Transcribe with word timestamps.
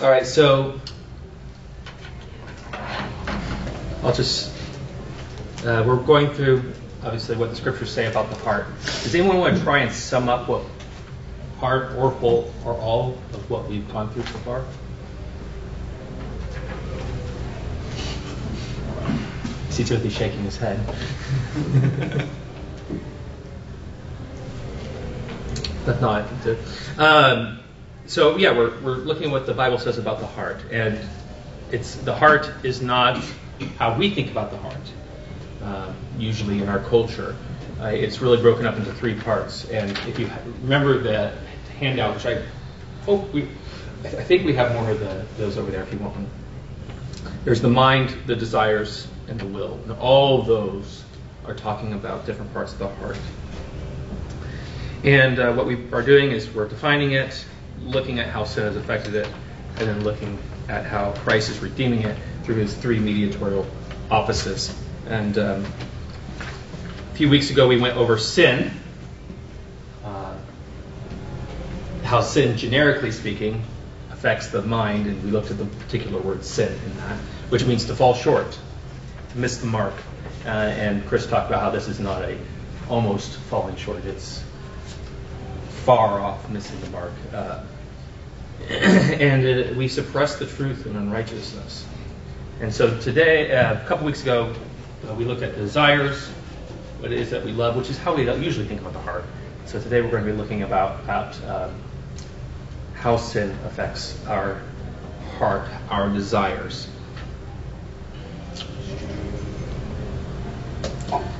All 0.00 0.08
right, 0.08 0.26
so 0.26 0.80
I'll 4.02 4.14
just, 4.14 4.50
uh, 5.62 5.84
we're 5.86 5.96
going 5.96 6.32
through 6.32 6.72
obviously 7.02 7.36
what 7.36 7.50
the 7.50 7.56
scriptures 7.56 7.92
say 7.92 8.06
about 8.06 8.30
the 8.30 8.36
heart. 8.36 8.64
Does 8.82 9.14
anyone 9.14 9.36
want 9.40 9.58
to 9.58 9.62
try 9.62 9.80
and 9.80 9.92
sum 9.92 10.30
up 10.30 10.48
what 10.48 10.62
part 11.58 11.96
or 11.98 12.12
whole 12.12 12.50
or 12.64 12.72
all 12.78 13.18
of 13.34 13.50
what 13.50 13.68
we've 13.68 13.86
gone 13.92 14.10
through 14.10 14.22
so 14.22 14.38
far? 14.38 14.64
See 19.68 19.84
Timothy 19.84 20.08
shaking 20.08 20.40
his 20.44 20.56
head. 20.56 20.80
but 25.84 26.00
no, 26.00 26.08
I 26.08 26.22
think 26.22 26.42
that. 26.42 26.56
Um, 26.98 27.60
so 28.10 28.36
yeah, 28.36 28.50
we're, 28.50 28.76
we're 28.80 28.96
looking 28.96 29.26
at 29.26 29.30
what 29.30 29.46
the 29.46 29.54
Bible 29.54 29.78
says 29.78 29.96
about 29.96 30.18
the 30.18 30.26
heart, 30.26 30.60
and 30.72 30.98
it's 31.70 31.94
the 31.94 32.14
heart 32.14 32.50
is 32.64 32.82
not 32.82 33.22
how 33.78 33.96
we 33.96 34.10
think 34.10 34.32
about 34.32 34.50
the 34.50 34.56
heart. 34.56 34.92
Uh, 35.62 35.92
usually 36.18 36.60
in 36.60 36.68
our 36.68 36.80
culture, 36.80 37.36
uh, 37.80 37.84
it's 37.84 38.20
really 38.20 38.40
broken 38.42 38.66
up 38.66 38.76
into 38.76 38.92
three 38.94 39.14
parts. 39.14 39.70
And 39.70 39.92
if 40.08 40.18
you 40.18 40.28
remember 40.62 40.98
the 40.98 41.32
handout, 41.78 42.16
which 42.16 42.26
I 42.26 42.42
hope 43.04 43.32
we, 43.32 43.42
I 44.02 44.08
think 44.08 44.44
we 44.44 44.54
have 44.54 44.74
more 44.74 44.90
of 44.90 44.98
the, 44.98 45.24
those 45.38 45.56
over 45.56 45.70
there 45.70 45.82
if 45.82 45.92
you 45.92 45.98
want 46.00 46.16
one. 46.16 46.30
There's 47.44 47.60
the 47.60 47.68
mind, 47.68 48.16
the 48.26 48.34
desires, 48.34 49.06
and 49.28 49.38
the 49.38 49.46
will. 49.46 49.74
And 49.84 49.92
all 49.92 50.42
those 50.42 51.04
are 51.46 51.54
talking 51.54 51.92
about 51.92 52.26
different 52.26 52.52
parts 52.52 52.72
of 52.72 52.80
the 52.80 52.88
heart. 52.88 53.18
And 55.04 55.38
uh, 55.38 55.52
what 55.52 55.66
we 55.66 55.90
are 55.92 56.02
doing 56.02 56.32
is 56.32 56.50
we're 56.50 56.68
defining 56.68 57.12
it, 57.12 57.44
looking 57.84 58.18
at 58.18 58.28
how 58.28 58.44
sin 58.44 58.64
has 58.64 58.76
affected 58.76 59.14
it, 59.14 59.28
and 59.78 59.88
then 59.88 60.04
looking 60.04 60.38
at 60.68 60.86
how 60.86 61.12
Christ 61.12 61.50
is 61.50 61.58
redeeming 61.58 62.02
it 62.02 62.16
through 62.44 62.56
his 62.56 62.74
three 62.74 62.98
mediatorial 62.98 63.66
offices. 64.10 64.74
And 65.06 65.36
um, 65.38 65.66
a 66.40 67.14
few 67.14 67.28
weeks 67.28 67.50
ago, 67.50 67.66
we 67.68 67.78
went 67.78 67.96
over 67.96 68.18
sin, 68.18 68.70
uh, 70.04 70.36
how 72.04 72.20
sin, 72.20 72.56
generically 72.56 73.10
speaking, 73.10 73.62
affects 74.10 74.48
the 74.48 74.62
mind, 74.62 75.06
and 75.06 75.24
we 75.24 75.30
looked 75.30 75.50
at 75.50 75.58
the 75.58 75.64
particular 75.64 76.20
word 76.20 76.44
sin 76.44 76.72
in 76.72 76.96
that, 76.98 77.16
which 77.48 77.64
means 77.64 77.86
to 77.86 77.96
fall 77.96 78.14
short, 78.14 78.58
to 79.30 79.38
miss 79.38 79.58
the 79.58 79.66
mark. 79.66 79.94
Uh, 80.44 80.48
and 80.48 81.06
Chris 81.06 81.26
talked 81.26 81.48
about 81.48 81.62
how 81.62 81.70
this 81.70 81.88
is 81.88 82.00
not 82.00 82.22
a 82.22 82.38
almost 82.88 83.36
falling 83.36 83.76
short; 83.76 84.04
it's 84.04 84.42
far 85.84 86.20
off 86.20 86.48
missing 86.50 86.80
the 86.80 86.90
mark. 86.90 87.12
Uh, 87.32 87.62
and 89.20 89.44
it, 89.44 89.74
we 89.74 89.88
suppress 89.88 90.38
the 90.38 90.46
truth 90.46 90.86
in 90.86 90.94
unrighteousness. 90.94 91.84
And 92.60 92.72
so 92.72 92.96
today, 93.00 93.50
uh, 93.50 93.82
a 93.82 93.84
couple 93.86 94.06
weeks 94.06 94.22
ago, 94.22 94.54
uh, 95.08 95.14
we 95.14 95.24
looked 95.24 95.42
at 95.42 95.56
desires, 95.56 96.28
what 97.00 97.10
it 97.10 97.18
is 97.18 97.30
that 97.30 97.44
we 97.44 97.50
love, 97.50 97.74
which 97.74 97.90
is 97.90 97.98
how 97.98 98.14
we 98.14 98.30
usually 98.30 98.68
think 98.68 98.80
about 98.80 98.92
the 98.92 99.00
heart. 99.00 99.24
So 99.64 99.80
today 99.80 100.00
we're 100.02 100.10
going 100.10 100.24
to 100.24 100.30
be 100.30 100.36
looking 100.36 100.62
about, 100.62 101.00
about 101.00 101.44
um, 101.44 101.74
how 102.94 103.16
sin 103.16 103.50
affects 103.64 104.24
our 104.26 104.62
heart, 105.38 105.66
our 105.88 106.08
desires. 106.08 106.86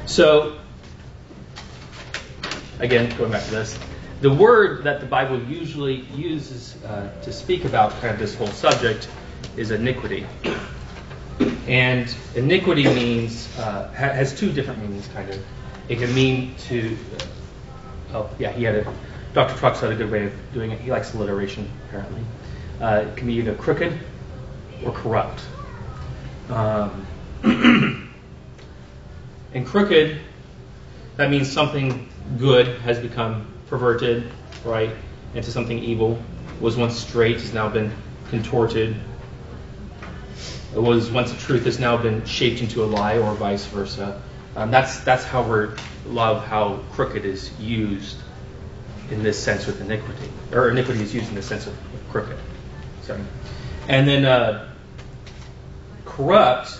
So, 0.07 0.59
again, 2.81 3.17
going 3.17 3.31
back 3.31 3.45
to 3.45 3.51
this, 3.53 3.79
the 4.21 4.33
word 4.33 4.85
that 4.85 5.01
the 5.01 5.07
Bible 5.07 5.41
usually 5.45 6.01
uses 6.15 6.77
uh, 6.85 7.11
to 7.23 7.33
speak 7.33 7.65
about 7.65 7.93
kind 8.01 8.13
of 8.13 8.19
this 8.19 8.35
whole 8.35 8.49
subject 8.49 9.09
is 9.57 9.71
iniquity. 9.71 10.27
And 11.67 12.15
iniquity 12.35 12.85
means 12.85 13.49
uh, 13.59 13.91
has 13.93 14.39
two 14.39 14.53
different 14.53 14.83
meanings, 14.83 15.09
kind 15.09 15.31
of. 15.31 15.43
It 15.89 15.99
can 15.99 16.15
mean 16.15 16.55
to. 16.69 16.97
Uh, 18.13 18.17
oh, 18.19 18.31
yeah, 18.39 18.53
he 18.53 18.65
had 18.65 18.75
a. 18.77 18.95
Dr. 19.33 19.55
Troxel 19.55 19.83
had 19.83 19.93
a 19.93 19.97
good 19.97 20.11
way 20.11 20.27
of 20.27 20.33
doing 20.53 20.73
it. 20.73 20.81
He 20.81 20.91
likes 20.91 21.15
alliteration, 21.15 21.71
apparently. 21.89 22.23
Uh, 22.81 23.05
it 23.07 23.17
can 23.17 23.27
be 23.27 23.35
either 23.35 23.55
crooked 23.55 23.97
or 24.85 24.93
corrupt. 24.93 25.41
Um, 26.51 27.07
and 29.55 29.67
crooked, 29.67 30.19
that 31.17 31.31
means 31.31 31.51
something 31.51 32.09
good 32.39 32.67
has 32.81 32.99
become 32.99 33.47
perverted, 33.71 34.31
right, 34.65 34.91
into 35.35 35.51
something 35.51 35.79
evil. 35.79 36.21
Was 36.61 36.77
once 36.77 36.99
straight, 36.99 37.37
has 37.37 37.55
now 37.55 37.71
been 37.71 37.91
contorted. 38.29 38.95
It 40.75 40.79
was 40.79 41.11
once 41.11 41.33
a 41.33 41.39
truth, 41.39 41.65
has 41.65 41.79
now 41.79 41.97
been 41.97 42.27
shaped 42.27 42.61
into 42.61 42.85
a 42.85 42.87
lie, 42.87 43.19
or 43.19 43.33
vice 43.35 43.65
versa. 43.67 44.21
Um, 44.57 44.71
that's 44.71 45.01
that's 45.01 45.25
how 45.25 45.43
we 45.43 45.69
love 46.07 46.45
how 46.45 46.81
crooked 46.93 47.25
is 47.25 47.51
used 47.59 48.19
in 49.11 49.23
this 49.23 49.43
sense 49.43 49.67
with 49.67 49.81
iniquity, 49.81 50.29
or 50.53 50.69
iniquity 50.69 51.03
is 51.03 51.15
used 51.15 51.29
in 51.29 51.35
the 51.35 51.43
sense 51.43 51.67
of 51.67 51.75
crooked. 52.11 52.37
Sorry, 53.03 53.23
and 53.89 54.07
then 54.07 54.25
uh, 54.27 54.69
corrupt. 56.05 56.77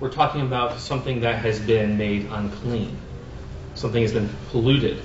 We're 0.00 0.10
talking 0.10 0.40
about 0.40 0.80
something 0.80 1.20
that 1.20 1.42
has 1.42 1.60
been 1.60 1.96
made 1.96 2.26
unclean. 2.30 2.96
Something 3.76 4.02
has 4.02 4.12
been 4.12 4.28
polluted 4.50 5.00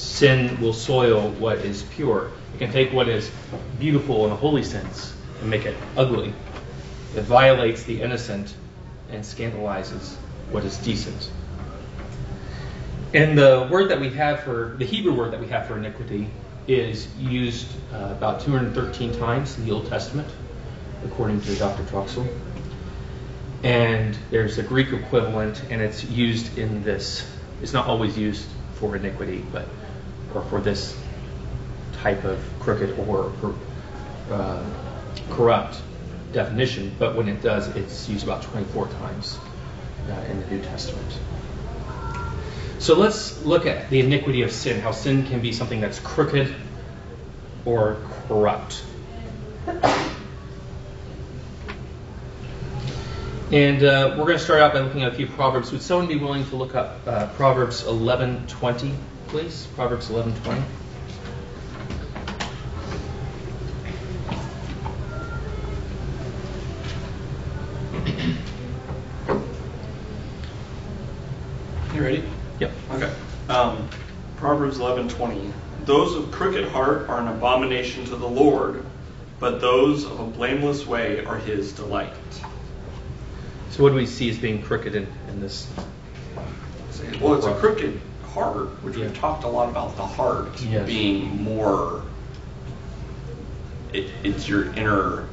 sin 0.00 0.60
will 0.60 0.72
soil 0.72 1.30
what 1.32 1.58
is 1.58 1.82
pure. 1.82 2.30
It 2.54 2.58
can 2.58 2.72
take 2.72 2.92
what 2.92 3.08
is 3.08 3.30
beautiful 3.78 4.26
in 4.26 4.32
a 4.32 4.36
holy 4.36 4.62
sense 4.62 5.14
and 5.40 5.50
make 5.50 5.66
it 5.66 5.76
ugly. 5.96 6.32
It 7.14 7.22
violates 7.22 7.82
the 7.82 8.00
innocent 8.00 8.54
and 9.10 9.24
scandalizes 9.24 10.16
what 10.50 10.64
is 10.64 10.78
decent. 10.78 11.30
And 13.12 13.36
the 13.36 13.68
word 13.70 13.90
that 13.90 14.00
we 14.00 14.10
have 14.10 14.40
for, 14.44 14.76
the 14.78 14.84
Hebrew 14.84 15.12
word 15.12 15.32
that 15.32 15.40
we 15.40 15.48
have 15.48 15.66
for 15.66 15.76
iniquity 15.76 16.28
is 16.66 17.12
used 17.16 17.66
uh, 17.92 18.14
about 18.16 18.40
213 18.40 19.18
times 19.18 19.58
in 19.58 19.66
the 19.66 19.72
Old 19.72 19.86
Testament, 19.86 20.28
according 21.04 21.40
to 21.42 21.54
Dr. 21.56 21.82
Troxel. 21.84 22.26
And 23.62 24.16
there's 24.30 24.58
a 24.58 24.62
Greek 24.62 24.92
equivalent, 24.92 25.62
and 25.70 25.82
it's 25.82 26.04
used 26.04 26.56
in 26.56 26.82
this. 26.84 27.28
It's 27.60 27.72
not 27.72 27.86
always 27.86 28.16
used 28.16 28.46
for 28.74 28.96
iniquity, 28.96 29.44
but 29.52 29.66
or 30.34 30.42
for 30.42 30.60
this 30.60 30.96
type 31.94 32.24
of 32.24 32.42
crooked 32.60 32.98
or 32.98 33.32
uh, 34.30 34.64
corrupt 35.30 35.80
definition, 36.32 36.94
but 36.98 37.16
when 37.16 37.28
it 37.28 37.42
does, 37.42 37.68
it's 37.76 38.08
used 38.08 38.24
about 38.24 38.42
24 38.42 38.88
times 38.88 39.38
uh, 40.08 40.12
in 40.30 40.40
the 40.40 40.46
New 40.46 40.62
Testament. 40.62 41.18
So 42.78 42.96
let's 42.96 43.44
look 43.44 43.66
at 43.66 43.90
the 43.90 44.00
iniquity 44.00 44.42
of 44.42 44.52
sin, 44.52 44.80
how 44.80 44.92
sin 44.92 45.26
can 45.26 45.40
be 45.40 45.52
something 45.52 45.80
that's 45.80 45.98
crooked 45.98 46.54
or 47.64 47.98
corrupt. 48.26 48.82
And 53.52 53.82
uh, 53.82 54.14
we're 54.16 54.26
going 54.26 54.38
to 54.38 54.44
start 54.44 54.60
out 54.60 54.72
by 54.72 54.80
looking 54.80 55.02
at 55.02 55.12
a 55.12 55.14
few 55.14 55.26
proverbs. 55.26 55.72
Would 55.72 55.82
someone 55.82 56.06
be 56.06 56.16
willing 56.16 56.46
to 56.46 56.56
look 56.56 56.76
up 56.76 57.00
uh, 57.06 57.26
Proverbs 57.34 57.82
11:20? 57.82 58.94
Please? 59.30 59.68
Proverbs 59.76 60.08
11:20. 60.08 60.62
You 71.94 72.02
ready? 72.02 72.24
Yep. 72.58 72.72
Okay. 72.90 73.12
Um, 73.48 73.88
Proverbs 74.36 74.78
11:20. 74.78 75.52
Those 75.84 76.16
of 76.16 76.32
crooked 76.32 76.68
heart 76.68 77.08
are 77.08 77.20
an 77.20 77.28
abomination 77.28 78.04
to 78.06 78.16
the 78.16 78.28
Lord, 78.28 78.84
but 79.38 79.60
those 79.60 80.04
of 80.04 80.18
a 80.18 80.24
blameless 80.24 80.88
way 80.88 81.24
are 81.24 81.36
His 81.36 81.72
delight. 81.72 82.10
So, 83.70 83.84
what 83.84 83.90
do 83.90 83.94
we 83.94 84.06
see 84.06 84.28
as 84.28 84.38
being 84.38 84.60
crooked 84.60 84.96
in, 84.96 85.06
in 85.28 85.40
this? 85.40 85.68
Well, 87.20 87.34
it's 87.34 87.46
a 87.46 87.54
crooked 87.54 88.00
heart, 88.34 88.68
which 88.82 88.96
yeah. 88.96 89.06
we've 89.06 89.18
talked 89.18 89.44
a 89.44 89.48
lot 89.48 89.68
about 89.68 89.96
the 89.96 90.06
heart 90.06 90.60
yes. 90.62 90.86
being 90.86 91.42
more. 91.42 92.02
It, 93.92 94.10
it's 94.22 94.48
your 94.48 94.72
inner, 94.74 95.26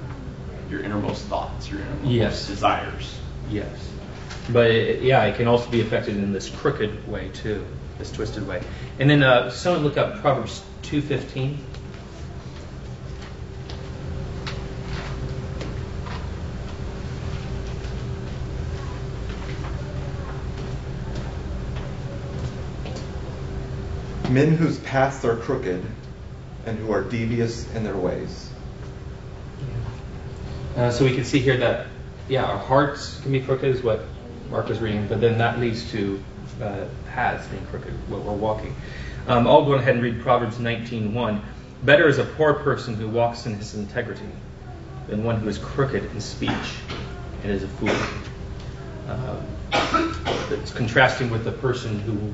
your 0.70 0.82
innermost 0.82 1.26
thoughts, 1.26 1.70
your 1.70 1.82
innermost 1.82 2.12
yes. 2.12 2.48
desires. 2.48 3.20
Yes, 3.50 3.92
but 4.50 4.72
it, 4.72 5.04
yeah, 5.04 5.24
it 5.26 5.36
can 5.38 5.48
also 5.48 5.70
be 5.70 5.82
affected 5.82 6.18
in 6.18 6.34
this 6.34 6.50
crooked 6.50 7.08
way 7.08 7.30
too, 7.34 7.64
this 8.00 8.12
twisted 8.12 8.48
way. 8.48 8.64
And 9.00 9.10
then 9.10 9.22
uh, 9.22 9.52
someone 9.52 9.84
look 9.84 9.98
up 9.98 10.22
Proverbs 10.22 10.64
two 10.82 11.02
fifteen. 11.02 11.60
Men 24.30 24.56
whose 24.56 24.80
paths 24.80 25.24
are 25.26 25.36
crooked 25.36 25.84
and 26.66 26.78
who 26.78 26.92
are 26.92 27.02
devious 27.02 27.72
in 27.74 27.84
their 27.84 27.96
ways. 27.96 28.50
Uh, 30.76 30.92
so 30.92 31.06
we 31.06 31.16
can 31.16 31.24
see 31.24 31.40
here 31.40 31.58
that, 31.58 31.88
yeah, 32.30 32.44
our 32.44 32.58
hearts 32.58 33.20
can 33.22 33.32
be 33.32 33.40
crooked, 33.40 33.76
is 33.76 33.82
what 33.82 34.02
Mark 34.50 34.68
was 34.68 34.80
reading, 34.80 35.08
but 35.08 35.22
then 35.22 35.38
that 35.40 35.60
leads 35.60 35.90
to 35.92 36.22
uh, 36.62 36.86
paths 37.08 37.48
being 37.48 37.66
crooked, 37.68 37.94
what 38.10 38.22
we're 38.22 38.34
walking. 38.34 38.76
Um, 39.28 39.48
I'll 39.48 39.66
go 39.66 39.74
ahead 39.74 39.96
and 39.96 40.04
read 40.04 40.22
Proverbs 40.22 40.58
19:1. 40.58 41.42
Better 41.84 42.08
is 42.08 42.18
a 42.18 42.24
poor 42.24 42.54
person 42.54 42.96
who 42.96 43.08
walks 43.08 43.46
in 43.46 43.56
his 43.56 43.76
integrity 43.76 44.30
than 45.08 45.24
one 45.24 45.40
who 45.40 45.48
is 45.48 45.58
crooked 45.58 46.04
in 46.04 46.22
speech 46.22 46.52
and 47.44 47.52
is 47.52 47.64
a 47.64 47.68
fool. 47.68 47.96
Uh, 49.08 49.42
it's 50.52 50.72
contrasting 50.72 51.30
with 51.30 51.44
the 51.44 51.52
person 51.52 52.00
who 52.00 52.34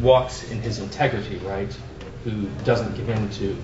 walks 0.00 0.50
in 0.50 0.60
his 0.60 0.78
integrity, 0.78 1.36
right? 1.38 1.74
Who 2.24 2.48
doesn't 2.64 2.96
give 2.96 3.08
in 3.08 3.30
to 3.30 3.56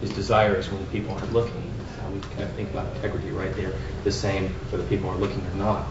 his 0.00 0.10
desires 0.10 0.70
when 0.70 0.80
the 0.84 0.90
people 0.90 1.14
aren't 1.14 1.32
looking. 1.32 1.72
How 2.00 2.10
we 2.10 2.20
kind 2.20 2.42
of 2.42 2.52
think 2.52 2.70
about 2.70 2.94
integrity 2.96 3.30
right 3.30 3.54
there, 3.54 3.72
the 4.04 4.12
same 4.12 4.48
whether 4.70 4.84
people 4.84 5.10
are 5.10 5.16
looking 5.16 5.44
or 5.46 5.54
not. 5.54 5.86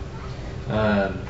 Um, 0.69 1.21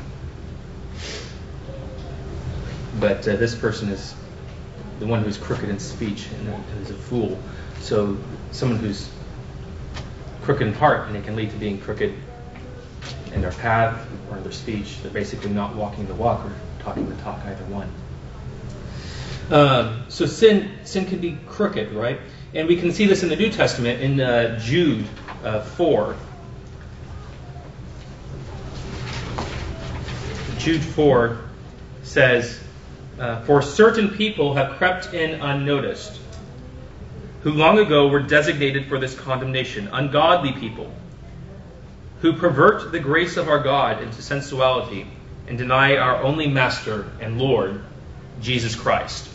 but 3.00 3.26
uh, 3.28 3.36
this 3.36 3.54
person 3.54 3.88
is 3.90 4.14
the 4.98 5.06
one 5.06 5.22
who's 5.22 5.38
crooked 5.38 5.68
in 5.68 5.78
speech 5.78 6.28
and 6.32 6.64
is 6.82 6.90
a 6.90 6.94
fool. 6.94 7.38
So 7.80 8.16
someone 8.50 8.78
who's 8.78 9.08
crooked 10.42 10.66
in 10.66 10.74
heart, 10.74 11.08
and 11.08 11.16
it 11.16 11.24
can 11.24 11.36
lead 11.36 11.50
to 11.50 11.56
being 11.56 11.80
crooked 11.80 12.14
in 13.32 13.40
their 13.40 13.52
path 13.52 14.06
or 14.30 14.36
in 14.38 14.42
their 14.42 14.52
speech. 14.52 15.00
They're 15.02 15.12
basically 15.12 15.50
not 15.50 15.74
walking 15.74 16.06
the 16.06 16.14
walk 16.14 16.44
or 16.44 16.52
talking 16.80 17.08
the 17.08 17.16
talk, 17.22 17.40
either 17.44 17.64
one. 17.66 17.90
Um, 19.50 20.04
so 20.08 20.26
sin 20.26 20.78
sin 20.84 21.06
can 21.06 21.20
be 21.20 21.38
crooked, 21.46 21.92
right? 21.92 22.20
And 22.54 22.68
we 22.68 22.76
can 22.76 22.92
see 22.92 23.06
this 23.06 23.22
in 23.22 23.28
the 23.28 23.36
New 23.36 23.50
Testament 23.50 24.00
in 24.00 24.20
uh, 24.20 24.58
Jude 24.58 25.06
uh, 25.42 25.62
4. 25.62 26.16
Jude 30.58 30.82
4 30.82 31.38
says, 32.02 32.60
uh, 33.18 33.42
For 33.42 33.62
certain 33.62 34.10
people 34.10 34.54
have 34.54 34.76
crept 34.76 35.14
in 35.14 35.40
unnoticed, 35.40 36.18
who 37.42 37.52
long 37.52 37.78
ago 37.78 38.08
were 38.08 38.20
designated 38.20 38.86
for 38.86 38.98
this 38.98 39.14
condemnation, 39.14 39.88
ungodly 39.92 40.52
people, 40.52 40.92
who 42.20 42.32
pervert 42.32 42.90
the 42.90 42.98
grace 42.98 43.36
of 43.36 43.48
our 43.48 43.62
God 43.62 44.02
into 44.02 44.20
sensuality 44.20 45.06
and 45.46 45.56
deny 45.56 45.96
our 45.96 46.22
only 46.22 46.48
Master 46.48 47.10
and 47.20 47.38
Lord, 47.38 47.82
Jesus 48.40 48.74
Christ. 48.74 49.27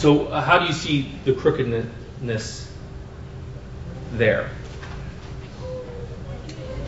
So, 0.00 0.28
uh, 0.28 0.40
how 0.40 0.58
do 0.58 0.64
you 0.64 0.72
see 0.72 1.12
the 1.26 1.34
crookedness 1.34 2.72
there? 4.12 4.48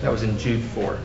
That 0.00 0.10
was 0.10 0.22
in 0.22 0.38
Jude 0.38 0.62
4. 0.62 0.98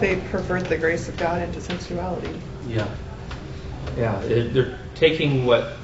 They 0.00 0.16
pervert 0.32 0.64
the 0.64 0.76
grace 0.76 1.08
of 1.08 1.16
God 1.18 1.40
into 1.42 1.60
sensuality. 1.60 2.36
Yeah. 2.66 2.88
Yeah, 3.96 4.18
they're 4.24 4.76
taking 4.96 5.46
what 5.46 5.77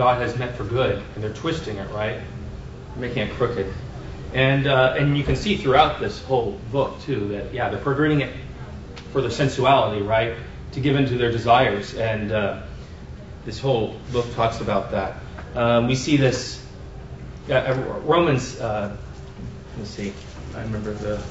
God 0.00 0.22
has 0.22 0.34
meant 0.38 0.56
for 0.56 0.64
good 0.64 1.02
and 1.14 1.22
they're 1.22 1.34
twisting 1.34 1.76
it, 1.76 1.90
right? 1.90 2.22
Making 2.96 3.28
it 3.28 3.34
crooked. 3.34 3.70
And 4.32 4.66
uh, 4.66 4.94
and 4.98 5.14
you 5.18 5.22
can 5.22 5.36
see 5.36 5.58
throughout 5.58 6.00
this 6.00 6.22
whole 6.22 6.58
book 6.72 7.02
too 7.02 7.28
that 7.28 7.52
yeah 7.52 7.68
they're 7.68 7.82
perverting 7.82 8.22
it 8.22 8.32
for 9.12 9.20
their 9.20 9.30
sensuality, 9.30 10.00
right? 10.00 10.36
To 10.72 10.80
give 10.80 10.96
into 10.96 11.18
their 11.18 11.30
desires, 11.30 11.92
and 11.92 12.32
uh, 12.32 12.62
this 13.44 13.60
whole 13.60 13.94
book 14.10 14.34
talks 14.34 14.62
about 14.62 14.92
that. 14.92 15.16
Um, 15.54 15.86
we 15.86 15.96
see 15.96 16.16
this 16.16 16.64
uh, 17.50 18.00
Romans. 18.02 18.58
Uh, 18.58 18.96
let's 19.76 19.90
see, 19.90 20.14
I 20.56 20.62
remember 20.62 20.94
the 20.94 21.22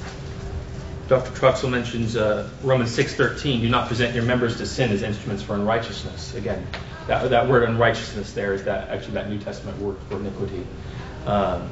Dr. 1.08 1.32
Troxel 1.32 1.72
mentions 1.72 2.16
uh, 2.16 2.48
Romans 2.62 2.96
6:13. 2.96 3.62
Do 3.62 3.70
not 3.70 3.88
present 3.88 4.14
your 4.14 4.26
members 4.26 4.58
to 4.58 4.68
sin 4.68 4.92
as 4.92 5.02
instruments 5.02 5.42
for 5.42 5.56
unrighteousness. 5.56 6.36
Again, 6.36 6.68
that, 7.10 7.32
that 7.32 7.50
word 7.50 7.64
unrighteousness 7.64 8.34
there 8.34 8.54
is 8.54 8.66
that 8.66 8.90
actually 8.90 9.14
that 9.14 9.30
New 9.30 9.40
Testament 9.40 9.80
word 9.80 9.98
for 10.08 10.18
iniquity. 10.18 10.66
Um, 11.26 11.68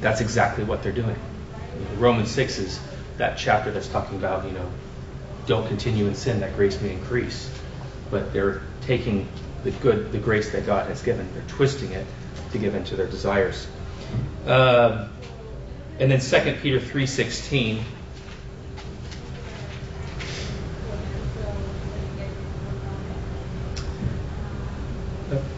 that's 0.00 0.20
exactly 0.20 0.62
what 0.62 0.84
they're 0.84 0.92
doing. 0.92 1.16
Romans 1.96 2.30
6 2.30 2.58
is 2.58 2.80
that 3.18 3.36
chapter 3.36 3.72
that's 3.72 3.88
talking 3.88 4.16
about, 4.16 4.44
you 4.44 4.52
know, 4.52 4.70
don't 5.46 5.66
continue 5.66 6.06
in 6.06 6.14
sin 6.14 6.40
that 6.40 6.54
grace 6.54 6.80
may 6.80 6.92
increase. 6.92 7.50
But 8.08 8.32
they're 8.32 8.62
taking 8.82 9.26
the 9.64 9.72
good, 9.72 10.12
the 10.12 10.18
grace 10.18 10.52
that 10.52 10.64
God 10.64 10.86
has 10.86 11.02
given, 11.02 11.28
they're 11.34 11.42
twisting 11.48 11.90
it 11.90 12.06
to 12.52 12.58
give 12.58 12.76
into 12.76 12.94
their 12.94 13.08
desires. 13.08 13.66
Uh, 14.46 15.08
and 15.98 16.10
then 16.10 16.20
2 16.20 16.58
Peter 16.62 16.78
3:16. 16.78 17.82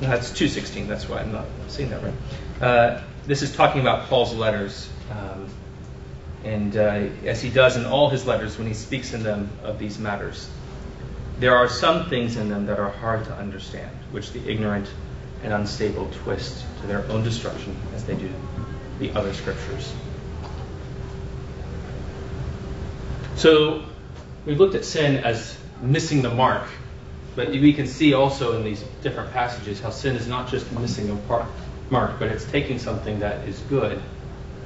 That's 0.09 0.31
2:16. 0.31 0.87
That's 0.87 1.09
why 1.09 1.19
I'm 1.19 1.33
not 1.33 1.47
seeing 1.69 1.91
that 1.91 2.03
right. 2.03 2.15
Uh, 2.61 3.03
this 3.27 3.43
is 3.43 3.55
talking 3.55 3.81
about 3.81 4.09
Paul's 4.09 4.35
letters. 4.35 4.89
Um, 5.11 5.49
and 6.45 6.77
uh, 6.77 7.09
as 7.25 7.41
he 7.41 7.49
does 7.49 7.77
in 7.77 7.87
all 7.87 8.11
his 8.11 8.27
letters 8.27 8.59
when 8.59 8.67
he 8.67 8.75
speaks 8.75 9.15
in 9.15 9.23
them 9.23 9.51
of 9.63 9.79
these 9.79 9.99
matters, 9.99 10.49
there 11.39 11.57
are 11.57 11.69
some 11.69 12.09
things 12.11 12.37
in 12.37 12.49
them 12.49 12.67
that 12.67 12.79
are 12.79 12.91
hard 12.91 13.25
to 13.25 13.35
understand, 13.35 13.91
which 14.13 14.33
the 14.33 14.47
ignorant 14.49 14.89
and 15.43 15.53
unstable 15.53 16.11
twist 16.23 16.65
to 16.81 16.87
their 16.87 17.05
own 17.11 17.23
destruction 17.25 17.77
as 17.95 18.05
they 18.05 18.15
do 18.15 18.31
the 18.99 19.13
other 19.13 19.33
scriptures. 19.33 19.93
So 23.37 23.85
we've 24.47 24.59
looked 24.61 24.75
at 24.75 24.85
sin 24.85 25.17
as 25.17 25.57
missing 25.83 26.23
the 26.23 26.31
mark, 26.31 26.69
but 27.37 27.49
we 27.49 27.73
can 27.73 27.87
see 27.87 28.15
also 28.15 28.57
in 28.57 28.65
these 28.65 28.83
different 29.03 29.33
passages 29.33 29.81
how 29.81 29.91
sin 29.91 30.17
is 30.17 30.27
not 30.29 30.49
just 30.49 30.71
missing 30.73 31.11
a 31.11 31.17
part, 31.29 31.47
mark, 31.91 32.19
but 32.19 32.29
it's 32.29 32.45
taking 32.45 32.79
something 32.79 33.21
that 33.21 33.47
is 33.49 33.59
good 33.69 34.01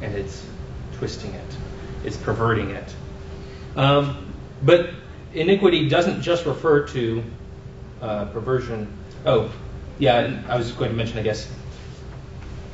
and 0.02 0.14
it's 0.14 0.44
twisting 0.94 1.32
it, 1.34 1.56
it's 2.04 2.16
perverting 2.16 2.70
it. 2.70 2.94
Um, 3.76 4.32
but 4.62 4.90
iniquity 5.32 5.88
doesn't 5.88 6.22
just 6.22 6.46
refer 6.46 6.87
to 6.88 7.22
uh, 8.00 8.26
perversion. 8.26 8.92
Oh, 9.25 9.52
yeah, 9.98 10.42
I 10.48 10.56
was 10.56 10.72
going 10.72 10.90
to 10.90 10.96
mention, 10.96 11.18
I 11.18 11.22
guess, 11.22 11.50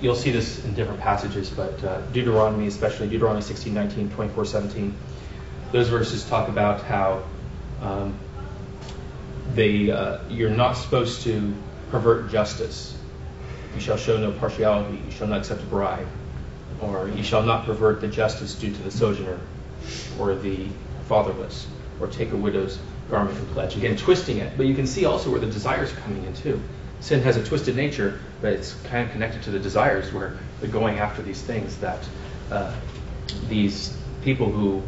you'll 0.00 0.14
see 0.14 0.30
this 0.30 0.64
in 0.64 0.74
different 0.74 1.00
passages, 1.00 1.50
but 1.50 1.82
uh, 1.84 2.00
Deuteronomy, 2.12 2.66
especially 2.66 3.08
Deuteronomy 3.08 3.42
16, 3.42 3.72
19, 3.72 4.10
24, 4.10 4.44
17, 4.44 4.96
those 5.72 5.88
verses 5.88 6.24
talk 6.28 6.48
about 6.48 6.82
how 6.82 7.22
um, 7.80 8.18
uh, 9.58 10.18
you're 10.28 10.50
not 10.50 10.72
supposed 10.72 11.22
to 11.22 11.54
pervert 11.90 12.30
justice. 12.30 12.96
You 13.74 13.80
shall 13.80 13.96
show 13.96 14.18
no 14.18 14.32
partiality. 14.32 15.00
You 15.04 15.10
shall 15.10 15.26
not 15.26 15.38
accept 15.40 15.62
a 15.62 15.66
bribe. 15.66 16.06
Or 16.80 17.08
you 17.08 17.22
shall 17.22 17.42
not 17.42 17.64
pervert 17.64 18.00
the 18.00 18.08
justice 18.08 18.54
due 18.54 18.72
to 18.72 18.82
the 18.82 18.90
sojourner 18.90 19.38
or 20.18 20.34
the 20.34 20.68
fatherless, 21.08 21.66
or 22.00 22.06
take 22.06 22.32
a 22.32 22.36
widow's 22.36 22.78
garment 23.10 23.38
and 23.38 23.48
pledge. 23.50 23.76
Again, 23.76 23.96
twisting 23.96 24.38
it. 24.38 24.56
But 24.56 24.66
you 24.66 24.74
can 24.74 24.86
see 24.86 25.04
also 25.04 25.30
where 25.30 25.40
the 25.40 25.46
desires 25.46 25.92
are 25.92 25.96
coming 25.96 26.24
in 26.24 26.34
too. 26.34 26.60
Sin 27.00 27.20
has 27.22 27.36
a 27.36 27.44
twisted 27.44 27.76
nature, 27.76 28.18
but 28.40 28.54
it's 28.54 28.74
kind 28.84 29.06
of 29.06 29.12
connected 29.12 29.42
to 29.42 29.50
the 29.50 29.58
desires 29.58 30.12
where 30.12 30.38
they're 30.60 30.70
going 30.70 30.98
after 30.98 31.22
these 31.22 31.40
things 31.40 31.76
that 31.78 31.98
uh, 32.50 32.74
these 33.48 33.96
people 34.22 34.50
who 34.50 34.82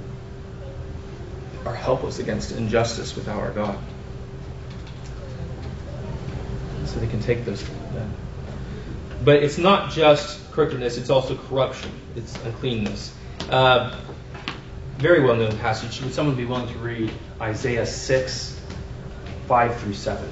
are 1.66 1.74
helpless 1.74 2.18
against 2.18 2.52
injustice 2.52 3.14
without 3.16 3.38
our 3.38 3.50
God. 3.50 3.78
So 6.86 7.00
they 7.00 7.06
can 7.06 7.20
take 7.20 7.44
those. 7.44 7.64
But 9.24 9.42
it's 9.42 9.58
not 9.58 9.90
just 9.90 10.50
crookedness, 10.52 10.96
it's 10.96 11.10
also 11.10 11.36
corruption, 11.36 11.90
it's 12.14 12.34
uncleanness. 12.44 13.12
Uh, 13.50 13.98
very 14.98 15.22
well 15.22 15.36
known 15.36 15.56
passage. 15.58 16.00
Would 16.02 16.14
someone 16.14 16.36
be 16.36 16.44
willing 16.44 16.68
to 16.72 16.78
read 16.78 17.12
Isaiah 17.40 17.86
6, 17.86 18.60
5 19.46 19.80
through 19.80 19.94
7? 19.94 20.28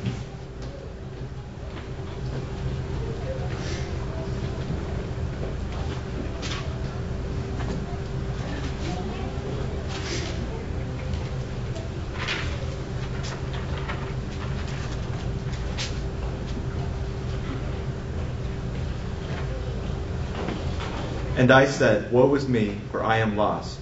And 21.44 21.52
I 21.52 21.66
said, 21.66 22.10
Woe 22.10 22.34
is 22.36 22.48
me, 22.48 22.74
for 22.90 23.04
I 23.04 23.18
am 23.18 23.36
lost, 23.36 23.78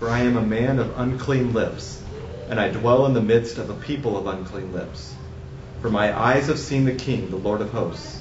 for 0.00 0.10
I 0.10 0.22
am 0.22 0.36
a 0.36 0.42
man 0.42 0.80
of 0.80 0.98
unclean 0.98 1.52
lips, 1.52 2.02
and 2.48 2.58
I 2.58 2.70
dwell 2.70 3.06
in 3.06 3.14
the 3.14 3.22
midst 3.22 3.56
of 3.58 3.70
a 3.70 3.74
people 3.74 4.16
of 4.16 4.26
unclean 4.26 4.72
lips. 4.72 5.14
For 5.80 5.90
my 5.90 6.12
eyes 6.20 6.48
have 6.48 6.58
seen 6.58 6.84
the 6.84 6.92
King, 6.92 7.30
the 7.30 7.36
Lord 7.36 7.60
of 7.60 7.70
hosts. 7.70 8.20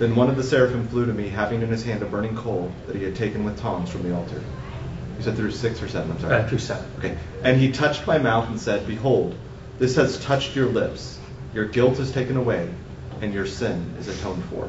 Then 0.00 0.16
one 0.16 0.28
of 0.28 0.34
the 0.34 0.42
seraphim 0.42 0.88
flew 0.88 1.06
to 1.06 1.12
me, 1.12 1.28
having 1.28 1.62
in 1.62 1.68
his 1.68 1.84
hand 1.84 2.02
a 2.02 2.06
burning 2.06 2.34
coal 2.34 2.72
that 2.88 2.96
he 2.96 3.04
had 3.04 3.14
taken 3.14 3.44
with 3.44 3.60
tongs 3.60 3.88
from 3.88 4.02
the 4.02 4.16
altar. 4.16 4.42
You 5.18 5.22
said 5.22 5.36
through 5.36 5.52
six 5.52 5.80
or 5.80 5.86
seven, 5.86 6.10
I'm 6.10 6.18
sorry. 6.18 6.34
Uh, 6.34 6.48
through 6.48 6.58
seven. 6.58 6.90
Okay. 6.98 7.16
And 7.44 7.56
he 7.56 7.70
touched 7.70 8.04
my 8.04 8.18
mouth 8.18 8.48
and 8.48 8.60
said, 8.60 8.88
Behold, 8.88 9.36
this 9.78 9.94
has 9.94 10.18
touched 10.24 10.56
your 10.56 10.66
lips. 10.66 11.20
Your 11.54 11.66
guilt 11.66 12.00
is 12.00 12.10
taken 12.10 12.36
away, 12.36 12.68
and 13.20 13.32
your 13.32 13.46
sin 13.46 13.94
is 14.00 14.08
atoned 14.08 14.44
for. 14.46 14.68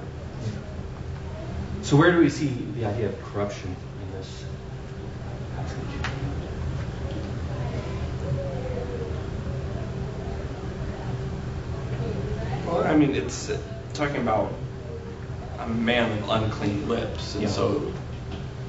So 1.87 1.95
where 1.95 2.11
do 2.11 2.17
we 2.19 2.29
see 2.29 2.47
the 2.75 2.83
idea 2.83 3.07
of 3.07 3.23
corruption 3.31 3.73
in 4.01 4.11
this 4.11 4.43
passage? 5.55 5.77
Well, 12.65 12.83
I 12.83 12.93
mean, 12.93 13.15
it's 13.15 13.49
uh, 13.49 13.57
talking 13.93 14.17
about 14.17 14.51
a 15.59 15.67
man 15.69 16.11
of 16.23 16.29
unclean 16.29 16.89
lips, 16.89 17.35
and 17.35 17.43
Yeah. 17.43 17.49
so 17.51 17.93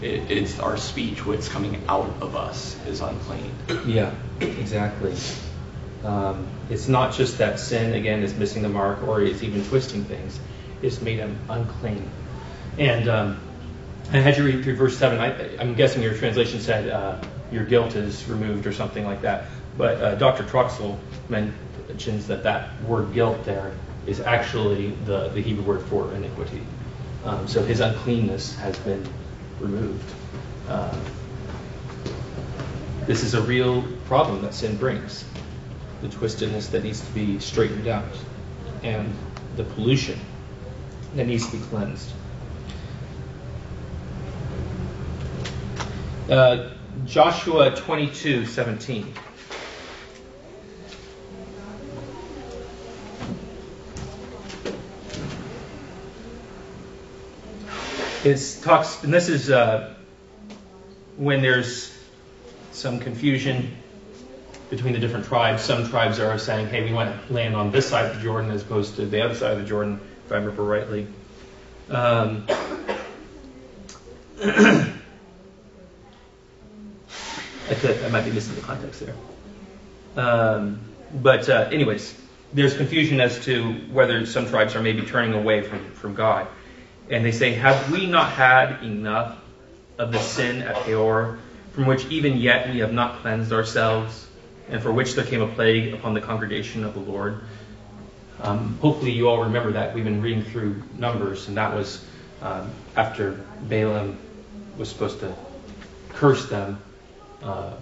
it, 0.00 0.30
it's 0.30 0.60
our 0.60 0.76
speech, 0.76 1.26
what's 1.26 1.48
coming 1.48 1.82
out 1.88 2.14
of 2.20 2.36
us, 2.36 2.76
is 2.86 3.00
unclean. 3.00 3.50
Yeah, 3.84 4.12
exactly. 4.38 5.16
Um, 6.04 6.46
it's 6.70 6.86
not 6.86 7.14
just 7.14 7.38
that 7.38 7.58
sin, 7.58 7.94
again, 7.94 8.22
is 8.22 8.32
missing 8.36 8.62
the 8.62 8.68
mark 8.68 9.02
or 9.02 9.20
is 9.20 9.42
even 9.42 9.64
twisting 9.64 10.04
things. 10.04 10.38
It's 10.82 11.00
made 11.02 11.18
him 11.18 11.36
unclean. 11.48 12.08
And 12.78 13.08
um, 13.08 13.40
I 14.12 14.18
had 14.18 14.36
you 14.36 14.44
read 14.44 14.62
through 14.64 14.76
verse 14.76 14.96
7. 14.96 15.18
I, 15.18 15.58
I'm 15.58 15.74
guessing 15.74 16.02
your 16.02 16.14
translation 16.14 16.60
said 16.60 16.88
uh, 16.88 17.20
your 17.50 17.64
guilt 17.64 17.96
is 17.96 18.28
removed 18.28 18.66
or 18.66 18.72
something 18.72 19.04
like 19.04 19.22
that. 19.22 19.46
But 19.76 20.00
uh, 20.00 20.14
Dr. 20.14 20.44
Troxel 20.44 20.98
mentions 21.28 22.28
that 22.28 22.44
that 22.44 22.80
word 22.82 23.12
guilt 23.12 23.44
there 23.44 23.74
is 24.06 24.20
actually 24.20 24.90
the, 25.06 25.28
the 25.28 25.40
Hebrew 25.40 25.64
word 25.64 25.82
for 25.86 26.14
iniquity. 26.14 26.62
Um, 27.24 27.48
so 27.48 27.62
his 27.62 27.80
uncleanness 27.80 28.54
has 28.56 28.78
been 28.78 29.06
removed. 29.60 30.10
Um, 30.68 31.00
this 33.06 33.22
is 33.22 33.34
a 33.34 33.42
real 33.42 33.82
problem 34.06 34.42
that 34.42 34.54
sin 34.54 34.76
brings 34.76 35.24
the 36.00 36.08
twistedness 36.08 36.70
that 36.70 36.84
needs 36.84 37.00
to 37.00 37.10
be 37.12 37.38
straightened 37.40 37.88
out, 37.88 38.04
and 38.82 39.12
the 39.56 39.64
pollution 39.64 40.18
that 41.16 41.26
needs 41.26 41.44
to 41.50 41.56
be 41.56 41.62
cleansed. 41.64 42.12
Uh, 46.28 46.68
Joshua 47.06 47.74
22 47.74 48.44
17. 48.44 49.14
It 58.24 58.58
talks, 58.62 59.02
and 59.04 59.14
this 59.14 59.30
is 59.30 59.48
uh, 59.48 59.94
when 61.16 61.40
there's 61.40 61.96
some 62.72 63.00
confusion 63.00 63.74
between 64.68 64.92
the 64.92 64.98
different 64.98 65.24
tribes. 65.24 65.62
Some 65.62 65.88
tribes 65.88 66.20
are 66.20 66.38
saying, 66.38 66.66
hey, 66.66 66.84
we 66.84 66.92
want 66.92 67.30
land 67.30 67.56
on 67.56 67.70
this 67.70 67.88
side 67.88 68.04
of 68.04 68.16
the 68.16 68.22
Jordan 68.22 68.50
as 68.50 68.60
opposed 68.60 68.96
to 68.96 69.06
the 69.06 69.24
other 69.24 69.34
side 69.34 69.52
of 69.52 69.60
the 69.60 69.64
Jordan, 69.64 69.98
if 70.26 70.32
I 70.32 70.34
remember 70.36 70.62
rightly. 70.62 71.06
Um, 71.88 72.46
I, 77.70 77.74
could, 77.74 78.04
I 78.04 78.08
might 78.08 78.24
be 78.24 78.32
missing 78.32 78.54
the 78.54 78.60
context 78.60 79.00
there. 79.00 79.14
Um, 80.16 80.80
but, 81.14 81.48
uh, 81.48 81.68
anyways, 81.72 82.14
there's 82.52 82.76
confusion 82.76 83.20
as 83.20 83.44
to 83.44 83.72
whether 83.92 84.24
some 84.26 84.46
tribes 84.46 84.74
are 84.74 84.82
maybe 84.82 85.02
turning 85.02 85.34
away 85.34 85.62
from, 85.62 85.90
from 85.92 86.14
God. 86.14 86.46
And 87.10 87.24
they 87.24 87.32
say, 87.32 87.52
Have 87.52 87.90
we 87.90 88.06
not 88.06 88.32
had 88.32 88.82
enough 88.82 89.38
of 89.98 90.12
the 90.12 90.18
sin 90.18 90.62
at 90.62 90.76
Peor, 90.84 91.38
from 91.72 91.86
which 91.86 92.06
even 92.06 92.36
yet 92.36 92.70
we 92.70 92.78
have 92.78 92.92
not 92.92 93.20
cleansed 93.20 93.52
ourselves? 93.52 94.28
and 94.70 94.82
for 94.82 94.92
which 94.92 95.14
there 95.14 95.24
came 95.24 95.40
a 95.40 95.46
plague 95.46 95.94
upon 95.94 96.14
the 96.14 96.20
congregation 96.20 96.84
of 96.84 96.94
the 96.94 97.00
Lord. 97.00 97.40
Um, 98.42 98.78
hopefully, 98.80 99.12
you 99.12 99.28
all 99.28 99.44
remember 99.44 99.72
that. 99.72 99.94
We've 99.94 100.04
been 100.04 100.22
reading 100.22 100.44
through 100.44 100.82
Numbers, 100.96 101.48
and 101.48 101.56
that 101.56 101.74
was 101.74 102.04
um, 102.42 102.70
after 102.96 103.32
Balaam 103.62 104.18
was 104.76 104.88
supposed 104.88 105.20
to 105.20 105.34
curse 106.10 106.48
them. 106.48 106.80
Uh, 107.42 107.72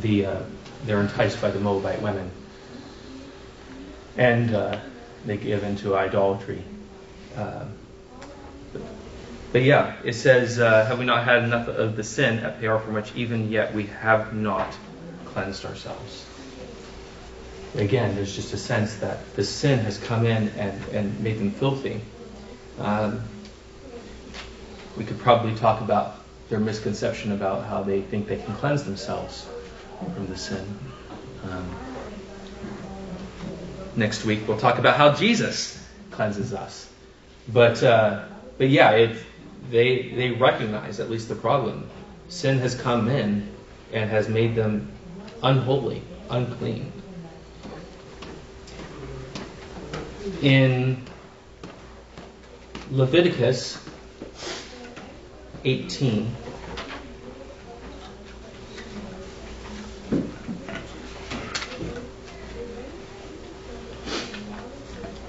the 0.00 0.26
uh, 0.26 0.42
they're 0.84 1.00
enticed 1.00 1.40
by 1.40 1.50
the 1.50 1.60
Moabite 1.60 2.02
women, 2.02 2.30
and 4.16 4.54
uh, 4.54 4.80
they 5.24 5.36
give 5.36 5.64
into 5.64 5.96
idolatry. 5.96 6.62
But, 7.34 8.82
but, 9.52 9.62
yeah, 9.62 9.96
it 10.04 10.12
says, 10.12 10.58
uh, 10.58 10.84
"Have 10.84 10.98
we 10.98 11.06
not 11.06 11.24
had 11.24 11.42
enough 11.42 11.68
of 11.68 11.96
the 11.96 12.04
sin 12.04 12.40
at 12.40 12.60
Peor, 12.60 12.80
from 12.80 12.94
which 12.94 13.14
even 13.16 13.50
yet 13.50 13.74
we 13.74 13.86
have 13.86 14.34
not 14.34 14.76
cleansed 15.38 15.64
ourselves. 15.64 16.26
Again, 17.76 18.16
there's 18.16 18.34
just 18.34 18.52
a 18.54 18.56
sense 18.56 18.96
that 18.96 19.34
the 19.36 19.44
sin 19.44 19.78
has 19.80 19.98
come 19.98 20.26
in 20.26 20.48
and, 20.48 20.82
and 20.88 21.20
made 21.20 21.38
them 21.38 21.52
filthy. 21.52 22.00
Um, 22.80 23.22
we 24.96 25.04
could 25.04 25.18
probably 25.18 25.54
talk 25.54 25.80
about 25.80 26.16
their 26.48 26.60
misconception 26.60 27.32
about 27.32 27.66
how 27.66 27.82
they 27.82 28.00
think 28.00 28.28
they 28.28 28.36
can 28.36 28.54
cleanse 28.54 28.84
themselves 28.84 29.46
from 30.14 30.26
the 30.28 30.36
sin. 30.36 30.64
Um, 31.44 31.76
next 33.96 34.24
week 34.24 34.46
we'll 34.46 34.58
talk 34.58 34.78
about 34.78 34.96
how 34.96 35.14
Jesus 35.14 35.84
cleanses 36.10 36.54
us. 36.54 36.90
But 37.48 37.82
uh, 37.82 38.24
but 38.56 38.68
yeah, 38.68 39.14
they 39.70 40.08
they 40.08 40.30
recognize 40.30 41.00
at 41.00 41.10
least 41.10 41.28
the 41.28 41.34
problem. 41.34 41.88
Sin 42.28 42.58
has 42.58 42.74
come 42.74 43.08
in 43.08 43.48
and 43.92 44.10
has 44.10 44.28
made 44.28 44.54
them 44.54 44.90
unholy, 45.42 46.02
unclean. 46.30 46.92
In 50.42 51.02
Leviticus 52.90 53.78
18, 55.64 56.34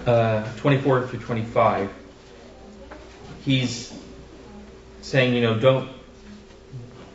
uh, 0.06 0.56
24 0.58 1.08
through 1.08 1.20
25, 1.20 1.92
he's 3.46 3.94
saying, 5.02 5.34
you 5.34 5.42
know, 5.42 5.60
don't 5.60 5.90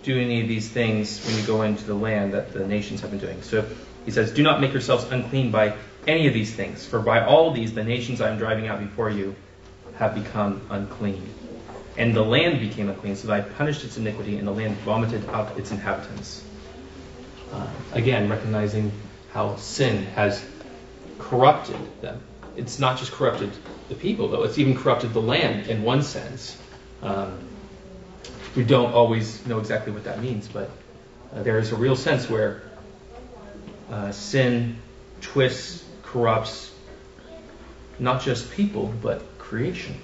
do 0.03 0.21
any 0.21 0.43
of 0.43 0.49
these 0.49 0.69
things 0.69 1.25
when 1.25 1.37
you 1.37 1.47
go 1.47 1.63
into 1.63 1.85
the 1.85 1.95
land 1.95 2.35
that 2.35 2.53
the 2.53 2.67
nations 2.67 3.01
have 3.01 3.11
been 3.11 3.19
doing. 3.19 3.41
So 3.43 3.67
he 4.05 4.11
says, 4.11 4.33
Do 4.33 4.43
not 4.43 4.61
make 4.61 4.73
yourselves 4.73 5.05
unclean 5.05 5.51
by 5.51 5.75
any 6.07 6.27
of 6.27 6.35
these 6.35 6.55
things, 6.55 6.85
for 6.85 7.01
by 7.01 7.25
all 7.25 7.53
these 7.53 7.73
the 7.75 7.85
nations 7.85 8.21
I 8.21 8.31
am 8.31 8.39
driving 8.39 8.69
out 8.69 8.81
before 8.81 9.09
you 9.11 9.35
have 9.95 10.15
become 10.15 10.61
unclean. 10.71 11.23
And 11.97 12.15
the 12.15 12.25
land 12.25 12.61
became 12.61 12.89
unclean, 12.89 13.17
so 13.17 13.29
that 13.29 13.35
I 13.35 13.41
punished 13.41 13.85
its 13.85 13.97
iniquity, 13.97 14.37
and 14.39 14.47
the 14.47 14.53
land 14.53 14.77
vomited 14.79 15.23
up 15.33 15.59
its 15.59 15.71
inhabitants. 15.71 16.43
Uh, 17.53 17.69
again, 17.93 18.29
recognizing 18.29 18.91
how 19.33 19.57
sin 19.57 20.05
has 20.07 20.45
corrupted 21.19 21.77
them. 22.01 22.21
It's 22.57 22.79
not 22.79 22.99
just 22.99 23.13
corrupted 23.13 23.51
the 23.89 23.95
people, 23.95 24.29
though, 24.29 24.45
it's 24.45 24.59
even 24.59 24.77
corrupted 24.77 25.13
the 25.13 25.21
land 25.21 25.69
in 25.69 25.83
one 25.83 26.03
sense. 26.03 26.57
Um, 27.03 27.39
we 28.57 28.65
don't 28.65 28.93
always 28.93 29.45
know 29.47 29.59
exactly 29.59 29.93
what 29.93 30.05
that 30.05 30.21
means, 30.21 30.49
but 30.49 30.71
uh, 31.35 31.43
there 31.43 31.59
is 31.59 31.73
a 31.73 31.77
real 31.77 31.97
sense 31.97 32.29
where 32.31 32.63
uh, 33.91 34.13
sin 34.13 34.77
twists, 35.21 35.85
corrupts 36.03 36.73
not 37.99 38.23
just 38.23 38.51
people, 38.53 38.93
but 39.03 39.23
creation 39.39 39.95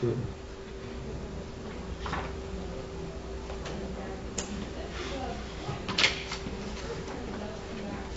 too. 0.00 0.16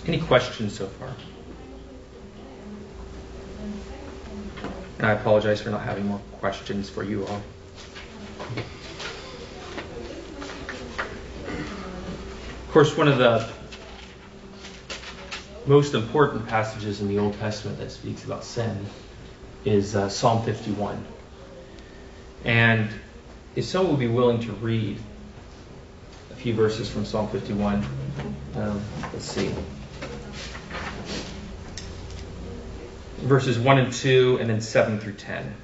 Any 0.06 0.20
questions 0.20 0.76
so 0.78 0.86
far? 0.86 1.10
And 4.98 5.06
I 5.06 5.12
apologize 5.12 5.60
for 5.60 5.70
not 5.70 5.82
having 5.82 6.06
more 6.06 6.20
questions 6.38 6.88
for 6.88 7.02
you 7.02 7.26
all. 7.26 7.42
Of 11.48 12.70
course, 12.70 12.96
one 12.96 13.08
of 13.08 13.18
the 13.18 13.48
most 15.66 15.94
important 15.94 16.46
passages 16.46 17.00
in 17.00 17.08
the 17.08 17.18
Old 17.18 17.36
Testament 17.38 17.78
that 17.78 17.90
speaks 17.90 18.24
about 18.24 18.44
sin 18.44 18.86
is 19.64 19.96
uh, 19.96 20.08
Psalm 20.08 20.44
51. 20.44 21.04
And 22.44 22.88
if 23.56 23.64
someone 23.64 23.94
would 23.94 24.00
be 24.00 24.06
willing 24.06 24.40
to 24.42 24.52
read 24.52 24.98
a 26.30 26.34
few 26.34 26.54
verses 26.54 26.88
from 26.88 27.04
Psalm 27.04 27.28
51, 27.28 27.84
um, 28.54 28.80
let's 29.12 29.24
see. 29.24 29.52
Verses 33.18 33.58
1 33.58 33.78
and 33.78 33.92
2, 33.92 34.38
and 34.40 34.50
then 34.50 34.60
7 34.60 35.00
through 35.00 35.14
10. 35.14 35.54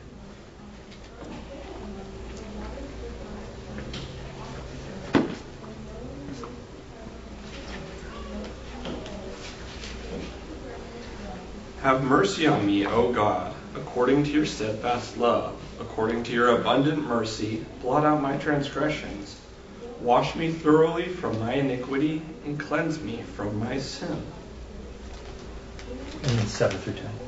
Have 11.83 12.05
mercy 12.05 12.47
on 12.47 12.65
me, 12.65 12.87
O 12.87 13.13
God, 13.13 13.55
according 13.75 14.23
to 14.25 14.31
your 14.31 14.47
steadfast 14.47 15.19
love, 15.19 15.61
according 15.81 16.23
to 16.25 16.33
your 16.33 16.57
abundant 16.61 17.05
mercy, 17.07 17.67
blot 17.81 18.05
out 18.05 18.23
my 18.23 18.37
transgressions. 18.39 19.37
Wash 20.01 20.35
me 20.37 20.53
thoroughly 20.53 21.09
from 21.09 21.39
my 21.39 21.55
iniquity 21.55 22.23
and 22.45 22.59
cleanse 22.59 23.01
me 23.01 23.23
from 23.23 23.59
my 23.59 23.79
sin. 23.79 24.23
And 26.23 26.39
then 26.39 26.47
7 26.47 26.79
through 26.79 26.95
10. 26.95 27.22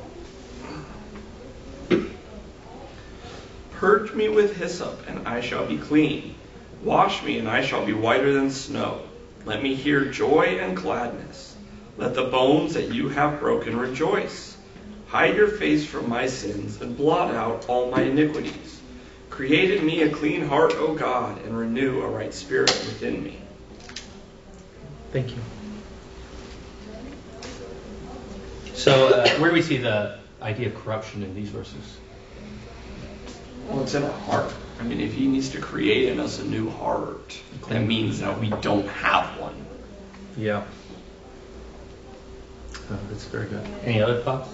Purge 3.77 4.13
me 4.13 4.29
with 4.29 4.55
hyssop, 4.55 5.05
and 5.07 5.27
I 5.27 5.41
shall 5.41 5.65
be 5.65 5.77
clean. 5.77 6.35
Wash 6.81 7.23
me, 7.23 7.39
and 7.39 7.49
I 7.49 7.61
shall 7.61 7.85
be 7.85 7.93
whiter 7.93 8.31
than 8.31 8.49
snow. 8.49 9.01
Let 9.45 9.61
me 9.61 9.75
hear 9.75 10.05
joy 10.05 10.59
and 10.61 10.77
gladness. 10.77 11.57
Let 11.97 12.15
the 12.15 12.23
bones 12.23 12.73
that 12.75 12.93
you 12.93 13.09
have 13.09 13.39
broken 13.39 13.77
rejoice. 13.77 14.55
Hide 15.07 15.35
your 15.35 15.49
face 15.49 15.85
from 15.85 16.09
my 16.09 16.27
sins 16.27 16.81
and 16.81 16.95
blot 16.95 17.33
out 17.33 17.65
all 17.67 17.91
my 17.91 18.01
iniquities. 18.01 18.81
Create 19.29 19.71
in 19.71 19.85
me 19.85 20.03
a 20.03 20.09
clean 20.09 20.47
heart, 20.47 20.73
O 20.75 20.93
God, 20.93 21.43
and 21.43 21.57
renew 21.57 22.01
a 22.01 22.07
right 22.07 22.33
spirit 22.33 22.69
within 22.69 23.23
me. 23.23 23.41
Thank 25.11 25.31
you. 25.31 25.41
So, 28.73 29.09
uh, 29.09 29.29
where 29.39 29.49
do 29.49 29.53
we 29.53 29.61
see 29.61 29.77
the 29.77 30.15
idea 30.41 30.67
of 30.67 30.75
corruption 30.75 31.23
in 31.23 31.35
these 31.35 31.49
verses? 31.49 31.97
Well, 33.69 33.83
it's 33.83 33.95
in 33.95 34.03
our 34.03 34.11
heart. 34.11 34.53
I 34.79 34.83
mean, 34.83 35.01
if 35.01 35.13
he 35.13 35.27
needs 35.27 35.49
to 35.49 35.61
create 35.61 36.09
in 36.09 36.19
us 36.19 36.39
a 36.39 36.45
new 36.45 36.69
heart, 36.69 37.37
that 37.69 37.79
means 37.79 38.19
that 38.19 38.39
we 38.39 38.49
don't 38.49 38.87
have 38.87 39.39
one. 39.39 39.55
Yeah. 40.37 40.63
Oh, 42.91 42.99
that's 43.09 43.25
very 43.25 43.47
good. 43.47 43.65
Any 43.83 44.01
other 44.01 44.21
thoughts? 44.21 44.49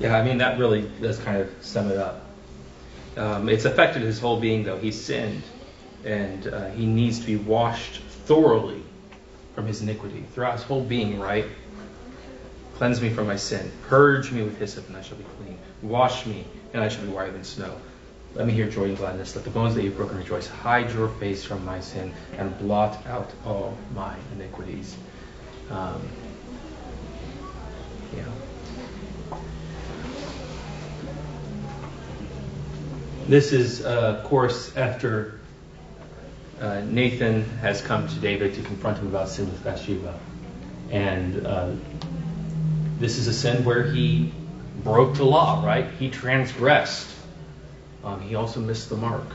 Yeah, 0.00 0.16
I 0.16 0.24
mean, 0.24 0.38
that 0.38 0.58
really 0.58 0.90
does 1.00 1.18
kind 1.18 1.36
of 1.36 1.50
sum 1.60 1.90
it 1.90 1.98
up. 1.98 2.24
Um, 3.16 3.48
it's 3.50 3.66
affected 3.66 4.02
his 4.02 4.18
whole 4.18 4.40
being, 4.40 4.64
though. 4.64 4.78
He 4.78 4.92
sinned, 4.92 5.42
and 6.04 6.46
uh, 6.46 6.70
he 6.70 6.86
needs 6.86 7.20
to 7.20 7.26
be 7.26 7.36
washed 7.36 8.00
thoroughly 8.26 8.82
from 9.54 9.66
his 9.66 9.82
iniquity 9.82 10.24
throughout 10.32 10.54
his 10.54 10.62
whole 10.62 10.82
being, 10.82 11.18
right? 11.18 11.46
Cleanse 12.76 13.00
me 13.00 13.10
from 13.10 13.26
my 13.26 13.36
sin. 13.36 13.70
Purge 13.88 14.32
me 14.32 14.42
with 14.42 14.58
hyssop, 14.58 14.88
and 14.88 14.96
I 14.96 15.02
shall 15.02 15.18
be 15.18 15.24
clean. 15.38 15.58
Wash 15.82 16.24
me, 16.24 16.46
and 16.72 16.82
I 16.82 16.88
shall 16.88 17.02
be 17.04 17.10
whiter 17.10 17.32
than 17.32 17.44
snow. 17.44 17.76
Let 18.34 18.46
me 18.46 18.52
hear 18.52 18.70
joy 18.70 18.84
and 18.84 18.96
gladness. 18.96 19.34
Let 19.34 19.44
the 19.44 19.50
bones 19.50 19.74
that 19.74 19.82
you've 19.82 19.96
broken 19.96 20.16
rejoice. 20.16 20.46
Hide 20.46 20.90
your 20.92 21.08
face 21.08 21.44
from 21.44 21.64
my 21.64 21.80
sin, 21.80 22.14
and 22.38 22.56
blot 22.58 23.06
out 23.06 23.30
all 23.44 23.76
my 23.94 24.14
iniquities. 24.34 24.96
Um, 25.68 26.00
yeah. 28.16 28.24
This 33.26 33.52
is, 33.52 33.84
uh, 33.84 34.16
of 34.18 34.24
course, 34.24 34.76
after 34.76 35.39
uh, 36.60 36.80
Nathan 36.80 37.44
has 37.60 37.80
come 37.80 38.06
to 38.06 38.14
David 38.16 38.54
to 38.54 38.62
confront 38.62 38.98
him 38.98 39.06
about 39.06 39.28
sin 39.28 39.46
with 39.46 39.64
Bathsheba. 39.64 40.18
And 40.90 41.46
uh, 41.46 41.72
this 42.98 43.16
is 43.16 43.26
a 43.28 43.32
sin 43.32 43.64
where 43.64 43.82
he 43.82 44.32
broke 44.82 45.16
the 45.16 45.24
law, 45.24 45.64
right? 45.64 45.86
He 45.98 46.10
transgressed. 46.10 47.08
Um, 48.04 48.20
he 48.20 48.34
also 48.34 48.60
missed 48.60 48.90
the 48.90 48.96
mark. 48.96 49.26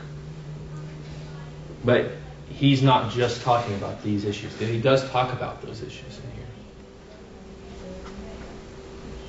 But 1.84 2.12
he's 2.48 2.82
not 2.82 3.12
just 3.12 3.42
talking 3.42 3.74
about 3.74 4.02
these 4.02 4.24
issues. 4.24 4.56
He 4.58 4.80
does 4.80 5.08
talk 5.10 5.32
about 5.32 5.62
those 5.62 5.82
issues 5.82 6.18
in 6.18 6.30
here. 6.32 6.46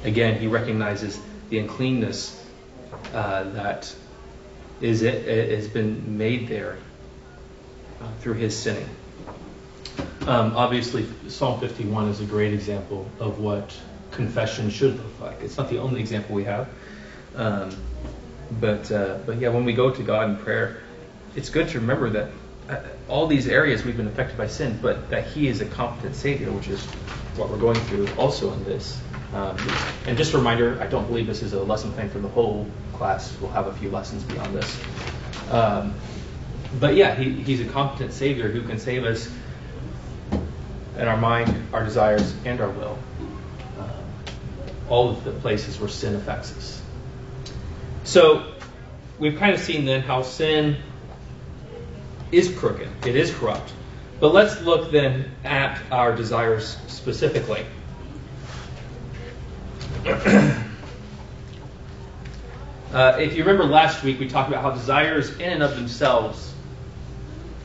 Again, 0.03 0.39
he 0.39 0.47
recognizes 0.47 1.19
the 1.49 1.59
uncleanness 1.59 2.43
uh, 3.13 3.43
that 3.51 3.93
is 4.81 5.01
it, 5.01 5.27
it, 5.27 5.57
has 5.57 5.67
been 5.67 6.17
made 6.17 6.47
there 6.47 6.77
uh, 8.01 8.11
through 8.19 8.35
his 8.35 8.57
sinning. 8.57 8.89
Um, 10.27 10.55
obviously, 10.55 11.05
Psalm 11.29 11.59
51 11.59 12.09
is 12.09 12.19
a 12.21 12.25
great 12.25 12.53
example 12.53 13.09
of 13.19 13.39
what 13.39 13.75
confession 14.11 14.69
should 14.69 14.97
look 14.97 15.19
like. 15.21 15.41
It's 15.41 15.57
not 15.57 15.69
the 15.69 15.77
only 15.79 15.99
example 15.99 16.35
we 16.35 16.43
have. 16.43 16.67
Um, 17.35 17.75
but, 18.59 18.91
uh, 18.91 19.19
but 19.25 19.39
yeah, 19.39 19.49
when 19.49 19.65
we 19.65 19.73
go 19.73 19.91
to 19.91 20.03
God 20.03 20.29
in 20.29 20.37
prayer, 20.37 20.81
it's 21.35 21.49
good 21.49 21.69
to 21.69 21.79
remember 21.79 22.09
that 22.09 22.29
uh, 22.69 22.81
all 23.07 23.27
these 23.27 23.47
areas 23.47 23.85
we've 23.85 23.97
been 23.97 24.07
affected 24.07 24.37
by 24.37 24.47
sin, 24.47 24.79
but 24.81 25.09
that 25.09 25.27
He 25.27 25.47
is 25.47 25.61
a 25.61 25.65
competent 25.65 26.15
Savior, 26.15 26.51
which 26.51 26.67
is 26.67 26.83
what 27.37 27.49
we're 27.49 27.57
going 27.57 27.79
through 27.81 28.07
also 28.17 28.51
in 28.53 28.63
this. 28.63 28.99
Um, 29.33 29.57
and 30.05 30.17
just 30.17 30.33
a 30.33 30.37
reminder, 30.37 30.81
I 30.81 30.87
don't 30.87 31.07
believe 31.07 31.27
this 31.27 31.41
is 31.41 31.53
a 31.53 31.61
lesson 31.61 31.91
plan 31.91 32.09
for 32.09 32.19
the 32.19 32.29
whole 32.29 32.65
class. 32.93 33.35
We'll 33.39 33.51
have 33.51 33.67
a 33.67 33.73
few 33.73 33.89
lessons 33.91 34.23
beyond 34.23 34.55
this. 34.55 34.81
Um, 35.51 35.93
but 36.79 36.95
yeah, 36.95 37.15
he, 37.15 37.31
He's 37.31 37.61
a 37.61 37.65
competent 37.65 38.13
Savior 38.13 38.49
who 38.49 38.63
can 38.63 38.79
save 38.79 39.05
us 39.05 39.29
in 40.97 41.07
our 41.07 41.17
mind, 41.17 41.67
our 41.73 41.83
desires, 41.83 42.33
and 42.45 42.59
our 42.59 42.69
will 42.69 42.97
all 44.89 45.09
of 45.09 45.23
the 45.23 45.31
places 45.31 45.79
where 45.79 45.89
sin 45.89 46.15
affects 46.15 46.55
us. 46.55 46.81
So 48.03 48.53
we've 49.19 49.37
kind 49.37 49.53
of 49.53 49.59
seen 49.59 49.85
then 49.85 50.01
how 50.01 50.21
sin 50.21 50.77
is 52.31 52.53
crooked, 52.57 52.87
it 53.05 53.15
is 53.15 53.33
corrupt. 53.33 53.73
But 54.19 54.33
let's 54.33 54.61
look 54.61 54.91
then 54.91 55.31
at 55.43 55.79
our 55.91 56.15
desires 56.15 56.77
specifically. 56.87 57.65
uh, 60.05 60.63
if 63.19 63.35
you 63.35 63.43
remember 63.43 63.65
last 63.65 64.03
week, 64.03 64.19
we 64.19 64.27
talked 64.27 64.49
about 64.49 64.63
how 64.63 64.71
desires 64.71 65.37
in 65.37 65.51
and 65.51 65.61
of 65.61 65.75
themselves 65.75 66.46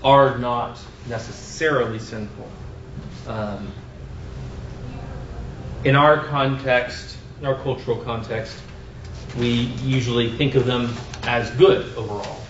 are 0.05 0.38
not 0.38 0.79
necessarily 1.09 1.99
sinful. 1.99 2.49
Um, 3.27 3.73
in 5.85 5.97
our 5.97 6.25
context, 6.25 7.17
in 7.41 7.47
our 7.47 7.61
cultural 7.62 7.97
context, 7.99 8.57
we 9.38 9.49
usually 9.83 10.37
think 10.37 10.55
of 10.55 10.67
them 10.67 10.95
as 11.23 11.51
good 11.53 11.97
overall. 11.97 12.41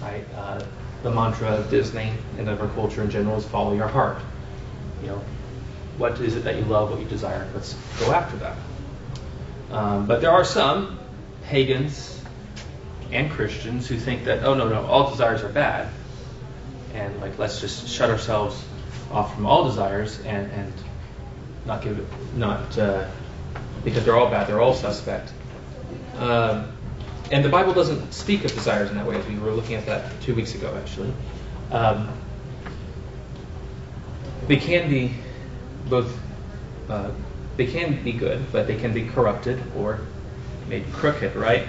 Right? 0.00 0.24
Uh, 0.36 0.62
the 1.02 1.10
mantra 1.10 1.48
of 1.48 1.70
Disney 1.70 2.12
and 2.38 2.48
of 2.48 2.60
our 2.60 2.68
culture 2.68 3.02
in 3.02 3.10
general 3.10 3.36
is 3.36 3.46
follow 3.46 3.74
your 3.74 3.88
heart. 3.88 4.18
You 5.02 5.08
know, 5.08 5.24
what 5.98 6.20
is 6.20 6.36
it 6.36 6.44
that 6.44 6.56
you 6.56 6.64
love, 6.64 6.90
what 6.90 7.00
you 7.00 7.06
desire? 7.06 7.48
Let's 7.54 7.74
go 7.98 8.12
after 8.12 8.36
that. 8.38 8.56
Um, 9.70 10.06
but 10.06 10.20
there 10.20 10.30
are 10.30 10.44
some 10.44 10.98
pagans 11.44 12.22
and 13.12 13.30
Christians 13.30 13.88
who 13.88 13.98
think 13.98 14.24
that, 14.24 14.44
oh, 14.44 14.54
no, 14.54 14.68
no, 14.68 14.84
all 14.86 15.10
desires 15.10 15.42
are 15.42 15.48
bad. 15.48 15.88
And 16.94 17.20
like, 17.20 17.38
let's 17.38 17.60
just 17.60 17.88
shut 17.88 18.10
ourselves 18.10 18.64
off 19.10 19.34
from 19.34 19.46
all 19.46 19.64
desires 19.64 20.20
and, 20.20 20.50
and 20.52 20.72
not 21.66 21.82
give 21.82 21.98
it, 21.98 22.06
not 22.36 22.76
uh, 22.78 23.08
because 23.84 24.04
they're 24.04 24.16
all 24.16 24.30
bad, 24.30 24.46
they're 24.46 24.60
all 24.60 24.74
suspect. 24.74 25.32
Um, 26.16 26.72
and 27.30 27.44
the 27.44 27.48
Bible 27.48 27.72
doesn't 27.72 28.12
speak 28.12 28.44
of 28.44 28.52
desires 28.52 28.90
in 28.90 28.96
that 28.96 29.06
way, 29.06 29.16
as 29.16 29.26
we 29.26 29.38
were 29.38 29.52
looking 29.52 29.76
at 29.76 29.86
that 29.86 30.20
two 30.20 30.34
weeks 30.34 30.54
ago, 30.54 30.76
actually. 30.76 31.12
Um, 31.70 32.08
they 34.48 34.56
can 34.56 34.90
be 34.90 35.14
both, 35.88 36.18
uh, 36.88 37.12
they 37.56 37.66
can 37.66 38.02
be 38.02 38.12
good, 38.12 38.50
but 38.50 38.66
they 38.66 38.76
can 38.76 38.92
be 38.92 39.06
corrupted 39.06 39.62
or 39.76 40.00
made 40.68 40.92
crooked, 40.92 41.36
right? 41.36 41.66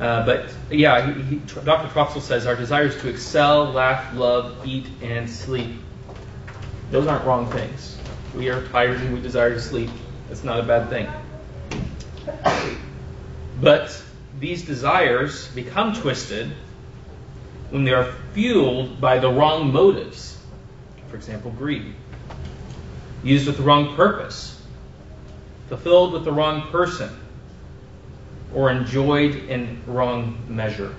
Uh, 0.00 0.26
but 0.26 0.52
yeah, 0.70 1.12
he, 1.12 1.22
he, 1.22 1.36
Dr. 1.36 1.88
Troxel 1.88 2.20
says 2.20 2.46
our 2.46 2.56
desires 2.56 3.00
to 3.02 3.08
excel, 3.08 3.70
laugh, 3.72 4.14
love, 4.14 4.66
eat, 4.66 4.86
and 5.02 5.28
sleep. 5.28 5.70
Those 6.90 7.06
aren't 7.06 7.24
wrong 7.24 7.50
things. 7.50 7.98
We 8.34 8.48
are 8.48 8.66
tired 8.68 9.00
and 9.00 9.14
we 9.14 9.20
desire 9.20 9.54
to 9.54 9.60
sleep. 9.60 9.90
That's 10.28 10.44
not 10.44 10.58
a 10.58 10.62
bad 10.62 10.88
thing. 10.88 11.08
But 13.60 14.02
these 14.40 14.64
desires 14.64 15.48
become 15.48 15.94
twisted 15.94 16.50
when 17.70 17.84
they 17.84 17.92
are 17.92 18.12
fueled 18.32 19.00
by 19.00 19.18
the 19.18 19.30
wrong 19.30 19.72
motives 19.72 20.32
for 21.12 21.16
example, 21.16 21.50
greed. 21.50 21.94
Used 23.22 23.46
with 23.46 23.58
the 23.58 23.62
wrong 23.62 23.94
purpose, 23.94 24.58
fulfilled 25.68 26.14
with 26.14 26.24
the 26.24 26.32
wrong 26.32 26.70
person, 26.70 27.10
or 28.54 28.70
enjoyed 28.70 29.34
in 29.34 29.82
wrong 29.86 30.38
measure. 30.48 30.94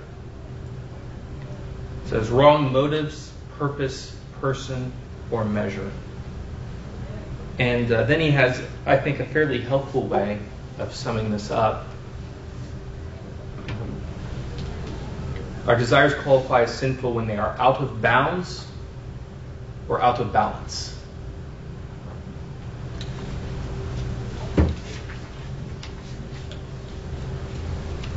It 2.04 2.08
says 2.08 2.30
wrong 2.30 2.72
motives, 2.72 3.32
purpose, 3.58 4.14
person, 4.40 4.92
or 5.30 5.44
measure. 5.44 5.90
And 7.58 7.90
uh, 7.90 8.04
then 8.04 8.20
he 8.20 8.30
has, 8.32 8.60
I 8.84 8.96
think, 8.96 9.20
a 9.20 9.26
fairly 9.26 9.60
helpful 9.60 10.02
way 10.02 10.40
of 10.78 10.94
summing 10.94 11.30
this 11.30 11.50
up. 11.50 11.86
Our 15.66 15.76
desires 15.76 16.14
qualify 16.14 16.62
as 16.62 16.74
sinful 16.74 17.14
when 17.14 17.26
they 17.26 17.38
are 17.38 17.56
out 17.58 17.80
of 17.80 18.02
bounds 18.02 18.66
or 19.88 20.02
out 20.02 20.20
of 20.20 20.32
balance. 20.32 20.93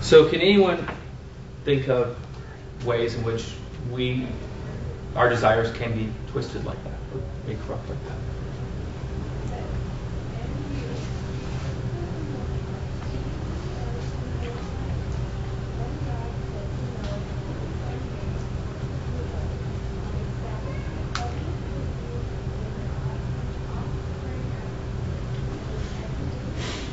So, 0.07 0.29
can 0.29 0.39
anyone 0.39 0.87
think 1.65 1.89
of 1.89 2.15
ways 2.85 3.15
in 3.15 3.25
which 3.25 3.43
we, 3.91 4.25
our 5.17 5.27
desires 5.27 5.69
can 5.75 5.93
be 5.93 6.09
twisted 6.31 6.63
like 6.63 6.81
that, 6.85 6.93
or 7.13 7.21
made 7.45 7.59
corrupt 7.67 7.89
like 7.89 8.01
that? 8.05 8.15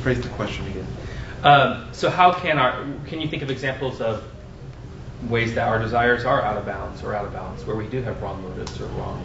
Phrase 0.03 0.21
the 0.21 0.27
question 0.27 0.67
again. 0.67 1.04
Um, 1.45 1.87
so 1.91 2.09
how 2.09 2.33
can 2.33 2.57
our 2.57 2.83
can 3.05 3.21
you 3.21 3.27
think 3.27 3.43
of 3.43 3.51
examples 3.51 4.01
of 4.01 4.23
ways 5.29 5.53
that 5.53 5.67
our 5.67 5.77
desires 5.77 6.25
are 6.25 6.41
out 6.41 6.57
of 6.57 6.65
bounds 6.65 7.03
or 7.03 7.13
out 7.13 7.23
of 7.23 7.33
balance, 7.33 7.65
where 7.67 7.75
we 7.75 7.87
do 7.87 8.01
have 8.01 8.19
wrong 8.19 8.41
motives 8.41 8.81
or 8.81 8.87
wrong? 8.87 9.23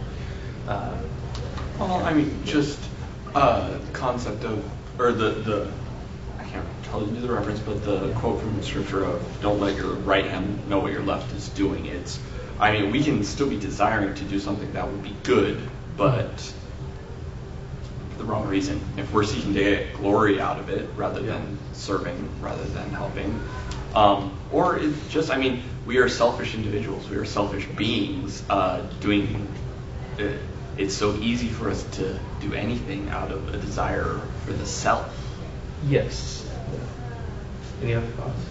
Uh, 0.69 0.99
well, 1.79 1.95
I 2.05 2.13
mean, 2.13 2.45
just 2.45 2.79
uh, 3.35 3.79
the 3.79 3.93
concept 3.93 4.45
of 4.45 4.63
or 5.01 5.13
the 5.13 5.31
the 5.31 5.73
I 6.39 6.45
can't 6.45 6.67
tell 6.85 7.01
you 7.01 7.19
the 7.23 7.33
reference, 7.33 7.61
but 7.61 7.83
the 7.87 8.13
quote 8.13 8.43
from 8.43 8.63
scripture 8.63 9.03
of 9.03 9.41
"Don't 9.41 9.59
let 9.59 9.75
your 9.77 9.95
right 9.95 10.27
hand 10.27 10.69
know 10.69 10.79
what 10.79 10.93
your 10.93 11.03
left 11.03 11.35
is 11.35 11.49
doing." 11.49 11.87
It's 11.87 12.19
I 12.59 12.73
mean, 12.73 12.91
we 12.93 13.03
can 13.03 13.25
still 13.25 13.49
be 13.49 13.59
desiring 13.59 14.15
to 14.17 14.25
do 14.25 14.39
something 14.39 14.71
that 14.75 14.87
would 14.87 15.03
be 15.03 15.17
good, 15.23 15.59
but 15.97 16.53
the 18.21 18.27
wrong 18.27 18.47
reason. 18.47 18.81
If 18.97 19.13
we're 19.13 19.25
seeking 19.25 19.55
to 19.55 19.61
get 19.61 19.95
glory 19.95 20.41
out 20.41 20.61
of 20.61 20.69
it 20.69 20.89
rather 20.97 21.23
than 21.23 21.59
serving, 21.73 22.29
rather 22.41 22.65
than 22.65 22.91
helping, 22.91 23.41
um, 23.95 24.39
or 24.53 24.79
it's 24.79 25.09
just, 25.09 25.31
I 25.31 25.37
mean, 25.37 25.63
we 25.87 25.99
are 25.99 26.09
selfish 26.09 26.55
individuals. 26.55 27.09
We 27.09 27.17
are 27.17 27.25
selfish 27.25 27.67
beings 27.67 28.43
uh, 28.49 28.83
doing. 29.01 29.49
Uh, 30.19 30.29
it's 30.77 30.95
so 30.95 31.15
easy 31.17 31.49
for 31.49 31.71
us 31.71 31.83
to 31.97 32.19
do 32.41 32.55
anything 32.55 33.09
out 33.09 33.33
of 33.33 33.53
a 33.53 33.59
desire 33.59 34.21
for 34.45 34.53
the 34.53 34.67
self. 34.67 35.15
Yes. 35.87 36.47
Any 37.83 37.95
other 37.95 38.07
thoughts? 38.07 38.50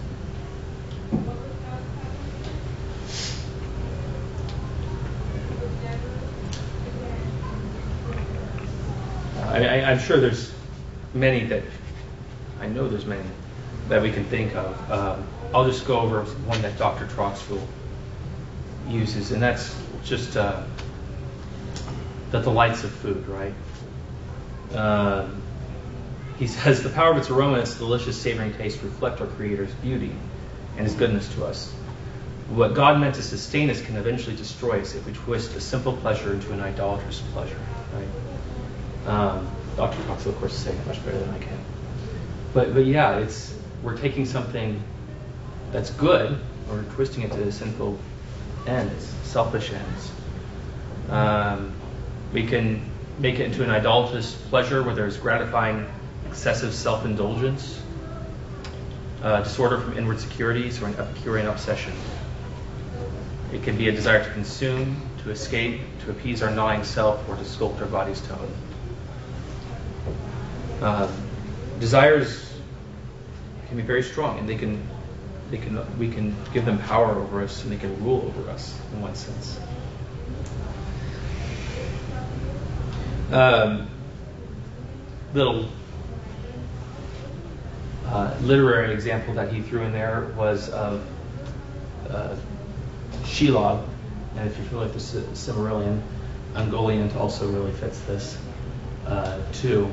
I, 9.50 9.92
am 9.92 9.98
sure 9.98 10.18
there's 10.20 10.52
many 11.12 11.44
that 11.44 11.62
I 12.60 12.66
know 12.68 12.88
there's 12.88 13.06
many 13.06 13.28
that 13.88 14.02
we 14.02 14.12
can 14.12 14.24
think 14.24 14.54
of. 14.54 14.90
Um, 14.90 15.26
I'll 15.52 15.64
just 15.64 15.86
go 15.86 15.98
over 16.00 16.22
one 16.22 16.62
that 16.62 16.78
Dr. 16.78 17.06
Troxel 17.06 17.60
uses, 18.88 19.32
and 19.32 19.42
that's 19.42 19.76
just 20.04 20.36
uh, 20.36 20.62
the 22.30 22.40
delights 22.40 22.84
of 22.84 22.92
food, 22.92 23.26
right? 23.26 23.54
Um, 24.74 25.42
he 26.38 26.46
says 26.46 26.82
the 26.82 26.90
power 26.90 27.10
of 27.10 27.18
its 27.18 27.30
aroma 27.30 27.54
and 27.54 27.62
its 27.62 27.76
delicious 27.76 28.20
savoring 28.20 28.54
taste 28.54 28.82
reflect 28.82 29.20
our 29.20 29.26
Creator's 29.26 29.74
beauty 29.74 30.12
and 30.76 30.86
His 30.86 30.94
goodness 30.94 31.32
to 31.34 31.44
us. 31.44 31.70
What 32.50 32.74
God 32.74 33.00
meant 33.00 33.16
to 33.16 33.22
sustain 33.22 33.70
us 33.70 33.80
can 33.80 33.96
eventually 33.96 34.36
destroy 34.36 34.80
us 34.80 34.94
if 34.94 35.06
we 35.06 35.12
twist 35.12 35.54
a 35.54 35.60
simple 35.60 35.96
pleasure 35.96 36.32
into 36.32 36.52
an 36.52 36.60
idolatrous 36.60 37.20
pleasure, 37.32 37.58
right? 37.94 38.08
Um, 39.06 39.50
Dr. 39.76 40.02
Cox, 40.04 40.26
of 40.26 40.36
course, 40.36 40.52
is 40.52 40.58
saying 40.58 40.78
it 40.78 40.86
much 40.86 41.04
better 41.04 41.18
than 41.18 41.30
I 41.30 41.38
can. 41.38 41.58
But, 42.52 42.74
but 42.74 42.84
yeah, 42.84 43.18
it's 43.18 43.54
we're 43.82 43.96
taking 43.96 44.26
something 44.26 44.82
that's 45.72 45.90
good, 45.90 46.38
or 46.70 46.82
twisting 46.94 47.22
it 47.22 47.32
to 47.32 47.52
sinful 47.52 47.98
ends, 48.66 49.04
selfish 49.22 49.72
ends. 49.72 50.10
Um, 51.08 51.72
we 52.32 52.46
can 52.46 52.82
make 53.18 53.38
it 53.38 53.46
into 53.46 53.62
an 53.62 53.70
idolatrous 53.70 54.34
pleasure 54.34 54.82
where 54.82 54.94
there's 54.94 55.16
gratifying 55.16 55.86
excessive 56.26 56.72
self-indulgence, 56.74 57.80
uh, 59.22 59.42
disorder 59.42 59.80
from 59.80 59.96
inward 59.98 60.20
securities, 60.20 60.82
or 60.82 60.86
an 60.86 60.96
Epicurean 60.96 61.46
obsession. 61.46 61.92
It 63.52 63.62
can 63.62 63.76
be 63.76 63.88
a 63.88 63.92
desire 63.92 64.22
to 64.22 64.30
consume, 64.30 65.00
to 65.24 65.30
escape, 65.30 65.80
to 66.04 66.10
appease 66.10 66.42
our 66.42 66.50
gnawing 66.50 66.84
self, 66.84 67.28
or 67.28 67.36
to 67.36 67.42
sculpt 67.42 67.80
our 67.80 67.86
body's 67.86 68.20
tone. 68.20 68.50
Uh, 70.80 71.10
desires 71.78 72.54
can 73.68 73.76
be 73.76 73.82
very 73.82 74.02
strong, 74.02 74.38
and 74.38 74.48
they 74.48 74.56
can, 74.56 74.82
they 75.50 75.58
can, 75.58 75.98
we 75.98 76.10
can 76.10 76.34
give 76.54 76.64
them 76.64 76.78
power 76.78 77.14
over 77.14 77.42
us, 77.42 77.62
and 77.62 77.72
they 77.72 77.76
can 77.76 78.02
rule 78.02 78.22
over 78.26 78.50
us 78.50 78.78
in 78.92 79.02
one 79.02 79.14
sense. 79.14 79.60
Um, 83.30 83.88
little 85.34 85.68
uh, 88.06 88.34
literary 88.42 88.92
example 88.92 89.34
that 89.34 89.52
he 89.52 89.60
threw 89.62 89.82
in 89.82 89.92
there 89.92 90.32
was 90.36 90.68
of 90.70 91.06
uh, 92.08 92.34
Shelob, 93.24 93.86
and 94.36 94.48
if 94.48 94.56
you're 94.56 94.66
familiar 94.66 94.92
with 94.92 95.12
the 95.12 95.20
Silmarillion, 95.36 96.02
Ungoliant 96.54 97.14
also 97.14 97.48
really 97.48 97.72
fits 97.72 98.00
this 98.00 98.36
uh, 99.06 99.38
too 99.52 99.92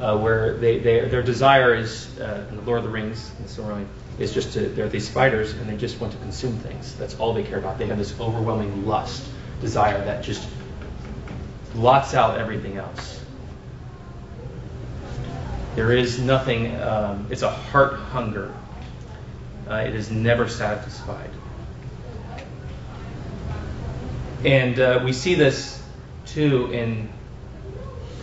uh, 0.00 0.16
where 0.16 0.56
they, 0.56 0.78
they, 0.78 1.08
their 1.08 1.22
desire 1.22 1.74
is, 1.74 2.18
uh, 2.18 2.46
in 2.48 2.56
the 2.56 2.62
Lord 2.62 2.78
of 2.78 2.84
the 2.84 2.90
Rings, 2.90 3.30
and 3.38 3.86
is 4.18 4.34
just 4.34 4.52
to, 4.52 4.60
they're 4.60 4.88
these 4.88 5.08
spiders 5.08 5.52
and 5.52 5.68
they 5.68 5.76
just 5.76 6.00
want 6.00 6.12
to 6.12 6.18
consume 6.18 6.56
things. 6.58 6.94
That's 6.96 7.18
all 7.18 7.32
they 7.32 7.42
care 7.42 7.58
about. 7.58 7.78
They 7.78 7.86
have 7.86 7.98
this 7.98 8.18
overwhelming 8.20 8.86
lust, 8.86 9.26
desire 9.60 10.04
that 10.04 10.22
just 10.22 10.46
blots 11.74 12.14
out 12.14 12.38
everything 12.38 12.76
else. 12.76 13.22
There 15.74 15.92
is 15.92 16.18
nothing, 16.18 16.78
um, 16.80 17.26
it's 17.30 17.42
a 17.42 17.50
heart 17.50 17.94
hunger. 17.94 18.52
Uh, 19.68 19.76
it 19.76 19.94
is 19.94 20.10
never 20.10 20.48
satisfied. 20.48 21.30
And 24.44 24.80
uh, 24.80 25.00
we 25.04 25.12
see 25.12 25.34
this 25.34 25.82
too 26.26 26.72
in 26.72 27.08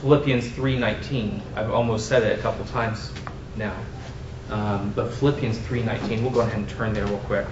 Philippians 0.01 0.47
3:19. 0.49 1.41
I've 1.55 1.71
almost 1.71 2.07
said 2.07 2.21
it 2.23 2.37
a 2.37 2.41
couple 2.41 2.65
times 2.65 3.11
now, 3.55 3.73
um, 4.51 4.93
but 4.95 5.11
Philippians 5.13 5.57
3:19. 5.57 6.21
We'll 6.21 6.31
go 6.31 6.41
ahead 6.41 6.55
and 6.55 6.69
turn 6.69 6.93
there 6.93 7.05
real 7.05 7.17
quick. 7.19 7.45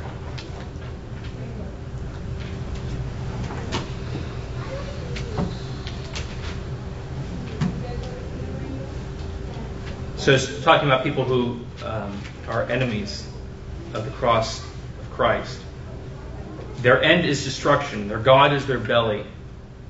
So 10.18 10.32
it's 10.32 10.64
talking 10.64 10.88
about 10.88 11.04
people 11.04 11.24
who 11.24 11.60
um, 11.84 12.20
are 12.48 12.64
enemies 12.64 13.28
of 13.94 14.06
the 14.06 14.12
cross 14.12 14.60
of 14.60 15.12
Christ. 15.12 15.60
Their 16.78 17.02
end 17.02 17.26
is 17.26 17.44
destruction. 17.44 18.08
Their 18.08 18.20
God 18.20 18.54
is 18.54 18.66
their 18.66 18.80
belly 18.80 19.26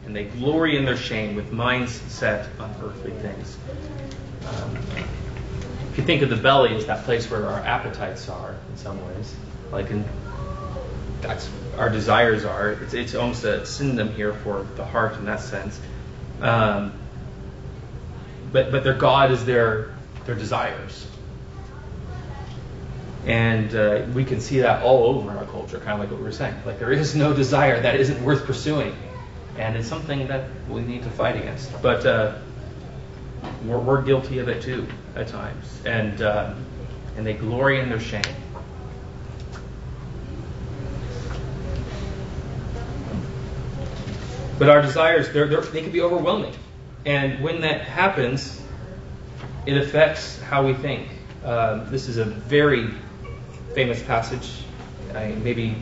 and 0.06 0.16
they 0.16 0.26
glory 0.26 0.78
in 0.78 0.86
their 0.86 0.98
shame 0.98 1.36
with 1.36 1.52
minds 1.52 1.92
set 1.92 2.48
on 2.60 2.74
earthly 2.84 3.12
things. 3.12 3.58
Um, 4.48 4.78
if 5.92 5.98
you 5.98 6.04
think 6.04 6.22
of 6.22 6.30
the 6.30 6.36
belly 6.36 6.76
as 6.76 6.86
that 6.86 7.06
place 7.06 7.30
where 7.30 7.48
our 7.48 7.60
appetites 7.60 8.30
are, 8.30 8.56
in 8.70 8.78
some 8.78 9.04
ways, 9.08 9.34
like 9.72 9.90
in, 9.90 10.06
that's 11.22 11.50
our 11.78 11.90
desires 11.90 12.46
are. 12.46 12.72
It's, 12.72 12.94
it's 12.94 13.16
almost 13.16 13.44
a 13.44 13.66
synonym 13.66 14.14
here 14.14 14.34
for 14.34 14.68
the 14.76 14.86
heart 14.86 15.16
in 15.16 15.26
that 15.26 15.40
sense. 15.40 15.80
Um, 16.42 16.94
but 18.52 18.72
but 18.72 18.84
their 18.84 18.94
God 18.94 19.32
is 19.32 19.46
their 19.46 19.96
their 20.26 20.36
desires, 20.36 21.08
and 23.26 23.74
uh, 23.74 24.06
we 24.14 24.24
can 24.24 24.42
see 24.42 24.60
that 24.60 24.84
all 24.84 25.06
over 25.06 25.32
in 25.32 25.38
our 25.38 25.46
culture, 25.46 25.80
kind 25.80 25.94
of 25.94 26.00
like 26.00 26.12
what 26.12 26.20
we 26.20 26.26
were 26.26 26.32
saying. 26.32 26.56
Like 26.66 26.78
there 26.78 26.92
is 26.92 27.16
no 27.16 27.34
desire 27.34 27.82
that 27.82 27.96
isn't 27.96 28.24
worth 28.24 28.46
pursuing 28.46 28.96
and 29.58 29.76
it's 29.76 29.88
something 29.88 30.28
that 30.28 30.50
we 30.70 30.82
need 30.82 31.04
to 31.04 31.10
fight 31.10 31.36
against. 31.36 31.82
But 31.82 32.06
uh, 32.06 32.38
we're, 33.66 33.80
we're, 33.80 34.02
guilty 34.02 34.40
of 34.40 34.50
it 34.50 34.62
too 34.62 34.88
at 35.16 35.28
times, 35.28 35.82
and 35.86 36.22
uh, 36.22 36.54
and 37.16 37.26
they 37.26 37.34
glory 37.34 37.80
in 37.80 37.90
their 37.90 38.00
shame. 38.00 38.24
But 44.58 44.70
our 44.70 44.82
desires, 44.82 45.32
they're, 45.34 45.48
they're, 45.48 45.62
they 45.62 45.82
can 45.82 45.92
be 45.92 46.02
overwhelming. 46.02 46.54
And 47.06 47.44
when 47.44 47.62
that 47.62 47.82
happens, 47.82 48.62
it 49.66 49.78
affects 49.78 50.40
how 50.40 50.66
we 50.66 50.74
think. 50.74 51.10
Um, 51.44 51.90
this 51.92 52.08
is 52.08 52.18
a 52.18 52.26
very 52.26 52.90
famous 53.74 54.02
passage. 54.02 54.64
I, 55.14 55.28
maybe 55.44 55.76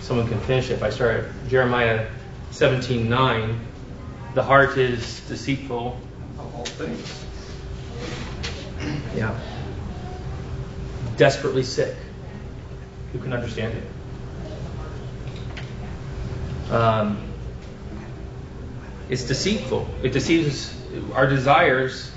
someone 0.00 0.26
can 0.26 0.40
finish 0.40 0.70
it 0.70 0.74
if 0.74 0.82
I 0.82 0.90
start 0.90 1.26
Jeremiah 1.48 2.08
17:9. 2.56 3.58
The 4.34 4.42
heart 4.42 4.78
is 4.78 5.20
deceitful 5.28 6.00
of 6.38 6.54
all 6.54 6.64
things. 6.64 7.24
Yeah. 9.14 9.38
Desperately 11.18 11.62
sick. 11.62 11.94
Who 13.12 13.18
can 13.18 13.34
understand 13.34 13.74
it? 13.74 13.82
Um, 16.72 17.18
it's 19.10 19.24
deceitful. 19.24 19.86
It 20.02 20.12
deceives 20.12 20.74
our 21.12 21.26
desires. 21.26 22.10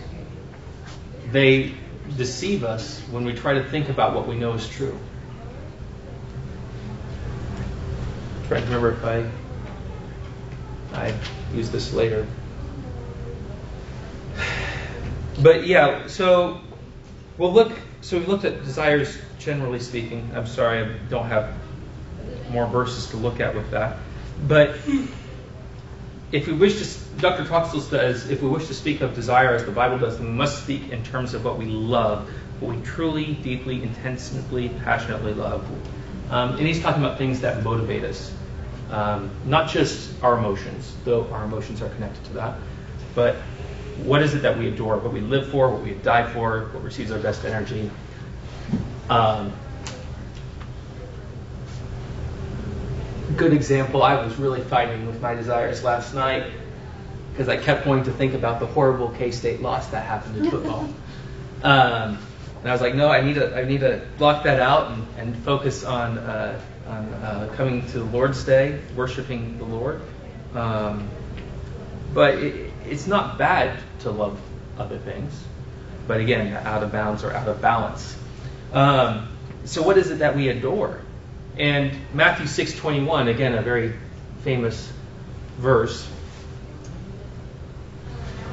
They 1.33 1.73
deceive 2.15 2.63
us 2.63 3.01
when 3.11 3.25
we 3.25 3.33
try 3.33 3.55
to 3.55 3.63
think 3.63 3.89
about 3.89 4.15
what 4.15 4.25
we 4.25 4.37
know 4.37 4.53
is 4.53 4.69
true. 4.69 4.97
I'm 8.37 8.47
trying 8.47 8.61
to 8.61 8.67
remember 8.67 8.91
if 8.91 9.03
I 9.03 9.29
I 10.93 11.13
use 11.53 11.69
this 11.69 11.93
later. 11.93 12.25
But 15.41 15.67
yeah, 15.67 16.07
so 16.07 16.61
we'll 17.37 17.53
look. 17.53 17.71
So 18.01 18.19
we 18.19 18.25
looked 18.25 18.45
at 18.45 18.63
desires 18.63 19.17
generally 19.39 19.79
speaking. 19.79 20.29
I'm 20.35 20.47
sorry, 20.47 20.83
I 20.83 20.97
don't 21.09 21.27
have 21.27 21.53
more 22.51 22.67
verses 22.67 23.09
to 23.11 23.17
look 23.17 23.39
at 23.39 23.55
with 23.55 23.71
that. 23.71 23.97
But 24.47 24.77
if 26.31 26.47
we 26.47 26.53
wish 26.53 26.79
to, 26.79 27.17
Dr. 27.21 27.43
Troxel 27.43 27.81
says, 27.81 28.29
if 28.29 28.41
we 28.41 28.49
wish 28.49 28.67
to 28.67 28.73
speak 28.73 29.01
of 29.01 29.15
desire 29.15 29.53
as 29.55 29.65
the 29.65 29.71
Bible 29.71 29.97
does, 29.97 30.19
we 30.19 30.27
must 30.27 30.63
speak 30.63 30.89
in 30.91 31.03
terms 31.03 31.33
of 31.33 31.43
what 31.43 31.57
we 31.57 31.65
love, 31.65 32.29
what 32.59 32.75
we 32.75 32.81
truly, 32.83 33.33
deeply, 33.35 33.81
intensely, 33.81 34.69
passionately 34.83 35.33
love. 35.33 35.65
Um, 36.29 36.57
and 36.57 36.67
he's 36.67 36.81
talking 36.81 37.03
about 37.03 37.17
things 37.17 37.41
that 37.41 37.63
motivate 37.63 38.03
us. 38.03 38.31
Um, 38.91 39.29
not 39.45 39.69
just 39.69 40.11
our 40.23 40.37
emotions, 40.37 40.95
though 41.05 41.27
our 41.31 41.43
emotions 41.43 41.81
are 41.81 41.89
connected 41.89 42.23
to 42.25 42.33
that, 42.33 42.57
but 43.13 43.35
what 44.03 44.21
is 44.21 44.33
it 44.33 44.41
that 44.41 44.57
we 44.57 44.67
adore, 44.67 44.97
what 44.97 45.13
we 45.13 45.21
live 45.21 45.49
for, 45.49 45.69
what 45.69 45.83
we 45.83 45.91
die 45.91 46.31
for, 46.31 46.69
what 46.71 46.83
receives 46.83 47.11
our 47.11 47.19
best 47.19 47.45
energy. 47.45 47.91
Um, 49.09 49.53
good 53.35 53.53
example, 53.53 54.03
I 54.03 54.23
was 54.23 54.35
really 54.37 54.61
fighting 54.61 55.05
with 55.05 55.21
my 55.21 55.35
desires 55.35 55.83
last 55.83 56.13
night 56.13 56.51
because 57.31 57.47
I 57.47 57.57
kept 57.57 57.85
wanting 57.85 58.05
to 58.05 58.11
think 58.11 58.33
about 58.33 58.59
the 58.59 58.65
horrible 58.65 59.09
K-State 59.09 59.61
loss 59.61 59.87
that 59.87 60.05
happened 60.05 60.37
in 60.37 60.51
football. 60.51 60.89
Um, 61.61 62.17
and 62.61 62.69
I 62.69 62.71
was 62.71 62.79
like, 62.79 62.95
no, 62.95 63.09
I 63.09 63.19
need 63.19 63.35
to, 63.35 63.53
I 63.53 63.65
need 63.65 63.81
to 63.81 64.01
block 64.17 64.45
that 64.45 64.61
out 64.61 64.91
and, 64.91 65.05
and 65.17 65.37
focus 65.43 65.83
on, 65.83 66.17
uh, 66.17 66.61
on 66.89 67.13
uh, 67.13 67.53
coming 67.55 67.85
to 67.87 67.99
the 67.99 68.05
Lord's 68.05 68.43
Day, 68.43 68.79
worshiping 68.95 69.57
the 69.57 69.65
Lord. 69.65 70.01
Um, 70.55 71.07
but 72.13 72.35
it, 72.35 72.73
it's 72.85 73.07
not 73.07 73.37
bad 73.37 73.79
to 73.99 74.11
love 74.11 74.39
other 74.77 74.97
things, 74.97 75.31
but 76.07 76.19
again, 76.19 76.53
out 76.65 76.81
of 76.83 76.91
bounds 76.91 77.23
or 77.23 77.31
out 77.31 77.47
of 77.47 77.61
balance. 77.61 78.17
Um, 78.73 79.27
so, 79.65 79.83
what 79.83 79.97
is 79.97 80.09
it 80.09 80.19
that 80.19 80.35
we 80.35 80.49
adore? 80.49 81.01
And 81.57 81.91
Matthew 82.13 82.47
6:21, 82.47 83.27
again, 83.27 83.53
a 83.53 83.61
very 83.61 83.93
famous 84.43 84.91
verse, 85.57 86.07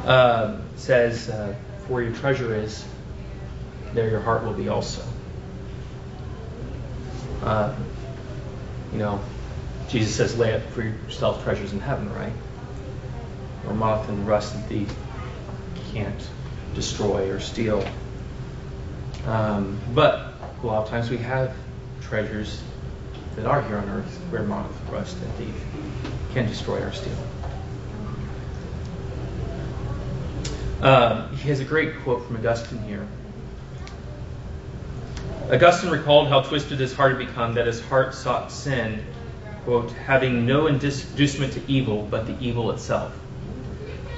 uh, 0.05 0.57
says, 0.77 1.31
uh, 1.31 1.55
"For 1.87 2.03
your 2.03 2.13
treasure 2.13 2.55
is, 2.55 2.85
there 3.95 4.11
your 4.11 4.21
heart 4.21 4.45
will 4.45 4.53
be 4.53 4.69
also." 4.69 5.03
Uh, 7.43 7.73
you 8.93 8.99
know, 8.99 9.21
Jesus 9.89 10.15
says, 10.15 10.37
"Lay 10.39 10.55
up 10.55 10.63
for 10.71 10.83
yourself 10.83 11.45
treasures 11.45 11.73
in 11.73 11.81
heaven," 11.81 12.13
right? 12.15 12.33
Where 13.65 13.75
moth 13.75 14.09
and 14.09 14.27
rust 14.27 14.55
and 14.55 14.65
thief 14.67 14.95
can't 15.93 16.29
destroy 16.75 17.31
or 17.31 17.41
steal. 17.41 17.85
Um, 19.27 19.79
but 19.95 20.35
a 20.63 20.67
lot 20.67 20.85
of 20.85 20.91
times 20.91 21.11
we 21.11 21.19
have 21.19 21.55
treasures 22.03 22.61
that 23.35 23.47
are 23.47 23.63
here 23.63 23.77
on 23.77 23.89
earth 23.89 24.19
where 24.31 24.43
moth, 24.43 24.73
rust, 24.91 25.17
and 25.21 25.33
thief 25.35 25.55
can 26.33 26.47
destroy 26.47 26.79
or 26.79 26.93
steal. 26.93 27.17
Uh, 30.81 31.29
he 31.29 31.49
has 31.49 31.61
a 31.61 31.65
great 31.65 32.01
quote 32.03 32.27
from 32.27 32.37
Augustine 32.37 32.83
here. 32.83 33.07
Augustine 35.51 35.91
recalled 35.91 36.29
how 36.29 36.43
twisted 36.43 36.81
his 36.81 36.93
heart 36.93 37.17
had 37.17 37.27
become, 37.27 37.55
that 37.55 37.67
his 37.67 37.81
heart 37.81 38.15
sought 38.15 38.51
sin, 38.51 39.05
quote, 39.65 39.93
having 39.93 40.45
no 40.45 40.67
inducement 40.67 41.53
to 41.53 41.63
evil 41.69 42.03
but 42.11 42.27
the 42.27 42.37
evil 42.41 42.73
itself. 42.73 43.13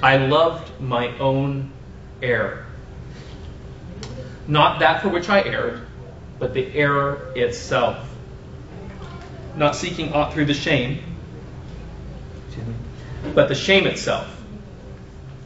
I 0.03 0.17
loved 0.17 0.81
my 0.81 1.17
own 1.19 1.71
error. 2.23 2.65
Not 4.47 4.79
that 4.79 5.03
for 5.03 5.11
which 5.11 5.29
I 5.29 5.43
erred, 5.43 5.87
but 6.39 6.55
the 6.55 6.75
error 6.75 7.33
itself 7.37 8.09
not 9.59 9.75
seeking 9.75 10.13
aught 10.13 10.33
through 10.33 10.47
the 10.47 10.55
shame, 10.55 11.03
but 13.35 13.49
the 13.49 13.55
shame 13.55 13.87
itself. 13.87 14.35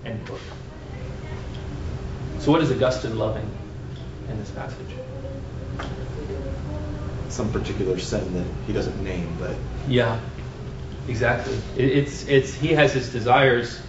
End 0.05 0.25
quote. 0.27 0.41
So, 2.39 2.53
what 2.53 2.61
is 2.61 2.71
Augustine 2.71 3.19
loving 3.19 3.49
in 4.29 4.39
this 4.39 4.51
passage? 4.51 5.02
Some 7.33 7.51
particular 7.51 7.99
sin 7.99 8.35
that 8.35 8.47
he 8.67 8.73
doesn't 8.73 9.03
name, 9.03 9.35
but 9.39 9.57
yeah, 9.89 10.21
exactly. 11.09 11.55
It, 11.77 11.99
it's 11.99 12.27
it's 12.29 12.55
he 12.55 12.69
has 12.75 12.93
his 12.93 13.11
desires. 13.11 13.81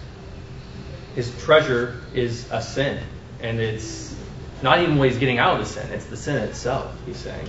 His 1.14 1.30
treasure 1.44 2.00
is 2.14 2.50
a 2.50 2.60
sin, 2.60 2.98
and 3.40 3.60
it's 3.60 4.16
not 4.62 4.80
even 4.80 4.98
what 4.98 5.10
he's 5.10 5.18
getting 5.18 5.38
out 5.38 5.60
of 5.60 5.66
the 5.66 5.72
sin; 5.72 5.92
it's 5.92 6.06
the 6.06 6.16
sin 6.16 6.36
itself. 6.42 6.92
He's 7.06 7.18
saying. 7.18 7.48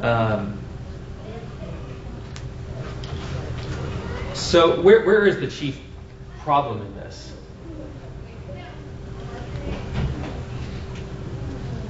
Um, 0.00 0.58
So, 4.36 4.82
where, 4.82 5.02
where 5.04 5.26
is 5.26 5.40
the 5.40 5.48
chief 5.48 5.80
problem 6.40 6.82
in 6.82 6.94
this? 6.94 7.32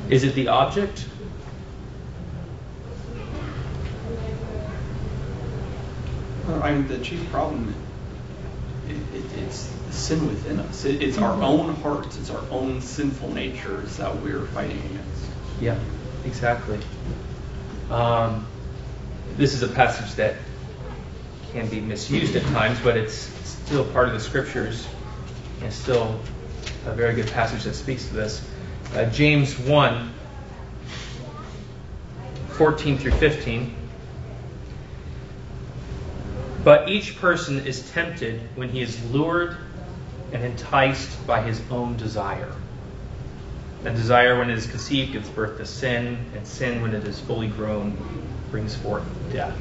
Is 0.09 0.23
it 0.23 0.35
the 0.37 0.49
object? 0.49 1.05
I 6.49 6.73
mean, 6.73 6.89
the 6.89 6.99
chief 6.99 7.29
problem 7.31 7.75
it, 8.89 8.97
it, 9.15 9.25
it's 9.39 9.67
the 9.67 9.93
sin 9.93 10.27
within 10.27 10.61
us. 10.61 10.85
It, 10.85 11.03
it's 11.03 11.19
our 11.19 11.43
own 11.43 11.75
hearts. 11.77 12.17
It's 12.19 12.31
our 12.31 12.43
own 12.51 12.81
sinful 12.81 13.33
natures 13.33 13.97
that 13.97 14.23
we're 14.23 14.47
fighting 14.47 14.79
against. 14.79 15.27
Yeah, 15.61 15.79
exactly. 16.25 16.79
Um, 17.91 18.47
this 19.37 19.55
is 19.55 19.63
a 19.63 19.69
passage 19.69 20.15
that 20.17 20.37
can 21.53 21.69
be 21.69 21.81
misused 21.81 22.37
at 22.37 22.43
times, 22.53 22.79
but 22.81 22.97
it's 22.97 23.15
still 23.15 23.85
part 23.93 24.09
of 24.09 24.15
the 24.15 24.21
scriptures 24.21 24.87
and 25.63 25.73
still 25.73 26.21
a 26.87 26.93
very 26.93 27.15
good 27.15 27.31
passage 27.33 27.65
that 27.65 27.75
speaks 27.75 28.07
to 28.09 28.15
this. 28.15 28.49
Uh, 28.95 29.07
James 29.07 29.59
1 29.59 30.13
14 32.51 32.99
through 32.99 33.13
15. 33.13 33.75
But 36.67 36.89
each 36.89 37.21
person 37.21 37.65
is 37.65 37.89
tempted 37.93 38.41
when 38.57 38.71
he 38.71 38.81
is 38.81 39.01
lured 39.13 39.57
and 40.33 40.43
enticed 40.43 41.25
by 41.25 41.41
his 41.41 41.63
own 41.71 41.97
desire. 41.97 42.53
And 43.85 43.95
desire, 43.95 44.37
when 44.37 44.51
it 44.51 44.59
is 44.59 44.67
conceived, 44.67 45.13
gives 45.13 45.29
birth 45.29 45.59
to 45.59 45.65
sin, 45.65 46.19
and 46.35 46.45
sin, 46.45 46.83
when 46.83 46.93
it 46.93 47.05
is 47.05 47.21
fully 47.21 47.47
grown, 47.47 47.97
brings 48.51 48.75
forth 48.75 49.05
death. 49.33 49.57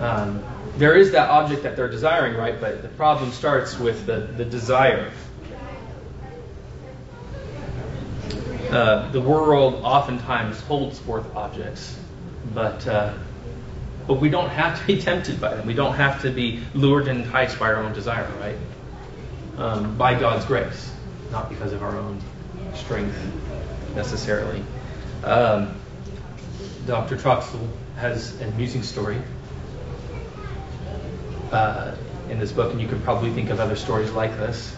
Um, 0.00 0.44
there 0.76 0.94
is 0.94 1.10
that 1.10 1.28
object 1.28 1.64
that 1.64 1.74
they're 1.74 1.90
desiring, 1.90 2.36
right? 2.36 2.60
But 2.60 2.82
the 2.82 2.88
problem 2.90 3.32
starts 3.32 3.80
with 3.80 4.06
the, 4.06 4.30
the 4.36 4.44
desire. 4.44 5.10
Uh, 8.70 9.10
the 9.10 9.20
world 9.20 9.80
oftentimes 9.82 10.60
holds 10.60 11.00
forth 11.00 11.34
objects, 11.34 11.98
but 12.54 12.86
uh, 12.86 13.14
But 14.08 14.14
we 14.14 14.30
don't 14.30 14.48
have 14.48 14.80
to 14.80 14.86
be 14.86 15.00
tempted 15.00 15.40
by 15.40 15.54
them. 15.54 15.66
We 15.66 15.74
don't 15.74 15.94
have 15.94 16.22
to 16.22 16.30
be 16.30 16.60
lured 16.74 17.06
and 17.06 17.24
enticed 17.24 17.60
by 17.60 17.66
our 17.66 17.76
own 17.76 17.92
desire, 17.92 18.28
right? 18.40 18.56
Um, 19.58 19.96
by 19.96 20.18
God's 20.18 20.44
grace, 20.46 20.90
not 21.30 21.48
because 21.48 21.72
of 21.72 21.82
our 21.82 21.96
own 21.96 22.20
strength 22.74 23.16
necessarily. 23.94 24.64
Um, 25.22 25.74
Dr. 26.86 27.16
Troxel 27.16 27.68
has 27.96 28.40
an 28.40 28.48
amusing 28.48 28.82
story 28.82 29.18
uh, 31.52 31.94
in 32.30 32.38
this 32.38 32.52
book, 32.52 32.72
and 32.72 32.80
you 32.80 32.88
could 32.88 33.02
probably 33.04 33.30
think 33.32 33.50
of 33.50 33.60
other 33.60 33.76
stories 33.76 34.10
like 34.12 34.30
this, 34.38 34.74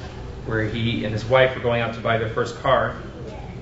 where 0.46 0.64
he 0.64 1.04
and 1.04 1.12
his 1.12 1.24
wife 1.24 1.54
were 1.54 1.62
going 1.62 1.82
out 1.82 1.94
to 1.94 2.00
buy 2.00 2.18
their 2.18 2.30
first 2.30 2.56
car. 2.62 2.96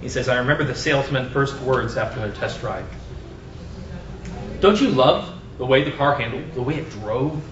He 0.00 0.08
says, 0.08 0.28
I 0.28 0.38
remember 0.38 0.64
the 0.64 0.74
salesman's 0.74 1.32
first 1.32 1.60
words 1.60 1.96
after 1.96 2.20
their 2.20 2.32
test 2.32 2.60
drive. 2.60 2.86
Don't 4.60 4.80
you 4.80 4.88
love 4.88 5.37
the 5.58 5.66
way 5.66 5.84
the 5.84 5.92
car 5.92 6.14
handled, 6.14 6.54
the 6.54 6.62
way 6.62 6.76
it 6.76 6.90
drove? 6.90 7.42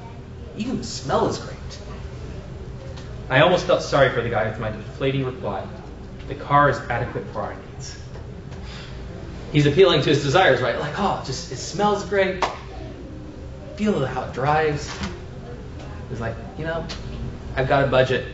Even 0.56 0.78
the 0.78 0.84
smell 0.84 1.28
is 1.28 1.38
great. 1.38 1.56
I 3.28 3.40
almost 3.40 3.66
felt 3.66 3.82
sorry 3.82 4.10
for 4.10 4.22
the 4.22 4.30
guy 4.30 4.48
with 4.48 4.58
my 4.60 4.70
deflating 4.70 5.24
reply. 5.24 5.66
The 6.28 6.36
car 6.36 6.70
is 6.70 6.78
adequate 6.78 7.26
for 7.32 7.40
our 7.42 7.54
needs. 7.54 7.98
He's 9.52 9.66
appealing 9.66 10.02
to 10.02 10.10
his 10.10 10.22
desires, 10.22 10.60
right? 10.60 10.78
Like, 10.78 10.94
oh, 10.98 11.22
just 11.26 11.52
it 11.52 11.56
smells 11.56 12.04
great. 12.04 12.44
Feel 13.76 14.06
how 14.06 14.24
it 14.24 14.32
drives. 14.32 14.90
He's 16.08 16.20
like, 16.20 16.34
you 16.56 16.64
know, 16.64 16.86
I've 17.56 17.68
got 17.68 17.84
a 17.84 17.88
budget. 17.88 18.26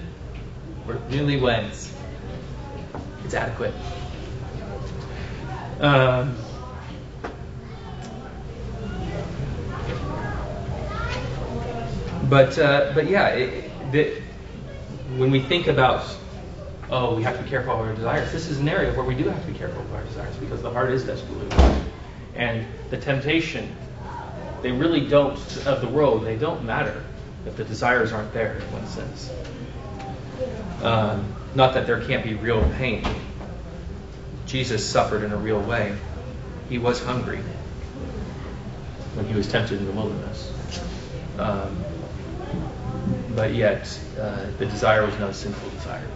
We're 0.87 0.96
newlyweds. 1.08 1.90
It's 3.24 3.35
adequate. 3.35 3.74
Um, 5.80 6.37
but 12.32 12.58
uh, 12.58 12.92
but 12.94 13.10
yeah, 13.10 13.28
it, 13.28 13.70
it, 13.92 14.22
when 15.18 15.30
we 15.30 15.38
think 15.38 15.66
about 15.66 16.02
oh, 16.90 17.14
we 17.14 17.22
have 17.24 17.36
to 17.36 17.42
be 17.42 17.50
careful 17.50 17.74
of 17.74 17.80
our 17.80 17.94
desires, 17.94 18.32
this 18.32 18.48
is 18.48 18.58
an 18.58 18.70
area 18.70 18.90
where 18.94 19.04
we 19.04 19.14
do 19.14 19.24
have 19.28 19.38
to 19.44 19.52
be 19.52 19.58
careful 19.58 19.82
of 19.82 19.92
our 19.92 20.02
desires 20.04 20.34
because 20.36 20.62
the 20.62 20.70
heart 20.70 20.90
is 20.92 21.04
desperately 21.04 21.44
wicked. 21.44 21.84
And 22.34 22.66
the 22.88 22.96
temptation, 22.96 23.76
they 24.62 24.72
really 24.72 25.06
don't, 25.06 25.36
of 25.66 25.82
the 25.82 25.88
world, 25.88 26.24
they 26.24 26.36
don't 26.36 26.64
matter 26.64 27.04
if 27.44 27.54
the 27.56 27.64
desires 27.64 28.14
aren't 28.14 28.32
there 28.32 28.54
in 28.54 28.62
one 28.72 28.86
sense. 28.86 29.30
Um, 30.82 31.34
not 31.54 31.74
that 31.74 31.86
there 31.86 32.00
can't 32.00 32.24
be 32.24 32.32
real 32.32 32.66
pain. 32.78 33.04
Jesus 34.46 34.82
suffered 34.88 35.22
in 35.22 35.32
a 35.32 35.36
real 35.36 35.60
way. 35.60 35.94
He 36.70 36.78
was 36.78 36.98
hungry 37.04 37.42
when 39.16 39.26
he 39.26 39.34
was 39.34 39.48
tempted 39.48 39.80
in 39.80 39.84
the 39.84 39.92
wilderness. 39.92 40.50
Um, 41.38 41.84
but 43.34 43.54
yet, 43.54 43.98
uh, 44.18 44.46
the 44.58 44.66
desire 44.66 45.06
was 45.06 45.18
not 45.18 45.30
a 45.30 45.34
sinful 45.34 45.70
desire. 45.70 46.06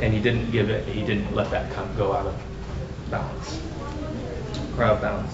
And 0.00 0.12
he 0.12 0.20
didn't 0.20 0.50
give 0.50 0.70
it, 0.70 0.86
he 0.88 1.04
didn't 1.04 1.34
let 1.34 1.50
that 1.50 1.72
come, 1.72 1.88
go 1.96 2.12
out 2.12 2.26
of 2.26 2.42
balance, 3.10 3.62
or 4.76 4.84
out 4.84 4.96
of 4.96 5.00
balance. 5.00 5.32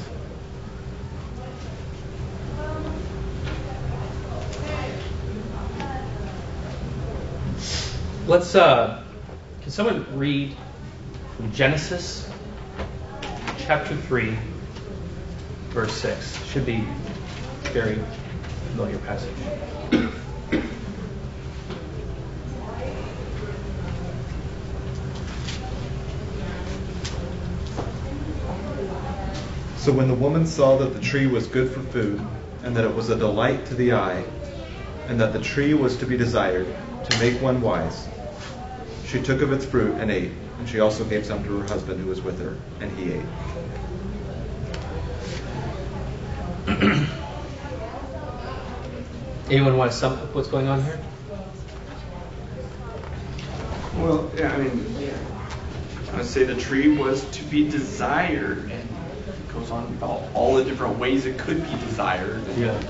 Let's, 8.27 8.55
uh, 8.55 9.03
can 9.63 9.71
someone 9.73 10.07
read 10.17 10.55
from 11.37 11.53
Genesis 11.53 12.31
chapter 13.59 13.97
3, 13.97 14.37
verse 15.71 15.93
6? 15.93 16.45
Should 16.47 16.67
be 16.67 16.87
very 17.73 17.99
familiar 18.73 18.99
passage. 19.01 19.29
So 29.77 29.93
when 29.93 30.09
the 30.09 30.15
woman 30.15 30.47
saw 30.47 30.79
that 30.79 30.95
the 30.95 31.01
tree 31.01 31.27
was 31.27 31.47
good 31.47 31.71
for 31.71 31.81
food, 31.81 32.27
and 32.63 32.75
that 32.77 32.85
it 32.85 32.95
was 32.95 33.11
a 33.11 33.17
delight 33.17 33.67
to 33.67 33.75
the 33.75 33.93
eye, 33.93 34.25
and 35.09 35.21
that 35.21 35.35
the 35.35 35.41
tree 35.41 35.75
was 35.75 35.99
to 35.99 36.07
be 36.07 36.17
desired 36.17 36.75
to 37.11 37.19
make 37.19 37.43
one 37.43 37.61
wise, 37.61 38.09
she 39.05 39.21
took 39.21 39.43
of 39.43 39.53
its 39.53 39.67
fruit 39.67 39.99
and 39.99 40.11
ate, 40.11 40.33
and 40.59 40.67
she 40.67 40.81
also 40.81 41.05
gave 41.05 41.27
some 41.27 41.45
to 41.45 41.61
her 41.61 41.67
husband 41.67 42.01
who 42.01 42.07
was 42.07 42.23
with 42.23 42.41
her, 42.41 42.57
and 42.81 42.91
he 42.97 43.13
ate. 43.13 43.27
Anyone 49.53 49.77
want 49.77 49.93
to 49.93 49.99
sum 49.99 50.15
up 50.15 50.35
what's 50.35 50.49
going 50.49 50.67
on 50.67 50.83
here? 50.83 50.99
Well, 53.97 54.33
yeah, 54.35 54.51
I 54.51 54.57
mean, 54.57 55.11
I 56.11 56.17
would 56.17 56.25
say 56.25 56.45
the 56.45 56.55
tree 56.55 56.97
was 56.97 57.23
to 57.33 57.45
be 57.45 57.69
desired, 57.69 58.61
and 58.61 58.73
it 58.73 59.53
goes 59.53 59.71
on 59.71 59.85
about 59.89 60.23
all 60.33 60.55
the 60.55 60.65
different 60.65 60.99
ways 60.99 61.27
it 61.27 61.39
could 61.39 61.63
be 61.63 61.71
desired. 61.81 62.41
Yeah. 62.57 62.83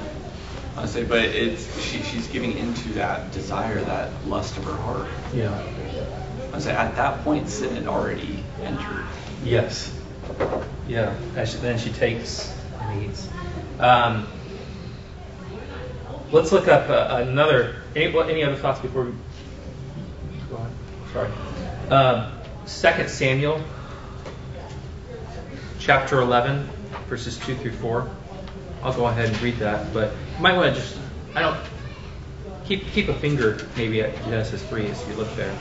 I 0.76 0.86
say, 0.86 1.02
but 1.02 1.24
it's 1.24 1.82
she, 1.82 2.00
she's 2.02 2.28
giving 2.28 2.56
into 2.56 2.90
that 2.90 3.32
desire, 3.32 3.80
that 3.80 4.12
lust 4.28 4.56
of 4.56 4.62
her 4.62 4.76
heart. 4.76 5.08
Yeah. 5.34 5.50
I 6.52 6.60
say, 6.60 6.76
at 6.76 6.94
that 6.94 7.24
point, 7.24 7.48
sin 7.48 7.74
had 7.74 7.88
already 7.88 8.44
entered. 8.62 9.04
Yes. 9.42 9.92
Yeah. 10.86 11.12
And 11.34 11.48
she, 11.48 11.56
then 11.56 11.76
she 11.76 11.90
takes 11.90 12.56
and 12.78 13.02
eats. 13.02 13.28
Um, 13.80 14.28
let's 16.32 16.50
look 16.50 16.66
up 16.66 16.88
uh, 16.88 17.22
another. 17.22 17.76
Any, 17.94 18.06
any 18.18 18.42
other 18.42 18.56
thoughts 18.56 18.80
before 18.80 19.04
we 19.04 19.12
go 20.50 20.56
on? 20.56 20.70
Sorry. 21.12 21.30
Um, 21.90 22.32
Second 22.64 23.10
Samuel, 23.10 23.62
chapter 25.78 26.20
11, 26.20 26.68
verses 27.08 27.38
2 27.38 27.56
through 27.56 27.72
4. 27.72 28.10
I'll 28.82 28.94
go 28.94 29.06
ahead 29.06 29.28
and 29.28 29.40
read 29.42 29.56
that, 29.58 29.92
but 29.92 30.12
you 30.36 30.42
might 30.42 30.56
want 30.56 30.74
to 30.74 30.80
just, 30.80 30.96
I 31.34 31.40
don't, 31.40 31.58
keep, 32.64 32.86
keep 32.92 33.08
a 33.08 33.14
finger 33.14 33.66
maybe 33.76 34.00
at 34.00 34.14
Genesis 34.24 34.62
3 34.64 34.86
as 34.86 35.08
you 35.08 35.14
look 35.14 35.28
there. 35.36 35.56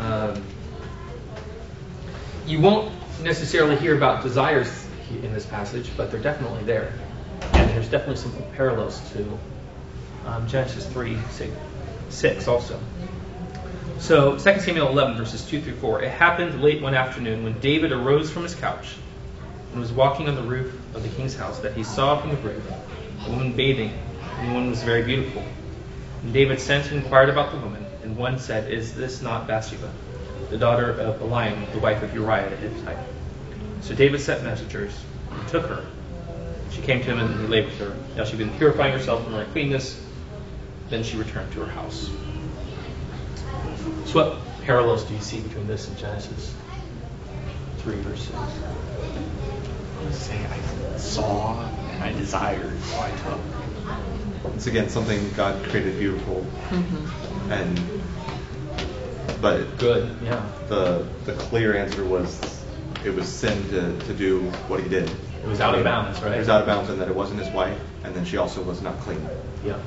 Um, 0.00 0.42
you 2.46 2.60
won't 2.60 2.92
necessarily 3.22 3.76
hear 3.76 3.96
about 3.96 4.22
desires 4.22 4.86
in 5.10 5.32
this 5.32 5.46
passage, 5.46 5.90
but 5.96 6.10
they're 6.10 6.20
definitely 6.20 6.64
there. 6.64 6.92
And 7.52 7.70
there's 7.70 7.88
definitely 7.88 8.16
some 8.16 8.32
parallels 8.54 9.00
to 9.12 9.38
um, 10.26 10.46
Genesis 10.48 10.86
3 10.86 11.18
6, 11.30 11.52
6 12.10 12.48
also. 12.48 12.80
So 13.98 14.38
2 14.38 14.60
Samuel 14.60 14.88
11, 14.88 15.16
verses 15.16 15.44
2 15.44 15.60
through 15.60 15.76
4. 15.76 16.02
It 16.02 16.10
happened 16.10 16.62
late 16.62 16.80
one 16.80 16.94
afternoon 16.94 17.42
when 17.44 17.58
David 17.60 17.92
arose 17.92 18.30
from 18.30 18.44
his 18.44 18.54
couch 18.54 18.94
and 19.72 19.80
was 19.80 19.92
walking 19.92 20.28
on 20.28 20.34
the 20.34 20.42
roof 20.42 20.72
of 20.94 21.02
the 21.02 21.08
king's 21.10 21.34
house 21.34 21.58
that 21.60 21.74
he 21.74 21.82
saw 21.82 22.20
from 22.20 22.30
the 22.30 22.36
roof 22.36 22.62
a 23.26 23.30
woman 23.30 23.52
bathing, 23.52 23.92
and 24.38 24.48
the 24.48 24.54
woman 24.54 24.70
was 24.70 24.82
very 24.82 25.02
beautiful. 25.02 25.42
And 26.22 26.32
David 26.32 26.60
sent 26.60 26.90
and 26.90 27.02
inquired 27.02 27.28
about 27.28 27.52
the 27.52 27.58
woman, 27.58 27.84
and 28.02 28.16
one 28.16 28.38
said, 28.38 28.72
Is 28.72 28.94
this 28.94 29.20
not 29.22 29.46
Bathsheba, 29.46 29.90
the 30.50 30.58
daughter 30.58 30.90
of 30.92 31.20
Eliam, 31.20 31.70
the 31.72 31.78
wife 31.78 32.02
of 32.02 32.14
Uriah 32.14 32.50
the 32.50 32.56
Hittite? 32.56 32.98
So 33.80 33.94
David 33.94 34.20
sent 34.20 34.42
messengers 34.44 34.92
and 35.30 35.48
took 35.48 35.66
her. 35.66 35.84
She 36.70 36.82
came 36.82 37.00
to 37.00 37.06
him 37.06 37.18
and 37.18 37.40
he 37.40 37.46
lay 37.46 37.64
with 37.64 37.78
her. 37.78 37.96
Now 38.16 38.24
she 38.24 38.36
had 38.36 38.38
been 38.38 38.56
purifying 38.58 38.92
herself 38.92 39.24
from 39.24 39.32
her 39.34 39.42
uncleanness. 39.42 40.00
Then 40.90 41.02
she 41.02 41.16
returned 41.16 41.52
to 41.52 41.60
her 41.60 41.70
house. 41.70 42.10
So 44.06 44.12
what 44.24 44.64
parallels 44.64 45.04
do 45.04 45.14
you 45.14 45.20
see 45.20 45.40
between 45.40 45.66
this 45.66 45.88
and 45.88 45.96
Genesis 45.98 46.54
3 47.78 47.96
verse 47.96 48.22
6? 48.24 48.34
I 48.38 50.10
say, 50.12 50.38
I 50.46 50.96
saw 50.96 51.60
and 51.90 52.04
I 52.04 52.12
desired, 52.12 52.80
so 52.82 53.00
I 53.00 53.10
took. 53.10 54.54
It's 54.54 54.66
again 54.66 54.88
something 54.88 55.30
God 55.34 55.62
created 55.64 55.98
beautiful, 55.98 56.46
Mm-hmm. 56.70 57.52
and 57.52 57.80
but 59.40 59.78
Good, 59.78 60.16
yeah. 60.22 60.44
the 60.68 61.06
the 61.24 61.32
clear 61.34 61.76
answer 61.76 62.04
was 62.04 62.40
it 63.04 63.10
was 63.14 63.28
sin 63.28 63.68
to, 63.70 63.98
to 64.06 64.14
do 64.14 64.40
what 64.68 64.80
he 64.82 64.88
did. 64.88 65.08
It 65.08 65.46
was 65.46 65.60
out 65.60 65.74
of 65.76 65.84
bounds, 65.84 66.20
right? 66.22 66.34
It 66.34 66.38
was 66.38 66.48
out 66.48 66.60
of 66.62 66.66
bounds 66.66 66.90
in 66.90 66.98
that 66.98 67.08
it 67.08 67.14
wasn't 67.14 67.40
his 67.40 67.52
wife, 67.52 67.78
and 68.04 68.14
then 68.14 68.24
she 68.24 68.36
also 68.36 68.62
was 68.62 68.80
not 68.82 68.98
clean. 69.00 69.20
Yeah. 69.64 69.78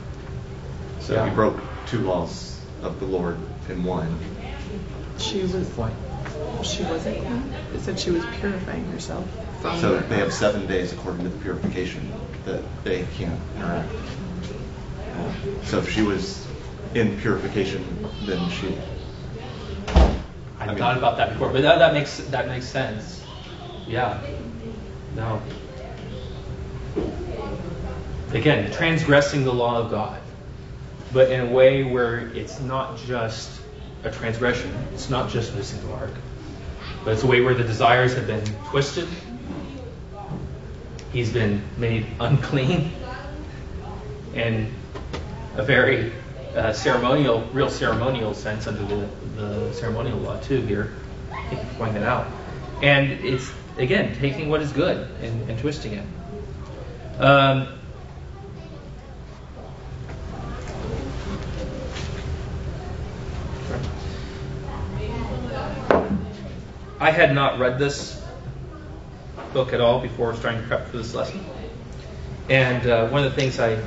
So 1.02 1.14
Yeah. 1.14 1.30
he 1.30 1.36
broke 1.36 1.60
two 1.88 2.00
laws 2.00 2.60
of 2.84 3.00
the 3.00 3.06
Lord 3.06 3.38
in 3.70 3.84
one. 3.84 4.18
She 5.18 5.42
was. 5.42 5.68
Point. 5.70 5.94
She 6.64 6.84
wasn't 6.84 7.18
clean. 7.18 7.54
It 7.76 7.82
said 7.82 8.00
she 8.00 8.12
was 8.12 8.24
purifying 8.40 8.86
herself 8.92 9.26
from. 9.62 9.80
So 9.80 9.98
her 9.98 10.08
they 10.08 10.18
have 10.18 10.34
seven 10.34 10.68
days 10.68 10.94
according 10.94 11.24
to 11.24 11.30
the 11.30 11.38
purification 11.40 12.12
that 12.46 12.62
they 12.84 13.06
can't 13.18 13.40
interact. 13.58 13.90
Uh, 13.92 15.66
so 15.66 15.80
if 15.80 15.90
she 15.92 16.02
was 16.02 16.46
in 16.96 17.20
purification, 17.20 17.84
then 18.26 18.50
she. 18.50 18.76
I, 19.96 20.66
I 20.66 20.68
mean- 20.68 20.78
thought 20.78 20.98
about 20.98 21.18
that 21.18 21.34
before, 21.34 21.50
but 21.52 21.62
that, 21.64 21.80
that 21.80 21.94
makes 21.94 22.18
that 22.18 22.48
makes 22.48 22.68
sense. 22.68 23.24
Yeah. 23.88 24.22
No. 25.16 25.42
Again, 28.34 28.72
transgressing 28.72 29.44
the 29.44 29.54
law 29.54 29.78
of 29.80 29.92
God, 29.92 30.22
but 31.14 31.32
in 31.32 31.42
a 31.42 31.52
way 31.52 31.84
where 31.84 32.28
it's 32.30 32.60
not 32.60 32.98
just 32.98 33.62
a 34.04 34.12
transgression, 34.12 34.72
it's 34.94 35.10
not 35.10 35.30
just 35.30 35.56
missing 35.56 35.82
the 35.82 35.88
mark, 35.88 36.12
but 37.04 37.14
it's 37.14 37.24
a 37.24 37.28
way 37.28 37.42
where 37.42 37.54
the 37.54 37.64
desires 37.64 38.14
have 38.16 38.28
been 38.28 38.44
twisted, 38.70 39.08
he's 41.12 41.32
been 41.32 41.62
made 41.78 42.06
unclean, 42.20 42.92
in 44.34 44.74
a 45.56 45.64
very 45.64 46.14
uh, 46.56 46.74
ceremonial, 46.74 47.42
real 47.54 47.70
ceremonial 47.70 48.34
sense 48.34 48.68
under 48.68 48.84
the, 48.86 49.08
the 49.36 49.74
ceremonial 49.74 50.18
law 50.20 50.40
too 50.40 50.62
here. 50.62 50.94
I 51.32 51.52
you 51.52 51.58
point 51.78 51.94
that 51.94 52.04
out. 52.04 52.28
And 52.82 53.12
it's 53.12 53.52
again 53.78 54.16
taking 54.18 54.50
what 54.50 54.62
is 54.62 54.72
good 54.72 55.10
and, 55.22 55.50
and 55.50 55.60
twisting 55.60 55.94
it. 55.94 56.06
Um, 57.20 57.68
I 67.02 67.10
had 67.10 67.34
not 67.34 67.58
read 67.58 67.80
this 67.80 68.24
book 69.54 69.74
at 69.74 69.82
all 69.82 70.00
before 70.02 70.28
I 70.28 70.32
was 70.34 70.40
trying 70.40 70.62
to 70.62 70.68
prep 70.68 70.88
for 70.88 70.98
this 70.98 71.16
lesson. 71.16 71.44
And 72.48 72.86
uh, 72.88 73.08
one 73.08 73.24
of 73.24 73.34
the 73.34 73.42
things 73.42 73.60
I 73.60 73.82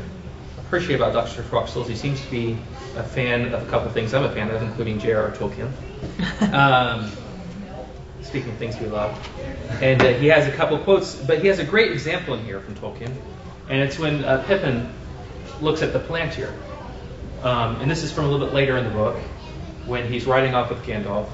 appreciate 0.58 0.96
about 0.96 1.12
Dr. 1.12 1.44
Fox 1.44 1.76
is 1.76 1.86
he 1.86 1.94
seems 1.94 2.20
to 2.20 2.28
be 2.28 2.58
a 2.96 3.04
fan 3.04 3.54
of 3.54 3.62
a 3.62 3.70
couple 3.70 3.86
of 3.86 3.94
things 3.94 4.14
I'm 4.14 4.24
a 4.24 4.32
fan 4.32 4.50
of, 4.50 4.60
including 4.62 4.98
J.R.R. 4.98 5.30
Tolkien. 5.30 5.70
Um, 6.52 7.10
speaking 8.22 8.50
of 8.50 8.56
things 8.56 8.80
we 8.80 8.88
love. 8.88 9.16
And 9.80 10.02
uh, 10.02 10.14
he 10.14 10.26
has 10.26 10.48
a 10.48 10.52
couple 10.52 10.76
quotes, 10.80 11.14
but 11.14 11.38
he 11.38 11.46
has 11.46 11.60
a 11.60 11.64
great 11.64 11.92
example 11.92 12.34
in 12.34 12.44
here 12.44 12.58
from 12.58 12.74
Tolkien. 12.74 13.14
And 13.68 13.80
it's 13.80 13.96
when 13.96 14.24
uh, 14.24 14.42
Pippin 14.48 14.92
looks 15.60 15.82
at 15.82 15.92
the 15.92 16.00
Palantir. 16.00 16.52
Um, 17.44 17.76
and 17.76 17.88
this 17.88 18.02
is 18.02 18.10
from 18.10 18.24
a 18.24 18.28
little 18.28 18.44
bit 18.44 18.52
later 18.52 18.76
in 18.76 18.84
the 18.84 18.90
book, 18.90 19.16
when 19.86 20.10
he's 20.10 20.26
riding 20.26 20.56
off 20.56 20.70
with 20.70 20.82
Gandalf 20.84 21.28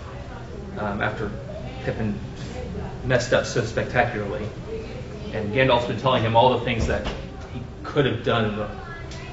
um, 0.79 1.01
after 1.01 1.31
Pippin 1.85 2.19
messed 3.05 3.33
up 3.33 3.47
so 3.47 3.65
spectacularly. 3.65 4.47
And 5.33 5.55
Gandalf's 5.55 5.87
been 5.87 6.01
telling 6.01 6.23
him 6.23 6.37
all 6.37 6.59
the 6.59 6.65
things 6.65 6.87
that 6.89 7.07
he 7.53 7.63
could 7.85 8.07
have 8.07 8.25
done 8.25 8.69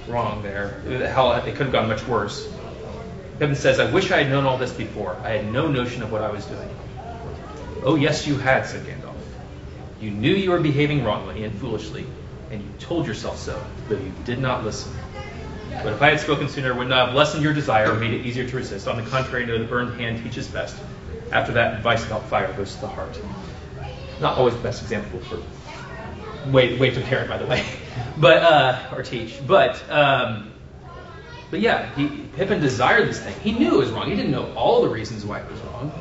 wrong 0.08 0.44
there, 0.44 1.10
how 1.10 1.32
it 1.34 1.56
could 1.56 1.68
have 1.68 1.72
gone 1.72 1.88
much 1.88 2.08
worse. 2.08 2.52
Pippin 3.40 3.56
says, 3.56 3.80
I 3.80 3.92
wish 3.92 4.12
I 4.12 4.24
had 4.24 4.32
known 4.32 4.46
all 4.46 4.58
this 4.58 4.74
before. 4.74 5.16
I 5.24 5.30
had 5.30 5.52
no 5.52 5.68
notion 5.68 6.04
of 6.04 6.12
what 6.12 6.22
I 6.22 6.30
was 6.30 6.46
doing. 6.46 6.70
Oh, 7.84 7.96
yes, 7.96 8.26
you 8.26 8.38
had, 8.38 8.66
said 8.66 8.86
Gandalf. 8.86 9.16
You 10.02 10.12
knew 10.12 10.34
you 10.34 10.52
were 10.52 10.60
behaving 10.60 11.04
wrongly 11.04 11.44
and 11.44 11.54
foolishly, 11.60 12.06
and 12.52 12.62
you 12.62 12.68
told 12.80 13.08
yourself 13.08 13.38
so, 13.38 13.62
though 13.90 13.98
you 13.98 14.12
did 14.26 14.40
not 14.40 14.64
listen. 14.64 14.92
But 15.84 15.94
if 15.94 16.02
I 16.02 16.10
had 16.10 16.20
spoken 16.20 16.50
sooner, 16.50 16.72
it 16.72 16.76
would 16.76 16.88
not 16.88 17.08
have 17.08 17.16
lessened 17.16 17.44
your 17.44 17.54
desire 17.54 17.92
or 17.92 17.96
made 17.96 18.14
it 18.14 18.26
easier 18.26 18.48
to 18.48 18.56
resist. 18.56 18.88
On 18.88 18.98
the 18.98 19.10
contrary, 19.10 19.46
know 19.46 19.58
the 19.58 19.66
burned 19.66 20.00
hand 20.00 20.24
teaches 20.24 20.48
best. 20.48 20.76
After 21.32 21.54
that, 21.54 21.76
advice 21.76 22.06
about 22.06 22.28
fire 22.28 22.52
goes 22.54 22.76
to 22.76 22.82
the 22.82 22.88
heart. 22.88 23.20
Not 24.22 24.38
always 24.38 24.56
the 24.56 24.62
best 24.62 24.82
example 24.82 25.20
for 25.20 25.40
way 26.52 26.78
way 26.78 26.90
to 26.90 27.02
parent, 27.02 27.30
by 27.30 27.38
the 27.38 27.46
way, 27.46 27.66
but 28.18 28.38
uh, 28.38 28.80
or 28.94 29.04
teach. 29.04 29.40
But 29.46 29.82
um, 29.92 30.52
but 31.52 31.60
yeah, 31.60 31.94
he, 31.96 32.08
Pippin 32.36 32.62
desired 32.62 33.08
this 33.08 33.20
thing. 33.20 33.36
He 33.42 33.52
knew 33.52 33.76
it 33.76 33.78
was 33.78 33.90
wrong. 33.92 34.10
He 34.10 34.16
didn't 34.16 34.32
know 34.32 34.54
all 34.54 34.82
the 34.82 34.90
reasons 34.90 35.26
why 35.26 35.40
it 35.40 35.50
was 35.50 35.60
wrong, 35.62 35.92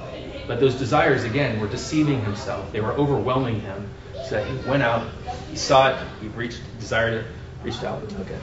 but 0.46 0.60
those 0.60 0.74
desires 0.74 1.24
again 1.24 1.60
were 1.60 1.68
deceiving 1.68 2.22
himself. 2.22 2.72
They 2.72 2.80
were 2.80 2.92
overwhelming 2.92 3.60
him. 3.60 3.88
So 4.24 4.42
he 4.42 4.68
went 4.68 4.82
out, 4.82 5.06
he 5.50 5.56
saw 5.56 5.90
it, 5.90 5.96
he 6.20 6.28
reached, 6.28 6.60
desired 6.80 7.14
it, 7.14 7.26
reached 7.62 7.84
out 7.84 8.00
and 8.00 8.10
took 8.10 8.28
it. 8.28 8.40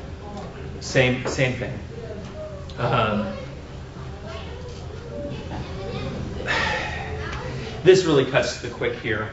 Same 0.80 1.28
same 1.28 1.54
thing. 1.54 1.78
Um, 2.78 3.34
this 7.84 8.06
really 8.06 8.26
cuts 8.26 8.62
to 8.62 8.68
the 8.68 8.74
quick 8.74 8.96
here. 9.00 9.30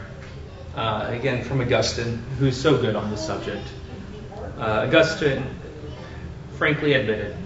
Uh, 0.74 1.06
again, 1.08 1.44
from 1.44 1.60
Augustine, 1.60 2.18
who's 2.38 2.60
so 2.60 2.76
good 2.76 2.96
on 2.96 3.10
this 3.10 3.24
subject. 3.24 3.66
Uh, 4.58 4.86
Augustine 4.86 5.44
frankly 6.56 6.94
admitted 6.94 7.36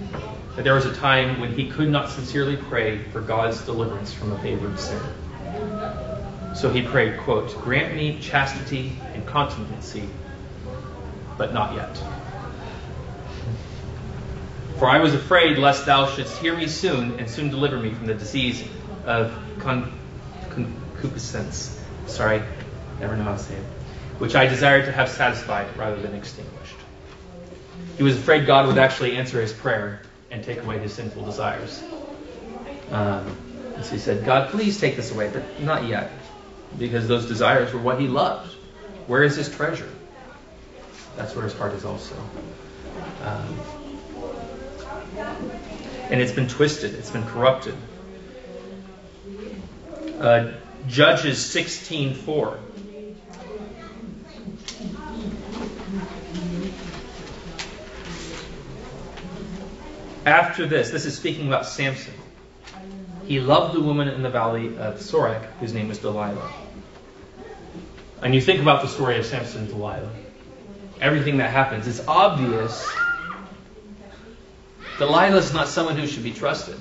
that 0.56 0.62
there 0.62 0.74
was 0.74 0.86
a 0.86 0.94
time 0.94 1.40
when 1.40 1.52
he 1.52 1.68
could 1.68 1.88
not 1.88 2.10
sincerely 2.10 2.56
pray 2.56 2.98
for 2.98 3.20
God's 3.20 3.60
deliverance 3.64 4.12
from 4.12 4.32
a 4.32 4.38
favored 4.40 4.78
sin. 4.78 5.00
So 6.54 6.70
he 6.70 6.82
prayed, 6.82 7.18
quote, 7.20 7.54
Grant 7.62 7.94
me 7.94 8.18
chastity 8.20 8.96
and 9.14 9.26
continency, 9.26 10.08
but 11.36 11.52
not 11.52 11.74
yet. 11.74 12.02
For 14.78 14.88
I 14.88 15.00
was 15.00 15.14
afraid 15.14 15.58
lest 15.58 15.86
thou 15.86 16.06
shouldst 16.06 16.38
hear 16.38 16.56
me 16.56 16.66
soon 16.66 17.18
and 17.18 17.28
soon 17.28 17.50
deliver 17.50 17.78
me 17.78 17.92
from 17.92 18.06
the 18.06 18.14
disease 18.14 18.62
of 19.04 19.36
con- 19.58 19.92
concupiscence. 21.04 21.80
Sorry, 22.06 22.42
never 23.00 23.16
know 23.16 23.24
how 23.24 23.32
to 23.32 23.38
say 23.38 23.54
it. 23.54 23.64
Which 24.18 24.34
I 24.34 24.46
desired 24.46 24.86
to 24.86 24.92
have 24.92 25.08
satisfied 25.08 25.76
rather 25.76 26.00
than 26.00 26.14
extinguished. 26.14 26.76
He 27.96 28.02
was 28.02 28.16
afraid 28.16 28.46
God 28.46 28.66
would 28.66 28.78
actually 28.78 29.16
answer 29.16 29.40
his 29.40 29.52
prayer 29.52 30.00
and 30.30 30.42
take 30.42 30.62
away 30.62 30.78
his 30.78 30.92
sinful 30.92 31.24
desires. 31.24 31.82
Um, 32.90 33.36
so 33.82 33.90
he 33.90 33.98
said, 33.98 34.24
God, 34.24 34.50
please 34.50 34.80
take 34.80 34.96
this 34.96 35.12
away, 35.12 35.30
but 35.32 35.60
not 35.60 35.84
yet. 35.84 36.10
Because 36.78 37.06
those 37.06 37.26
desires 37.26 37.72
were 37.72 37.80
what 37.80 38.00
he 38.00 38.08
loved. 38.08 38.52
Where 39.06 39.22
is 39.22 39.36
his 39.36 39.54
treasure? 39.54 39.88
That's 41.16 41.34
where 41.34 41.44
his 41.44 41.54
heart 41.54 41.72
is 41.74 41.84
also. 41.84 42.16
Um, 43.22 43.60
and 46.10 46.20
it's 46.20 46.32
been 46.32 46.48
twisted, 46.48 46.94
it's 46.94 47.10
been 47.10 47.24
corrupted. 47.26 47.74
Uh, 50.18 50.52
Judges 50.86 51.38
16:4. 51.38 52.58
After 60.26 60.66
this, 60.66 60.90
this 60.90 61.04
is 61.04 61.16
speaking 61.16 61.46
about 61.46 61.66
Samson. 61.66 62.14
He 63.26 63.40
loved 63.40 63.74
the 63.74 63.80
woman 63.80 64.08
in 64.08 64.22
the 64.22 64.30
valley 64.30 64.76
of 64.76 65.00
Sorek, 65.00 65.42
whose 65.60 65.72
name 65.72 65.88
was 65.88 65.98
Delilah. 65.98 66.52
And 68.22 68.34
you 68.34 68.40
think 68.40 68.60
about 68.60 68.82
the 68.82 68.88
story 68.88 69.18
of 69.18 69.26
Samson 69.26 69.60
and 69.62 69.68
Delilah. 69.68 70.10
Everything 71.00 71.38
that 71.38 71.50
happens, 71.50 71.86
it's 71.86 72.06
obvious 72.06 72.90
Delilah's 74.98 75.52
not 75.52 75.68
someone 75.68 75.96
who 75.96 76.06
should 76.06 76.22
be 76.22 76.32
trusted. 76.32 76.76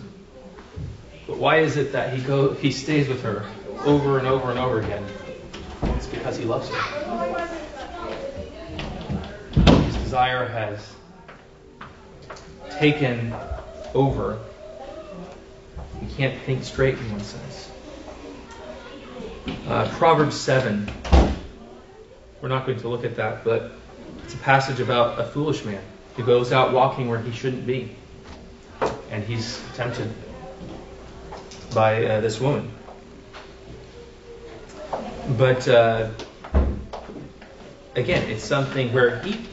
But 1.25 1.37
why 1.37 1.59
is 1.59 1.77
it 1.77 1.93
that 1.93 2.13
he 2.13 2.21
go 2.21 2.53
he 2.53 2.71
stays 2.71 3.07
with 3.07 3.23
her 3.23 3.45
over 3.85 4.17
and 4.17 4.27
over 4.27 4.49
and 4.49 4.59
over 4.59 4.79
again? 4.79 5.05
It's 5.95 6.07
because 6.07 6.37
he 6.37 6.45
loves 6.45 6.69
her. 6.69 6.75
His 9.83 9.95
desire 9.95 10.47
has 10.47 10.95
taken 12.77 13.33
over. 13.93 14.39
He 15.99 16.13
can't 16.15 16.41
think 16.43 16.63
straight 16.63 16.97
in 16.97 17.11
one 17.11 17.21
sense. 17.21 17.71
Uh, 19.67 19.87
Proverbs 19.97 20.39
7. 20.39 20.89
We're 22.41 22.49
not 22.49 22.65
going 22.65 22.79
to 22.79 22.89
look 22.89 23.05
at 23.05 23.15
that, 23.15 23.43
but 23.43 23.71
it's 24.23 24.33
a 24.33 24.37
passage 24.37 24.79
about 24.79 25.19
a 25.19 25.23
foolish 25.23 25.63
man 25.63 25.81
who 26.15 26.23
goes 26.23 26.51
out 26.51 26.73
walking 26.73 27.07
where 27.09 27.19
he 27.19 27.31
shouldn't 27.31 27.65
be. 27.65 27.95
And 29.09 29.23
he's 29.23 29.61
tempted 29.75 30.11
by 31.73 32.05
uh, 32.05 32.21
this 32.21 32.39
woman. 32.39 32.71
But 35.29 35.67
uh, 35.69 36.09
again, 37.95 38.29
it's 38.29 38.43
something 38.43 38.91
where 38.91 39.19
he 39.21 39.45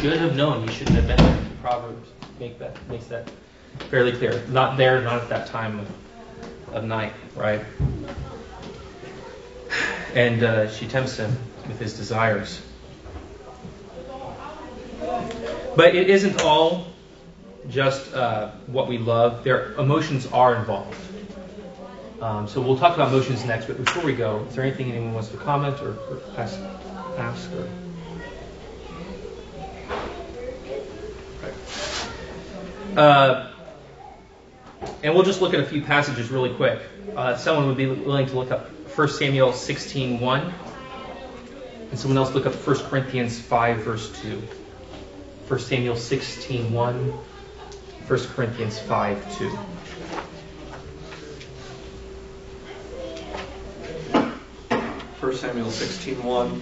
should 0.00 0.16
have 0.18 0.34
known 0.34 0.66
he 0.66 0.74
shouldn't 0.74 0.96
have 0.96 1.06
been 1.06 1.16
there. 1.16 1.38
Proverbs 1.60 2.08
make 2.40 2.58
that 2.58 2.76
makes 2.88 3.06
that 3.06 3.30
fairly 3.90 4.12
clear. 4.12 4.42
Not 4.48 4.78
there, 4.78 5.02
not 5.02 5.20
at 5.22 5.28
that 5.28 5.48
time 5.48 5.80
of, 5.80 6.74
of 6.74 6.84
night, 6.84 7.12
right? 7.36 7.60
And 10.14 10.42
uh, 10.42 10.70
she 10.70 10.88
tempts 10.88 11.18
him 11.18 11.36
with 11.68 11.78
his 11.78 11.96
desires. 11.96 12.60
But 15.76 15.94
it 15.94 16.08
isn't 16.08 16.42
all 16.42 16.86
just 17.68 18.14
uh, 18.14 18.50
what 18.66 18.88
we 18.88 18.98
love. 18.98 19.44
Their 19.44 19.72
emotions 19.74 20.26
are 20.26 20.56
involved. 20.56 20.96
Um, 22.22 22.46
so 22.46 22.60
we'll 22.60 22.78
talk 22.78 22.94
about 22.94 23.10
motions 23.10 23.44
next. 23.44 23.66
But 23.66 23.84
before 23.84 24.04
we 24.04 24.12
go, 24.12 24.46
is 24.48 24.54
there 24.54 24.64
anything 24.64 24.92
anyone 24.92 25.12
wants 25.12 25.30
to 25.30 25.36
comment 25.38 25.80
or, 25.80 25.90
or 25.90 26.22
ask? 26.36 26.56
ask 27.18 27.50
or? 27.52 27.68
Uh, 32.96 33.50
and 35.02 35.14
we'll 35.14 35.24
just 35.24 35.40
look 35.40 35.52
at 35.52 35.60
a 35.60 35.66
few 35.66 35.82
passages 35.82 36.30
really 36.30 36.54
quick. 36.54 36.78
Uh, 37.16 37.36
someone 37.36 37.66
would 37.66 37.76
be 37.76 37.86
willing 37.86 38.26
to 38.26 38.38
look 38.38 38.52
up 38.52 38.70
1 38.96 39.08
Samuel 39.08 39.50
16:1. 39.50 40.52
And 41.90 41.98
someone 41.98 42.18
else 42.18 42.32
look 42.34 42.46
up 42.46 42.54
1 42.54 42.76
Corinthians 42.88 43.40
5, 43.40 43.78
verse 43.78 44.20
2. 44.22 44.40
1 45.48 45.58
Samuel 45.58 45.96
16, 45.96 46.72
1. 46.72 46.94
1 48.06 48.20
Corinthians 48.36 48.78
5, 48.78 49.38
2. 49.38 49.58
First 55.22 55.40
Samuel 55.40 55.68
16:1 55.68 56.60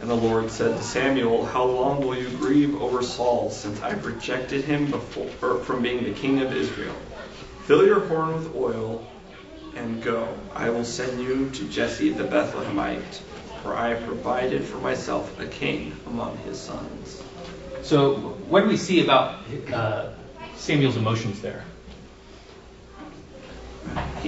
And 0.00 0.08
the 0.08 0.14
Lord 0.14 0.50
said 0.50 0.78
to 0.78 0.82
Samuel, 0.82 1.44
How 1.44 1.64
long 1.64 2.00
will 2.00 2.16
you 2.16 2.30
grieve 2.38 2.80
over 2.80 3.02
Saul, 3.02 3.50
since 3.50 3.82
I've 3.82 4.06
rejected 4.06 4.64
him 4.64 4.90
before, 4.90 5.58
from 5.58 5.82
being 5.82 6.02
the 6.02 6.18
king 6.18 6.40
of 6.40 6.56
Israel? 6.56 6.96
Fill 7.66 7.84
your 7.84 8.00
horn 8.00 8.32
with 8.32 8.56
oil 8.56 9.06
and 9.76 10.02
go. 10.02 10.26
I 10.56 10.70
will 10.70 10.86
send 10.86 11.22
you 11.22 11.50
to 11.50 11.64
Jesse 11.64 12.08
the 12.08 12.24
Bethlehemite, 12.24 13.20
for 13.62 13.76
I 13.76 13.90
have 13.90 14.06
provided 14.06 14.64
for 14.64 14.78
myself 14.78 15.38
a 15.38 15.44
king 15.44 15.94
among 16.06 16.38
his 16.38 16.58
sons. 16.58 17.22
So, 17.82 18.14
what 18.48 18.62
do 18.62 18.68
we 18.68 18.78
see 18.78 19.04
about 19.04 19.44
uh, 19.70 20.12
Samuel's 20.56 20.96
emotions 20.96 21.42
there? 21.42 21.62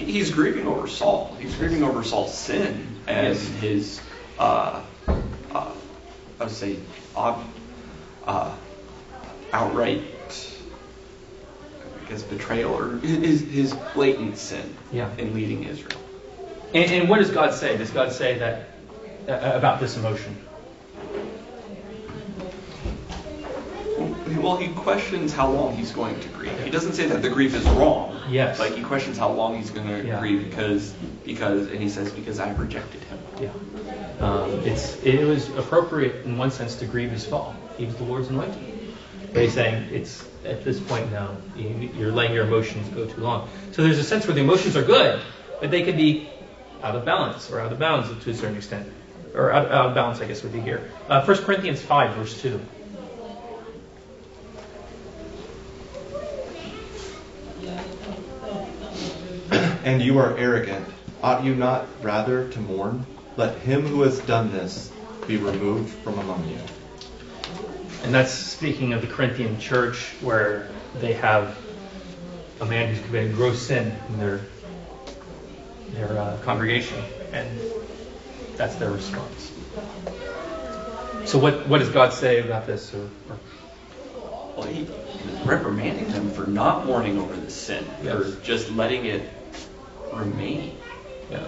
He, 0.02 0.12
he's 0.12 0.30
grieving 0.30 0.66
over 0.66 0.86
Saul. 0.88 1.36
He's 1.40 1.54
grieving 1.54 1.82
over 1.82 2.02
Saul's 2.02 2.36
sin 2.36 2.96
as 3.06 3.48
yes. 3.48 3.60
his, 3.60 4.00
uh, 4.38 4.82
uh, 5.08 5.74
I 6.40 6.44
would 6.44 6.50
say, 6.50 6.76
uh, 7.14 7.42
outright, 9.52 10.02
I 12.04 12.08
guess, 12.08 12.22
betrayal 12.22 12.74
or 12.74 12.96
his, 12.98 13.42
his 13.42 13.74
blatant 13.94 14.38
sin 14.38 14.74
yeah. 14.92 15.14
in 15.16 15.34
leading 15.34 15.64
Israel. 15.64 16.00
And, 16.74 16.90
and, 16.90 17.08
what 17.08 17.18
does 17.18 17.30
God 17.30 17.52
say? 17.52 17.76
Does 17.76 17.90
God 17.90 18.12
say 18.12 18.38
that 18.38 18.68
uh, 19.28 19.56
about 19.56 19.78
this 19.78 19.96
emotion? 19.96 20.36
Well, 24.38 24.56
he 24.56 24.68
questions 24.68 25.32
how 25.32 25.50
long 25.50 25.76
he's 25.76 25.92
going 25.92 26.18
to 26.20 26.28
grieve. 26.28 26.58
He 26.62 26.70
doesn't 26.70 26.94
say 26.94 27.06
that 27.06 27.22
the 27.22 27.30
grief 27.30 27.54
is 27.54 27.64
wrong. 27.70 28.20
Yes. 28.28 28.58
But 28.58 28.72
he 28.72 28.82
questions 28.82 29.18
how 29.18 29.32
long 29.32 29.56
he's 29.56 29.70
going 29.70 29.88
to 29.88 30.04
yeah. 30.06 30.18
grieve 30.20 30.48
because 30.48 30.92
because 31.24 31.70
and 31.70 31.80
he 31.80 31.88
says 31.88 32.12
because 32.12 32.40
I've 32.40 32.58
rejected 32.58 33.02
him. 33.04 33.18
Yeah. 33.40 33.50
Um, 34.20 34.50
it's 34.60 35.02
it 35.02 35.24
was 35.24 35.48
appropriate 35.56 36.24
in 36.24 36.38
one 36.38 36.50
sense 36.50 36.76
to 36.76 36.86
grieve 36.86 37.10
his 37.10 37.26
fall. 37.26 37.54
He 37.76 37.86
was 37.86 37.96
the 37.96 38.04
Lord's 38.04 38.28
anointed. 38.28 38.94
But 39.32 39.42
he's 39.42 39.54
saying 39.54 39.92
it's 39.92 40.24
at 40.44 40.64
this 40.64 40.78
point 40.78 41.10
now 41.10 41.36
you're 41.56 42.12
letting 42.12 42.34
your 42.34 42.44
emotions 42.44 42.88
go 42.88 43.06
too 43.06 43.20
long. 43.20 43.48
So 43.72 43.82
there's 43.82 43.98
a 43.98 44.04
sense 44.04 44.26
where 44.26 44.34
the 44.34 44.42
emotions 44.42 44.76
are 44.76 44.82
good, 44.82 45.20
but 45.60 45.70
they 45.70 45.82
could 45.82 45.96
be 45.96 46.28
out 46.82 46.96
of 46.96 47.04
balance 47.04 47.50
or 47.50 47.60
out 47.60 47.72
of 47.72 47.78
bounds 47.78 48.08
to 48.24 48.30
a 48.30 48.34
certain 48.34 48.56
extent, 48.56 48.92
or 49.34 49.52
out, 49.52 49.70
out 49.70 49.86
of 49.86 49.94
balance, 49.94 50.20
I 50.20 50.26
guess 50.26 50.42
would 50.42 50.52
be 50.52 50.60
here. 50.60 50.90
Uh, 51.08 51.24
1 51.24 51.36
Corinthians 51.38 51.80
5 51.80 52.16
verse 52.16 52.40
2. 52.42 52.60
And 59.84 60.00
you 60.00 60.18
are 60.18 60.36
arrogant, 60.36 60.86
ought 61.22 61.44
you 61.44 61.54
not 61.54 61.86
rather 62.02 62.48
to 62.48 62.60
mourn? 62.60 63.06
Let 63.36 63.58
him 63.58 63.82
who 63.82 64.02
has 64.02 64.20
done 64.20 64.52
this 64.52 64.92
be 65.26 65.36
removed 65.36 65.90
from 65.90 66.18
among 66.18 66.48
you. 66.48 66.58
And 68.04 68.12
that's 68.12 68.32
speaking 68.32 68.92
of 68.92 69.00
the 69.00 69.06
Corinthian 69.06 69.58
church 69.60 70.14
where 70.20 70.68
they 71.00 71.14
have 71.14 71.56
a 72.60 72.66
man 72.66 72.92
who's 72.92 73.04
committed 73.06 73.34
gross 73.34 73.62
sin 73.62 73.94
in 74.08 74.18
their 74.18 74.40
their 75.92 76.18
uh, 76.18 76.38
congregation, 76.38 77.02
and 77.32 77.60
that's 78.56 78.76
their 78.76 78.90
response. 78.90 79.52
So 81.26 81.38
what 81.38 81.68
what 81.68 81.78
does 81.78 81.90
God 81.90 82.12
say 82.12 82.40
about 82.40 82.66
this? 82.66 82.92
Or, 82.94 83.08
or? 83.28 83.38
Well, 84.56 84.66
he 84.66 84.86
reprimanding 85.44 86.08
them 86.12 86.30
for 86.30 86.46
not 86.46 86.86
mourning 86.86 87.18
over 87.18 87.34
the 87.34 87.50
sin, 87.50 87.86
yes. 88.02 88.16
for 88.16 88.44
just 88.44 88.70
letting 88.70 89.06
it 89.06 89.28
remain. 90.14 90.76
Yeah. 91.30 91.46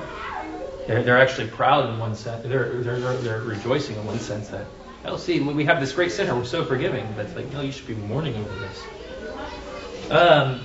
They're, 0.87 1.03
they're 1.03 1.19
actually 1.19 1.49
proud 1.49 1.89
in 1.89 1.99
one 1.99 2.15
sense. 2.15 2.47
They're, 2.47 2.83
they're, 2.83 3.17
they're 3.17 3.41
rejoicing 3.41 3.97
in 3.97 4.05
one 4.05 4.19
sense 4.19 4.49
that, 4.49 4.67
oh, 5.05 5.17
see, 5.17 5.41
we 5.41 5.65
have 5.65 5.81
this 5.81 5.93
great 5.93 6.13
sinner. 6.13 6.35
We're 6.35 6.45
so 6.45 6.65
forgiving. 6.65 7.07
But 7.17 7.27
it's 7.27 7.37
like, 7.37 7.53
no, 7.53 7.63
you 7.63 7.73
should 7.73 7.87
be 7.87 7.95
mourning 7.95 8.37
over 8.37 8.55
this. 8.57 10.11
Um, 10.11 10.61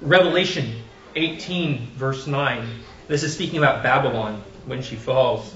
Revelation 0.00 0.82
18, 1.14 1.86
verse 1.94 2.26
9. 2.26 2.68
This 3.08 3.22
is 3.22 3.32
speaking 3.32 3.58
about 3.58 3.82
Babylon 3.82 4.42
when 4.66 4.82
she 4.82 4.96
falls. 4.96 5.54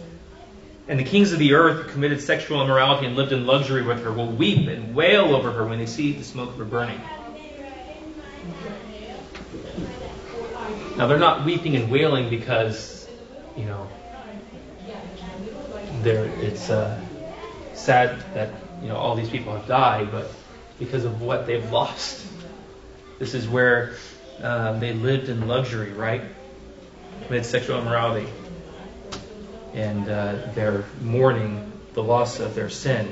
And 0.89 0.99
the 0.99 1.05
kings 1.05 1.33
of 1.33 1.39
the 1.39 1.55
earth 1.55 1.85
who 1.85 1.93
committed 1.93 2.21
sexual 2.21 2.63
immorality 2.63 3.07
and 3.07 3.17
lived 3.17 3.33
in 3.33 3.47
luxury 3.47 3.83
with 3.83 4.03
her 4.03 4.13
will 4.13 4.31
weep 4.31 4.69
and 4.69 4.95
wail 4.95 5.35
over 5.35 5.53
her 5.53 5.65
when 5.67 5.79
they 5.79 5.87
see 5.87 6.13
the 6.13 6.25
smoke 6.25 6.51
of 6.51 6.59
her 6.59 6.65
burning. 6.65 7.01
Now 11.01 11.07
they're 11.07 11.19
not 11.19 11.47
weeping 11.47 11.77
and 11.77 11.91
wailing 11.91 12.29
because, 12.29 13.09
you 13.57 13.65
know, 13.65 13.89
it's 16.05 16.69
uh, 16.69 17.01
sad 17.73 18.23
that 18.35 18.51
you 18.83 18.89
know 18.89 18.97
all 18.97 19.15
these 19.15 19.31
people 19.31 19.57
have 19.57 19.67
died, 19.67 20.13
but 20.13 20.31
because 20.79 21.07
of 21.07 21.23
what 21.23 21.47
they've 21.47 21.73
lost. 21.73 22.27
This 23.19 23.33
is 23.33 23.49
where 23.49 23.95
um, 24.43 24.79
they 24.79 24.93
lived 24.93 25.31
in 25.31 25.49
luxury, 25.49 25.91
right? 25.93 26.21
Committed 27.25 27.47
sexual 27.47 27.79
immorality, 27.79 28.29
and 29.73 30.07
uh, 30.07 30.49
they're 30.55 30.85
mourning 31.01 31.73
the 31.95 32.03
loss 32.03 32.41
of 32.41 32.55
their 32.55 32.69
sin 32.69 33.09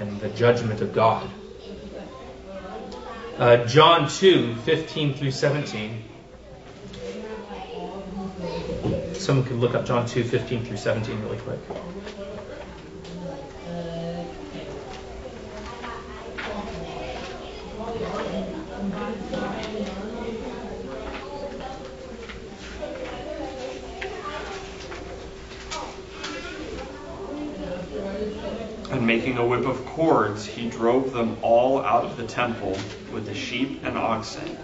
and 0.00 0.20
the 0.20 0.30
judgment 0.30 0.80
of 0.80 0.92
God. 0.92 1.30
Uh, 3.38 3.64
John 3.66 4.10
2, 4.10 4.56
15 4.56 5.14
through 5.14 5.30
17. 5.30 6.02
Someone 9.26 9.44
could 9.44 9.56
look 9.56 9.74
up 9.74 9.84
John 9.84 10.06
2, 10.06 10.22
15 10.22 10.64
through 10.64 10.76
17 10.76 11.20
really 11.20 11.36
quick. 11.38 11.58
And 28.92 29.04
making 29.04 29.38
a 29.38 29.44
whip 29.44 29.66
of 29.66 29.84
cords, 29.86 30.46
he 30.46 30.70
drove 30.70 31.12
them 31.12 31.36
all 31.42 31.80
out 31.80 32.04
of 32.04 32.16
the 32.16 32.28
temple 32.28 32.78
with 33.12 33.26
the 33.26 33.34
sheep 33.34 33.84
and 33.84 33.98
oxen. 33.98 34.56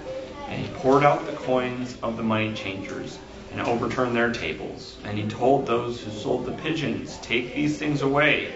And 0.47 0.65
he 0.65 0.73
poured 0.75 1.03
out 1.03 1.27
the 1.27 1.33
coins 1.33 1.97
of 2.01 2.17
the 2.17 2.23
money 2.23 2.55
changers 2.55 3.19
and 3.53 3.61
overturn 3.61 4.15
their 4.15 4.33
tables. 4.33 4.97
And 5.05 5.19
he 5.19 5.29
told 5.29 5.67
those 5.67 6.01
who 6.01 6.11
sold 6.11 6.47
the 6.47 6.53
pigeons, 6.53 7.19
Take 7.19 7.55
these 7.55 7.79
things 7.79 8.03
away. 8.03 8.53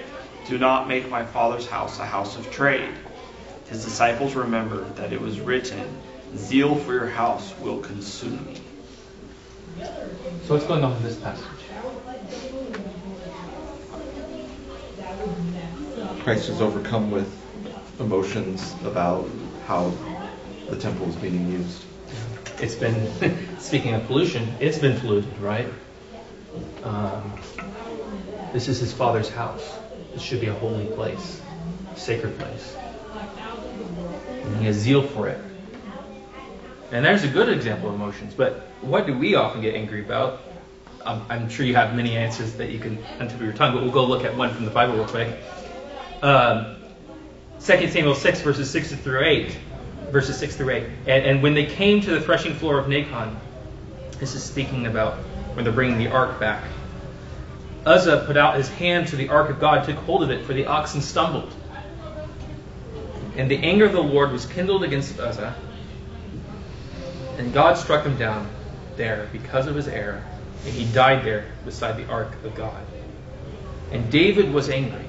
Do 0.47 0.59
not 0.59 0.88
make 0.88 1.09
my 1.11 1.24
father's 1.24 1.66
house 1.66 1.99
a 1.99 2.07
house 2.07 2.36
of 2.36 2.51
trade. 2.51 2.94
His 3.68 3.84
disciples 3.84 4.34
remembered 4.34 4.97
that 4.97 5.12
it 5.12 5.20
was 5.20 5.40
written, 5.40 5.99
Zeal 6.36 6.76
for 6.76 6.92
your 6.92 7.09
house 7.09 7.53
will 7.61 7.80
consume 7.80 8.47
me. 8.47 8.61
So 10.44 10.55
what's 10.55 10.66
going 10.66 10.82
on 10.82 10.97
in 10.97 11.03
this 11.03 11.16
passage? 11.16 11.44
Christ 16.22 16.49
is 16.49 16.61
overcome 16.61 17.11
with 17.11 17.30
emotions 18.01 18.74
about 18.84 19.28
how 19.66 19.92
the 20.68 20.76
temple 20.76 21.09
is 21.09 21.16
being 21.16 21.51
used 21.51 21.84
it's 22.61 22.74
been, 22.74 23.59
speaking 23.59 23.94
of 23.94 24.07
pollution, 24.07 24.54
it's 24.61 24.78
been 24.78 24.98
polluted, 24.98 25.38
right? 25.38 25.68
Um, 26.82 27.32
this 28.52 28.68
is 28.68 28.78
his 28.78 28.92
father's 28.92 29.28
house. 29.28 29.76
This 30.14 30.22
should 30.22 30.40
be 30.40 30.46
a 30.46 30.54
holy 30.54 30.86
place, 30.86 31.40
sacred 31.96 32.38
place. 32.38 32.76
And 34.30 34.57
he 34.57 34.66
has 34.66 34.76
zeal 34.76 35.02
for 35.02 35.28
it. 35.28 35.40
And 36.92 37.04
there's 37.04 37.24
a 37.24 37.28
good 37.28 37.48
example 37.48 37.88
of 37.88 37.96
emotions, 37.96 38.32
but 38.34 38.68
what 38.80 39.07
do 39.07 39.18
we 39.18 39.34
often 39.34 39.61
get 39.61 39.74
angry 39.74 40.00
about? 40.00 40.40
I'm, 41.04 41.22
I'm 41.28 41.48
sure 41.48 41.66
you 41.66 41.74
have 41.74 41.94
many 41.94 42.16
answers 42.16 42.54
that 42.54 42.70
you 42.70 42.78
can 42.78 42.98
untip 43.18 43.40
your 43.40 43.52
tongue, 43.52 43.74
but 43.74 43.82
we'll 43.82 43.92
go 43.92 44.04
look 44.07 44.24
at 44.24 44.36
one 44.36 44.54
from 44.54 44.64
the 44.64 44.70
Bible 44.70 44.94
real 44.94 45.07
quick. 45.07 45.36
Um, 46.22 46.76
2 47.61 47.88
Samuel 47.88 48.14
6, 48.14 48.40
verses 48.40 48.70
6 48.70 48.94
through 48.94 49.24
8 49.24 49.59
verses 50.11 50.38
6 50.38 50.57
through 50.57 50.70
8. 50.70 50.84
And, 51.07 51.24
and 51.24 51.42
when 51.42 51.54
they 51.54 51.66
came 51.66 52.00
to 52.02 52.11
the 52.11 52.20
threshing 52.20 52.54
floor 52.54 52.78
of 52.78 52.86
Nacon, 52.86 53.34
this 54.18 54.34
is 54.34 54.42
speaking 54.42 54.86
about 54.86 55.14
when 55.54 55.64
they're 55.64 55.74
bringing 55.74 55.98
the 55.98 56.09
ark 56.09 56.38
back. 56.40 56.64
Uzzah 57.84 58.24
put 58.26 58.36
out 58.36 58.57
his 58.57 58.68
hand 58.68 59.09
to 59.09 59.16
the 59.16 59.28
ark 59.28 59.48
of 59.48 59.61
God, 59.61 59.84
took 59.84 59.96
hold 59.96 60.22
of 60.22 60.30
it, 60.30 60.44
for 60.44 60.52
the 60.52 60.66
oxen 60.66 61.00
stumbled. 61.00 61.52
And 63.36 63.50
the 63.50 63.59
anger 63.59 63.84
of 63.84 63.92
the 63.92 64.02
Lord 64.02 64.32
was 64.32 64.46
kindled 64.46 64.82
against 64.82 65.20
Uzzah, 65.20 65.54
and 67.38 67.52
God 67.52 67.76
struck 67.76 68.04
him 68.04 68.16
down 68.16 68.48
there 68.96 69.28
because 69.30 69.66
of 69.66 69.76
his 69.76 69.88
error, 69.88 70.24
and 70.64 70.74
he 70.74 70.90
died 70.92 71.24
there 71.24 71.46
beside 71.64 71.96
the 71.96 72.09
ark 72.09 72.32
of 72.44 72.54
God. 72.54 72.84
And 73.92 74.11
David 74.11 74.52
was 74.52 74.68
angry. 74.68 75.04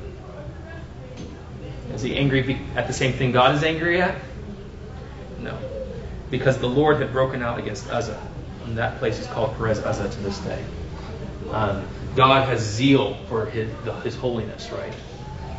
Is 1.93 2.01
he 2.01 2.15
angry 2.15 2.59
at 2.75 2.87
the 2.87 2.93
same 2.93 3.13
thing 3.13 3.31
God 3.31 3.55
is 3.55 3.63
angry 3.63 4.01
at? 4.01 4.15
No. 5.39 5.57
Because 6.29 6.57
the 6.57 6.67
Lord 6.67 6.97
had 6.97 7.11
broken 7.11 7.41
out 7.41 7.59
against 7.59 7.89
Uzzah. 7.89 8.21
And 8.65 8.77
that 8.77 8.99
place 8.99 9.19
is 9.19 9.27
called 9.27 9.55
Perez 9.57 9.79
Uzzah 9.79 10.09
to 10.09 10.19
this 10.21 10.37
day. 10.39 10.63
Um, 11.51 11.87
God 12.15 12.47
has 12.47 12.61
zeal 12.61 13.15
for 13.29 13.45
his, 13.45 13.69
the, 13.85 13.93
his 14.01 14.15
holiness, 14.15 14.71
right? 14.71 14.93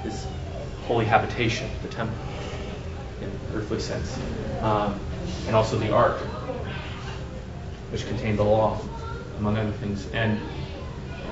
His 0.02 0.26
holy 0.86 1.06
habitation, 1.06 1.70
the 1.82 1.88
temple, 1.88 2.18
in 3.22 3.30
earthly 3.54 3.80
sense. 3.80 4.18
Um, 4.60 5.00
and 5.46 5.56
also 5.56 5.78
the 5.78 5.92
ark, 5.92 6.18
which 7.90 8.06
contained 8.06 8.38
the 8.38 8.44
law, 8.44 8.80
among 9.38 9.56
other 9.56 9.72
things. 9.72 10.06
And 10.12 10.38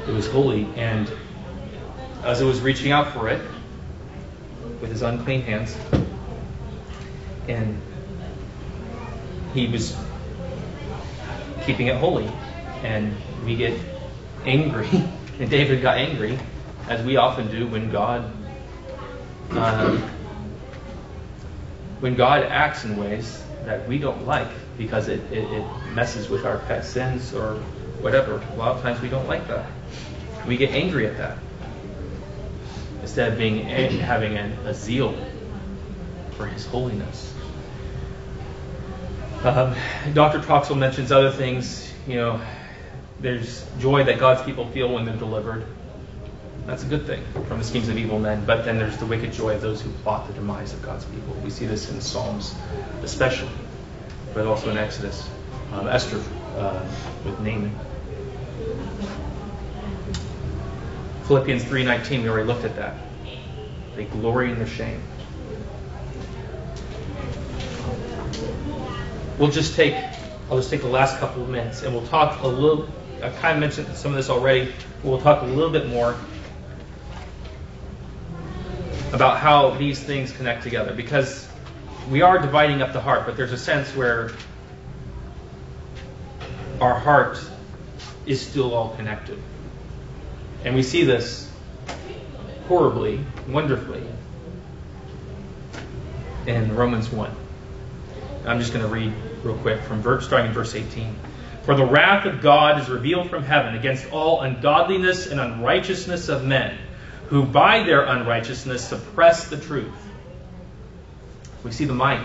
it 0.08 0.12
was 0.12 0.26
holy. 0.28 0.66
And 0.76 1.10
it 2.24 2.44
was 2.44 2.60
reaching 2.60 2.92
out 2.92 3.12
for 3.12 3.28
it 3.28 3.40
with 4.80 4.90
his 4.90 5.02
unclean 5.02 5.42
hands, 5.42 5.76
and 7.48 7.80
he 9.56 9.66
was 9.66 9.96
keeping 11.64 11.86
it 11.86 11.96
holy. 11.96 12.30
And 12.82 13.16
we 13.44 13.56
get 13.56 13.78
angry, 14.44 14.88
and 15.40 15.50
David 15.50 15.82
got 15.82 15.96
angry, 15.96 16.38
as 16.88 17.04
we 17.04 17.16
often 17.16 17.50
do 17.50 17.66
when 17.66 17.90
God. 17.90 18.30
Um, 19.50 20.02
when 22.00 22.14
God 22.14 22.42
acts 22.44 22.84
in 22.84 22.96
ways 22.96 23.42
that 23.64 23.88
we 23.88 23.98
don't 23.98 24.26
like 24.26 24.48
because 24.76 25.08
it, 25.08 25.20
it, 25.32 25.50
it, 25.50 25.64
messes 25.94 26.28
with 26.28 26.44
our 26.44 26.58
pet 26.58 26.84
sins 26.84 27.32
or 27.32 27.54
whatever, 28.00 28.42
a 28.52 28.56
lot 28.56 28.76
of 28.76 28.82
times 28.82 29.00
we 29.00 29.08
don't 29.08 29.26
like 29.26 29.48
that. 29.48 29.70
We 30.46 30.58
get 30.58 30.70
angry 30.70 31.06
at 31.06 31.16
that 31.16 31.38
instead 33.00 33.32
of 33.32 33.38
being 33.38 33.64
having 33.64 34.36
a, 34.36 34.56
a 34.66 34.74
zeal 34.74 35.16
for 36.36 36.46
His 36.46 36.66
holiness. 36.66 37.32
Um, 39.46 39.76
Dr. 40.12 40.40
Troxel 40.40 40.76
mentions 40.76 41.12
other 41.12 41.30
things. 41.30 41.88
You 42.08 42.16
know, 42.16 42.40
there's 43.20 43.64
joy 43.78 44.02
that 44.02 44.18
God's 44.18 44.42
people 44.42 44.68
feel 44.72 44.92
when 44.92 45.04
they're 45.04 45.16
delivered. 45.16 45.64
That's 46.66 46.82
a 46.82 46.86
good 46.86 47.06
thing 47.06 47.22
from 47.46 47.58
the 47.58 47.64
schemes 47.64 47.88
of 47.88 47.96
evil 47.96 48.18
men. 48.18 48.44
But 48.44 48.64
then 48.64 48.76
there's 48.76 48.96
the 48.96 49.06
wicked 49.06 49.32
joy 49.32 49.54
of 49.54 49.60
those 49.60 49.80
who 49.80 49.90
plot 50.02 50.26
the 50.26 50.32
demise 50.32 50.72
of 50.72 50.82
God's 50.82 51.04
people. 51.04 51.32
We 51.44 51.50
see 51.50 51.64
this 51.64 51.88
in 51.92 52.00
Psalms, 52.00 52.56
especially, 53.04 53.52
but 54.34 54.46
also 54.46 54.68
in 54.68 54.78
Exodus. 54.78 55.28
Um, 55.72 55.86
Esther 55.86 56.20
uh, 56.56 56.84
with 57.24 57.38
Haman. 57.44 57.72
Philippians 61.28 61.62
3:19. 61.62 62.24
We 62.24 62.28
already 62.28 62.48
looked 62.48 62.64
at 62.64 62.74
that. 62.74 62.96
They 63.94 64.06
glory 64.06 64.50
in 64.50 64.58
their 64.58 64.66
shame. 64.66 65.00
We'll 69.38 69.50
just 69.50 69.74
take. 69.74 69.94
I'll 70.50 70.56
just 70.56 70.70
take 70.70 70.80
the 70.80 70.88
last 70.88 71.18
couple 71.18 71.42
of 71.42 71.48
minutes, 71.48 71.82
and 71.82 71.92
we'll 71.94 72.06
talk 72.06 72.42
a 72.42 72.46
little. 72.46 72.88
I 73.22 73.30
kind 73.30 73.54
of 73.54 73.60
mentioned 73.60 73.94
some 73.96 74.12
of 74.12 74.16
this 74.16 74.30
already. 74.30 74.72
We'll 75.02 75.20
talk 75.20 75.42
a 75.42 75.46
little 75.46 75.70
bit 75.70 75.88
more 75.88 76.16
about 79.12 79.38
how 79.38 79.70
these 79.70 80.02
things 80.02 80.32
connect 80.32 80.62
together 80.62 80.92
because 80.94 81.48
we 82.10 82.22
are 82.22 82.38
dividing 82.38 82.82
up 82.82 82.92
the 82.92 83.00
heart, 83.00 83.26
but 83.26 83.36
there's 83.36 83.52
a 83.52 83.58
sense 83.58 83.94
where 83.94 84.30
our 86.80 86.98
heart 86.98 87.38
is 88.26 88.44
still 88.44 88.74
all 88.74 88.94
connected. 88.96 89.40
And 90.64 90.74
we 90.74 90.82
see 90.82 91.04
this 91.04 91.50
horribly, 92.68 93.24
wonderfully 93.48 94.02
in 96.46 96.74
Romans 96.74 97.10
1. 97.10 97.45
I'm 98.46 98.60
just 98.60 98.72
going 98.72 98.84
to 98.84 98.90
read 98.90 99.12
real 99.42 99.56
quick 99.58 99.80
from 99.82 100.00
verse, 100.00 100.24
starting 100.24 100.48
in 100.48 100.54
verse 100.54 100.74
18. 100.74 101.14
For 101.64 101.74
the 101.74 101.84
wrath 101.84 102.26
of 102.26 102.40
God 102.40 102.80
is 102.80 102.88
revealed 102.88 103.28
from 103.28 103.42
heaven 103.42 103.74
against 103.74 104.12
all 104.12 104.42
ungodliness 104.42 105.26
and 105.26 105.40
unrighteousness 105.40 106.28
of 106.28 106.44
men 106.44 106.78
who 107.28 107.44
by 107.44 107.82
their 107.82 108.02
unrighteousness 108.02 108.86
suppress 108.86 109.48
the 109.48 109.56
truth. 109.56 109.92
We 111.64 111.72
see 111.72 111.84
the 111.84 111.94
mind 111.94 112.24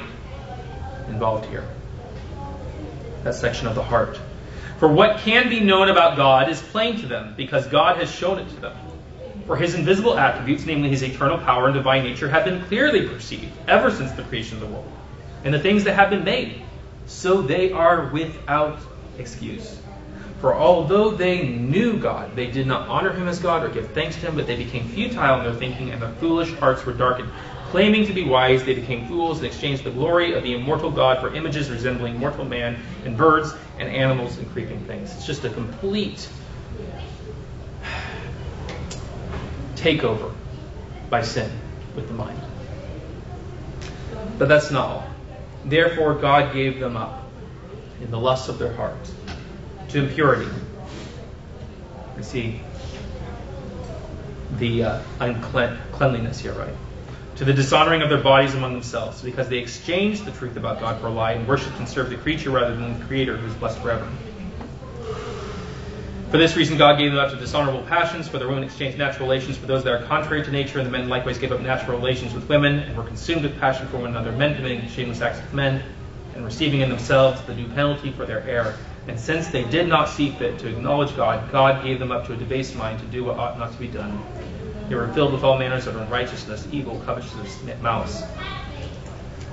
involved 1.08 1.48
here. 1.48 1.68
That 3.24 3.34
section 3.34 3.68
of 3.68 3.74
the 3.74 3.84
heart. 3.84 4.20
For 4.78 4.88
what 4.88 5.20
can 5.20 5.50
be 5.50 5.60
known 5.60 5.90
about 5.90 6.18
God 6.18 6.50
is 6.50 6.62
plain 6.62 7.00
to 7.02 7.08
them, 7.08 7.34
because 7.36 7.68
God 7.68 7.98
has 7.98 8.12
shown 8.12 8.40
it 8.40 8.50
to 8.50 8.56
them. 8.58 8.78
For 9.48 9.56
his 9.56 9.74
invisible 9.74 10.18
attributes, 10.18 10.66
namely 10.66 10.90
his 10.90 11.02
eternal 11.02 11.40
power 11.40 11.66
and 11.66 11.74
divine 11.74 12.04
nature, 12.04 12.30
have 12.30 12.46
been 12.46 12.64
clearly 12.66 13.08
perceived 13.08 13.52
ever 13.68 13.90
since 13.92 14.12
the 14.12 14.24
creation 14.24 14.58
of 14.58 14.62
the 14.62 14.68
world, 14.68 14.92
and 15.44 15.54
the 15.54 15.60
things 15.60 15.84
that 15.86 15.96
have 15.96 16.10
been 16.10 16.24
made, 16.24 16.62
so 17.08 17.42
they 17.42 17.72
are 17.72 18.10
without 18.10 18.80
excuse. 19.18 19.80
For 20.40 20.56
although 20.56 21.12
they 21.12 21.48
knew 21.48 21.98
God, 21.98 22.36
they 22.36 22.48
did 22.48 22.66
not 22.66 22.90
honor 22.90 23.14
him 23.14 23.28
as 23.28 23.38
God 23.40 23.64
or 23.64 23.70
give 23.70 23.92
thanks 23.92 24.16
to 24.16 24.22
him, 24.22 24.36
but 24.36 24.48
they 24.48 24.56
became 24.56 24.88
futile 24.88 25.38
in 25.38 25.44
their 25.46 25.54
thinking, 25.54 25.92
and 25.92 26.02
their 26.02 26.12
foolish 26.14 26.52
hearts 26.56 26.84
were 26.84 26.94
darkened. 26.94 27.30
Claiming 27.70 28.08
to 28.08 28.14
be 28.14 28.24
wise, 28.24 28.64
they 28.66 28.74
became 28.74 29.08
fools 29.08 29.38
and 29.38 29.46
exchanged 29.46 29.84
the 29.84 29.92
glory 29.92 30.34
of 30.34 30.44
the 30.44 30.56
immortal 30.56 30.92
God 30.92 31.22
for 31.22 31.34
images 31.34 31.70
resembling 31.70 32.18
mortal 32.18 32.44
man 32.44 32.78
and 33.06 33.16
birds 33.16 33.54
and 33.78 33.88
animals 33.88 34.38
and 34.40 34.50
creeping 34.52 34.84
things. 34.86 35.14
It's 35.16 35.26
just 35.26 35.46
a 35.46 35.50
complete 35.50 36.28
takeover 39.76 40.34
by 41.10 41.22
sin 41.22 41.50
with 41.96 42.08
the 42.08 42.14
mind. 42.14 42.40
But 44.38 44.48
that's 44.48 44.72
not 44.72 44.88
all. 44.88 45.11
Therefore, 45.66 46.16
God 46.16 46.54
gave 46.54 46.80
them 46.80 46.98
up 46.98 47.24
in 48.02 48.12
the 48.12 48.20
lusts 48.20 48.50
of 48.50 48.58
their 48.58 48.74
hearts 48.74 49.14
to 49.90 50.04
impurity. 50.04 50.50
We 52.18 52.24
see 52.24 52.62
the 54.58 54.84
uh, 54.84 55.02
uncleanliness 55.20 56.40
here, 56.40 56.54
right? 56.54 56.74
To 57.38 57.46
the 57.46 57.54
dishonoring 57.54 58.02
of 58.02 58.10
their 58.10 58.22
bodies 58.22 58.54
among 58.54 58.74
themselves, 58.74 59.22
because 59.22 59.50
they 59.50 59.58
exchanged 59.58 60.26
the 60.26 60.32
truth 60.32 60.58
about 60.58 60.80
God 60.80 61.00
for 61.00 61.08
a 61.08 61.12
lie 61.12 61.34
and 61.34 61.48
worshipped 61.48 61.78
and 61.78 61.88
served 61.88 62.12
the 62.12 62.18
creature 62.18 62.50
rather 62.50 62.76
than 62.76 63.00
the 63.00 63.06
Creator 63.06 63.38
who 63.38 63.48
is 63.48 63.54
blessed 63.56 63.80
forever. 63.80 64.08
For 66.32 66.38
this 66.38 66.56
reason, 66.56 66.78
God 66.78 66.98
gave 66.98 67.12
them 67.12 67.20
up 67.20 67.30
to 67.32 67.36
dishonorable 67.36 67.82
passions, 67.82 68.30
for 68.30 68.40
the 68.40 68.48
women 68.48 68.64
exchanged 68.64 68.98
natural 68.98 69.28
relations 69.28 69.58
for 69.58 69.66
those 69.66 69.84
that 69.84 69.92
are 69.92 70.06
contrary 70.06 70.42
to 70.46 70.50
nature, 70.50 70.80
and 70.80 70.88
the 70.88 70.92
men 70.92 71.10
likewise 71.10 71.38
gave 71.38 71.52
up 71.52 71.60
natural 71.60 71.98
relations 71.98 72.34
with 72.34 72.48
women, 72.48 72.80
and 72.80 72.96
were 72.96 73.04
consumed 73.04 73.44
with 73.44 73.60
passion 73.60 73.86
for 73.88 73.98
one 73.98 74.12
another, 74.12 74.32
men 74.32 74.56
committing 74.56 74.88
shameless 74.88 75.20
acts 75.20 75.42
with 75.42 75.54
men, 75.54 75.84
and 76.34 76.46
receiving 76.46 76.80
in 76.80 76.88
themselves 76.88 77.42
the 77.42 77.54
due 77.54 77.68
penalty 77.68 78.14
for 78.14 78.26
their 78.26 78.48
error. 78.48 78.78
And 79.10 79.20
since 79.20 79.50
they 79.50 79.66
did 79.66 79.90
not 79.90 80.08
see 80.08 80.30
fit 80.30 80.58
to 80.60 80.70
acknowledge 80.70 81.14
God, 81.18 81.52
God 81.52 81.84
gave 81.84 82.00
them 82.00 82.14
up 82.14 82.26
to 82.28 82.34
a 82.34 82.38
debased 82.38 82.78
mind 82.78 83.02
to 83.02 83.06
do 83.08 83.26
what 83.26 83.38
ought 83.38 83.60
not 83.60 83.74
to 83.74 83.78
be 83.78 83.90
done. 83.90 84.24
They 84.88 84.96
were 84.96 85.12
filled 85.12 85.34
with 85.34 85.44
all 85.44 85.58
manners 85.58 85.86
of 85.86 85.98
unrighteousness, 85.98 86.66
evil, 86.72 86.98
covetousness, 87.06 87.60
malice. 87.82 88.26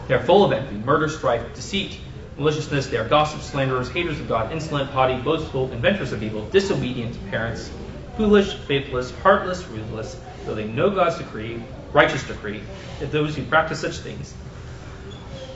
They 0.07 0.15
are 0.15 0.23
full 0.23 0.45
of 0.45 0.53
envy, 0.53 0.77
murder, 0.77 1.09
strife, 1.09 1.43
deceit, 1.57 1.99
maliciousness. 2.39 2.89
They 2.89 2.97
are 2.97 3.09
gossips, 3.09 3.47
slanderers, 3.47 3.91
haters 3.91 4.21
of 4.21 4.29
God, 4.29 4.53
insolent, 4.53 4.91
haughty, 4.91 5.21
boastful, 5.21 5.71
inventors 5.73 6.13
of 6.13 6.23
evil, 6.23 6.49
disobedient 6.49 7.15
to 7.15 7.21
parents, 7.31 7.71
foolish, 8.17 8.55
faithless, 8.55 9.13
heartless, 9.21 9.67
ruthless, 9.67 10.19
though 10.47 10.55
they 10.55 10.67
know 10.67 10.91
God's 10.91 11.19
decree, 11.19 11.63
righteous 11.93 12.25
decree, 12.25 12.63
that 13.01 13.13
those 13.13 13.37
who 13.37 13.45
practice 13.45 13.81
such 13.81 13.99
things 13.99 14.35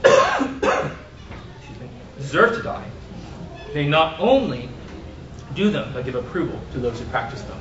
deserve 2.18 2.56
to 2.56 2.62
die 2.62 2.84
they 3.72 3.88
not 3.88 4.20
only 4.20 4.68
do 5.54 5.70
them, 5.70 5.92
but 5.92 6.04
give 6.04 6.14
approval 6.14 6.58
to 6.72 6.78
those 6.78 6.98
who 6.98 7.06
practice 7.06 7.42
them. 7.42 7.58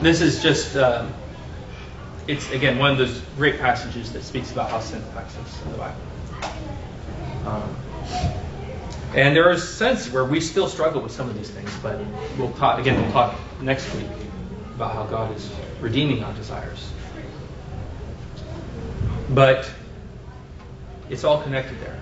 This 0.00 0.20
is 0.20 0.42
just, 0.42 0.76
uh, 0.76 1.06
it's 2.26 2.50
again 2.52 2.78
one 2.78 2.92
of 2.92 2.98
those 2.98 3.20
great 3.36 3.58
passages 3.60 4.12
that 4.12 4.22
speaks 4.22 4.52
about 4.52 4.70
how 4.70 4.80
sin 4.80 5.00
affects 5.02 5.36
us 5.36 5.62
in 5.64 5.72
the 5.72 5.78
Bible. 5.78 6.00
Um, 7.46 7.76
and 9.14 9.36
there 9.36 9.50
is 9.50 9.62
a 9.62 9.66
sense 9.66 10.10
where 10.10 10.24
we 10.24 10.40
still 10.40 10.68
struggle 10.68 11.02
with 11.02 11.12
some 11.12 11.28
of 11.28 11.36
these 11.36 11.50
things, 11.50 11.70
but 11.82 12.00
we'll 12.38 12.52
talk 12.52 12.78
again. 12.78 13.00
We'll 13.00 13.12
talk 13.12 13.38
next 13.60 13.92
week 13.94 14.06
about 14.74 14.94
how 14.94 15.04
God 15.04 15.36
is 15.36 15.50
redeeming 15.80 16.24
our 16.24 16.32
desires. 16.32 16.90
But 19.28 19.70
it's 21.10 21.24
all 21.24 21.42
connected 21.42 21.78
there. 21.80 21.98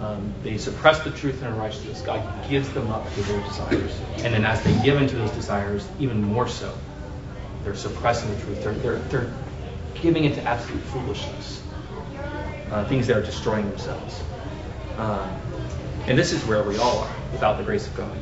Um, 0.00 0.34
they 0.42 0.58
suppress 0.58 1.02
the 1.04 1.10
truth 1.10 1.42
and 1.42 1.54
unrighteousness. 1.54 2.02
God 2.02 2.22
gives 2.50 2.70
them 2.72 2.90
up 2.90 3.10
to 3.14 3.22
their 3.22 3.40
desires. 3.42 3.98
And 4.16 4.34
then 4.34 4.44
as 4.44 4.62
they 4.64 4.76
give 4.82 5.00
into 5.00 5.16
those 5.16 5.30
desires, 5.30 5.86
even 6.00 6.22
more 6.22 6.48
so, 6.48 6.76
they're 7.64 7.74
suppressing 7.74 8.34
the 8.34 8.40
truth. 8.42 8.62
They're, 8.62 8.74
they're, 8.74 8.98
they're 8.98 9.32
giving 9.94 10.24
into 10.24 10.42
absolute 10.42 10.82
foolishness. 10.84 11.62
Uh, 12.70 12.84
things 12.86 13.06
that 13.06 13.16
are 13.16 13.22
destroying 13.22 13.68
themselves. 13.68 14.22
Um, 14.96 15.28
and 16.06 16.18
this 16.18 16.32
is 16.32 16.42
where 16.46 16.62
we 16.62 16.78
all 16.78 17.00
are 17.00 17.14
without 17.30 17.58
the 17.58 17.64
grace 17.64 17.86
of 17.86 17.94
God. 17.94 18.16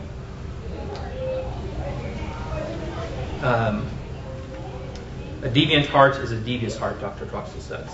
Um, 3.42 3.86
a 5.42 5.48
deviant 5.48 5.86
heart 5.86 6.16
is 6.16 6.32
a 6.32 6.36
devious 6.36 6.76
heart, 6.76 7.00
Dr. 7.00 7.26
Troxel 7.26 7.60
says. 7.60 7.88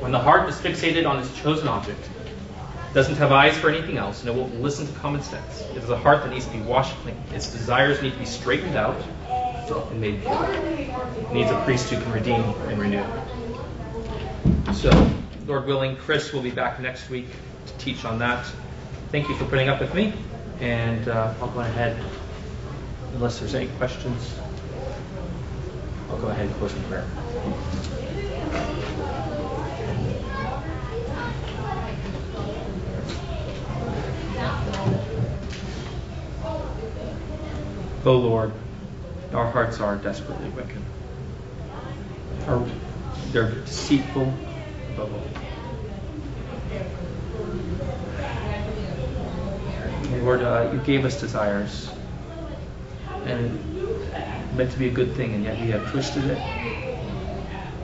When 0.00 0.12
the 0.12 0.18
heart 0.18 0.48
is 0.48 0.56
fixated 0.56 1.08
on 1.08 1.20
its 1.20 1.34
chosen 1.40 1.68
object, 1.68 2.00
doesn't 2.92 3.16
have 3.16 3.32
eyes 3.32 3.56
for 3.56 3.70
anything 3.70 3.96
else, 3.96 4.20
and 4.20 4.28
it 4.28 4.34
won't 4.34 4.60
listen 4.60 4.86
to 4.86 4.92
common 4.98 5.22
sense. 5.22 5.62
It 5.70 5.78
is 5.78 5.88
a 5.88 5.96
heart 5.96 6.24
that 6.24 6.30
needs 6.30 6.46
to 6.46 6.52
be 6.52 6.60
washed 6.60 6.94
clean. 6.96 7.16
Its 7.32 7.50
desires 7.50 8.02
need 8.02 8.12
to 8.12 8.18
be 8.18 8.26
straightened 8.26 8.76
out 8.76 9.00
and 9.70 10.00
made 10.00 10.20
pure. 10.22 10.44
It 10.44 11.32
needs 11.32 11.50
a 11.50 11.60
priest 11.62 11.90
who 11.90 12.00
can 12.00 12.12
redeem 12.12 12.42
and 12.68 12.78
renew. 12.78 13.04
So, 14.74 14.90
Lord 15.46 15.66
willing, 15.66 15.96
Chris 15.96 16.32
will 16.32 16.42
be 16.42 16.50
back 16.50 16.80
next 16.80 17.08
week 17.08 17.26
to 17.66 17.72
teach 17.78 18.04
on 18.04 18.18
that. 18.18 18.46
Thank 19.10 19.28
you 19.28 19.34
for 19.36 19.44
putting 19.44 19.68
up 19.68 19.80
with 19.80 19.94
me, 19.94 20.12
and 20.60 21.08
uh, 21.08 21.34
I'll 21.40 21.50
go 21.50 21.60
ahead, 21.60 21.96
unless 23.14 23.38
there's 23.38 23.54
any 23.54 23.68
questions, 23.78 24.34
I'll 26.10 26.18
go 26.18 26.28
ahead 26.28 26.46
and 26.46 26.54
close 26.56 26.74
in 26.74 26.82
prayer. 26.84 27.06
O 38.04 38.10
oh 38.10 38.18
Lord, 38.18 38.52
our 39.34 39.50
hearts 39.50 39.80
are 39.80 39.96
desperately 39.96 40.48
wicked. 40.50 40.82
Our, 42.46 42.66
they're 43.30 43.50
deceitful 43.50 44.32
above 44.94 45.12
all. 45.12 45.22
Lord, 50.22 50.42
uh, 50.42 50.70
you 50.72 50.78
gave 50.80 51.04
us 51.04 51.18
desires, 51.20 51.90
and 53.24 53.58
meant 54.56 54.70
to 54.70 54.78
be 54.78 54.86
a 54.86 54.90
good 54.90 55.14
thing, 55.14 55.34
and 55.34 55.42
yet 55.42 55.58
we 55.60 55.68
have 55.68 55.90
twisted 55.90 56.24
it. 56.24 56.38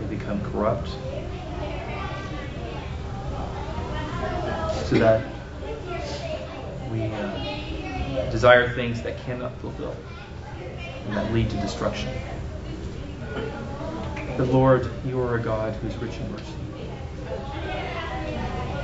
We 0.01 0.16
become 0.16 0.40
corrupt, 0.53 0.88
so 4.86 4.99
that 4.99 5.24
we 6.92 7.07
uh, 7.07 8.30
desire 8.30 8.72
things 8.74 9.03
that 9.03 9.18
cannot 9.24 9.53
fulfill 9.61 9.96
and 11.09 11.17
that 11.17 11.33
lead 11.33 11.49
to 11.49 11.57
destruction. 11.57 12.11
But 14.37 14.49
Lord, 14.49 14.91
you 15.07 15.19
are 15.21 15.37
a 15.37 15.41
God 15.41 15.73
who 15.75 15.89
is 15.89 15.97
rich 15.97 16.15
in 16.17 16.31
mercy. 16.31 16.45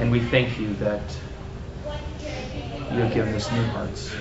And 0.00 0.10
we 0.10 0.20
thank 0.20 0.58
you 0.58 0.72
that 0.76 1.02
you 2.90 3.00
have 3.00 3.12
given 3.12 3.34
us 3.34 3.52
new 3.52 3.62
hearts 3.64 4.14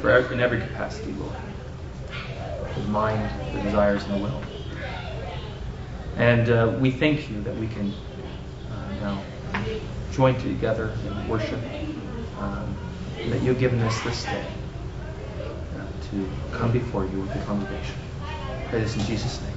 for 0.00 0.10
every, 0.10 0.36
in 0.36 0.40
every 0.40 0.60
capacity, 0.60 1.12
Lord. 1.12 1.34
The 2.76 2.80
mind, 2.88 3.28
the 3.52 3.60
desires, 3.60 4.04
and 4.04 4.14
the 4.14 4.18
will. 4.18 4.40
And 6.16 6.48
uh, 6.48 6.76
we 6.78 6.92
thank 6.92 7.28
you 7.28 7.42
that 7.42 7.56
we 7.56 7.66
can 7.66 7.92
uh, 8.70 9.00
now 9.02 9.22
join 10.12 10.38
together 10.40 10.92
in 11.06 11.28
worship 11.28 11.58
um, 12.38 12.76
that 13.26 13.42
you've 13.42 13.58
given 13.58 13.80
us 13.80 14.00
this 14.02 14.24
day 14.26 14.46
to 16.10 16.28
come 16.52 16.72
before 16.72 17.04
you 17.06 17.20
with 17.20 17.32
the 17.32 17.40
congregation. 17.40 17.96
Pray 18.70 18.80
this 18.80 18.96
in 18.96 19.02
Jesus' 19.04 19.40
name. 19.42 19.49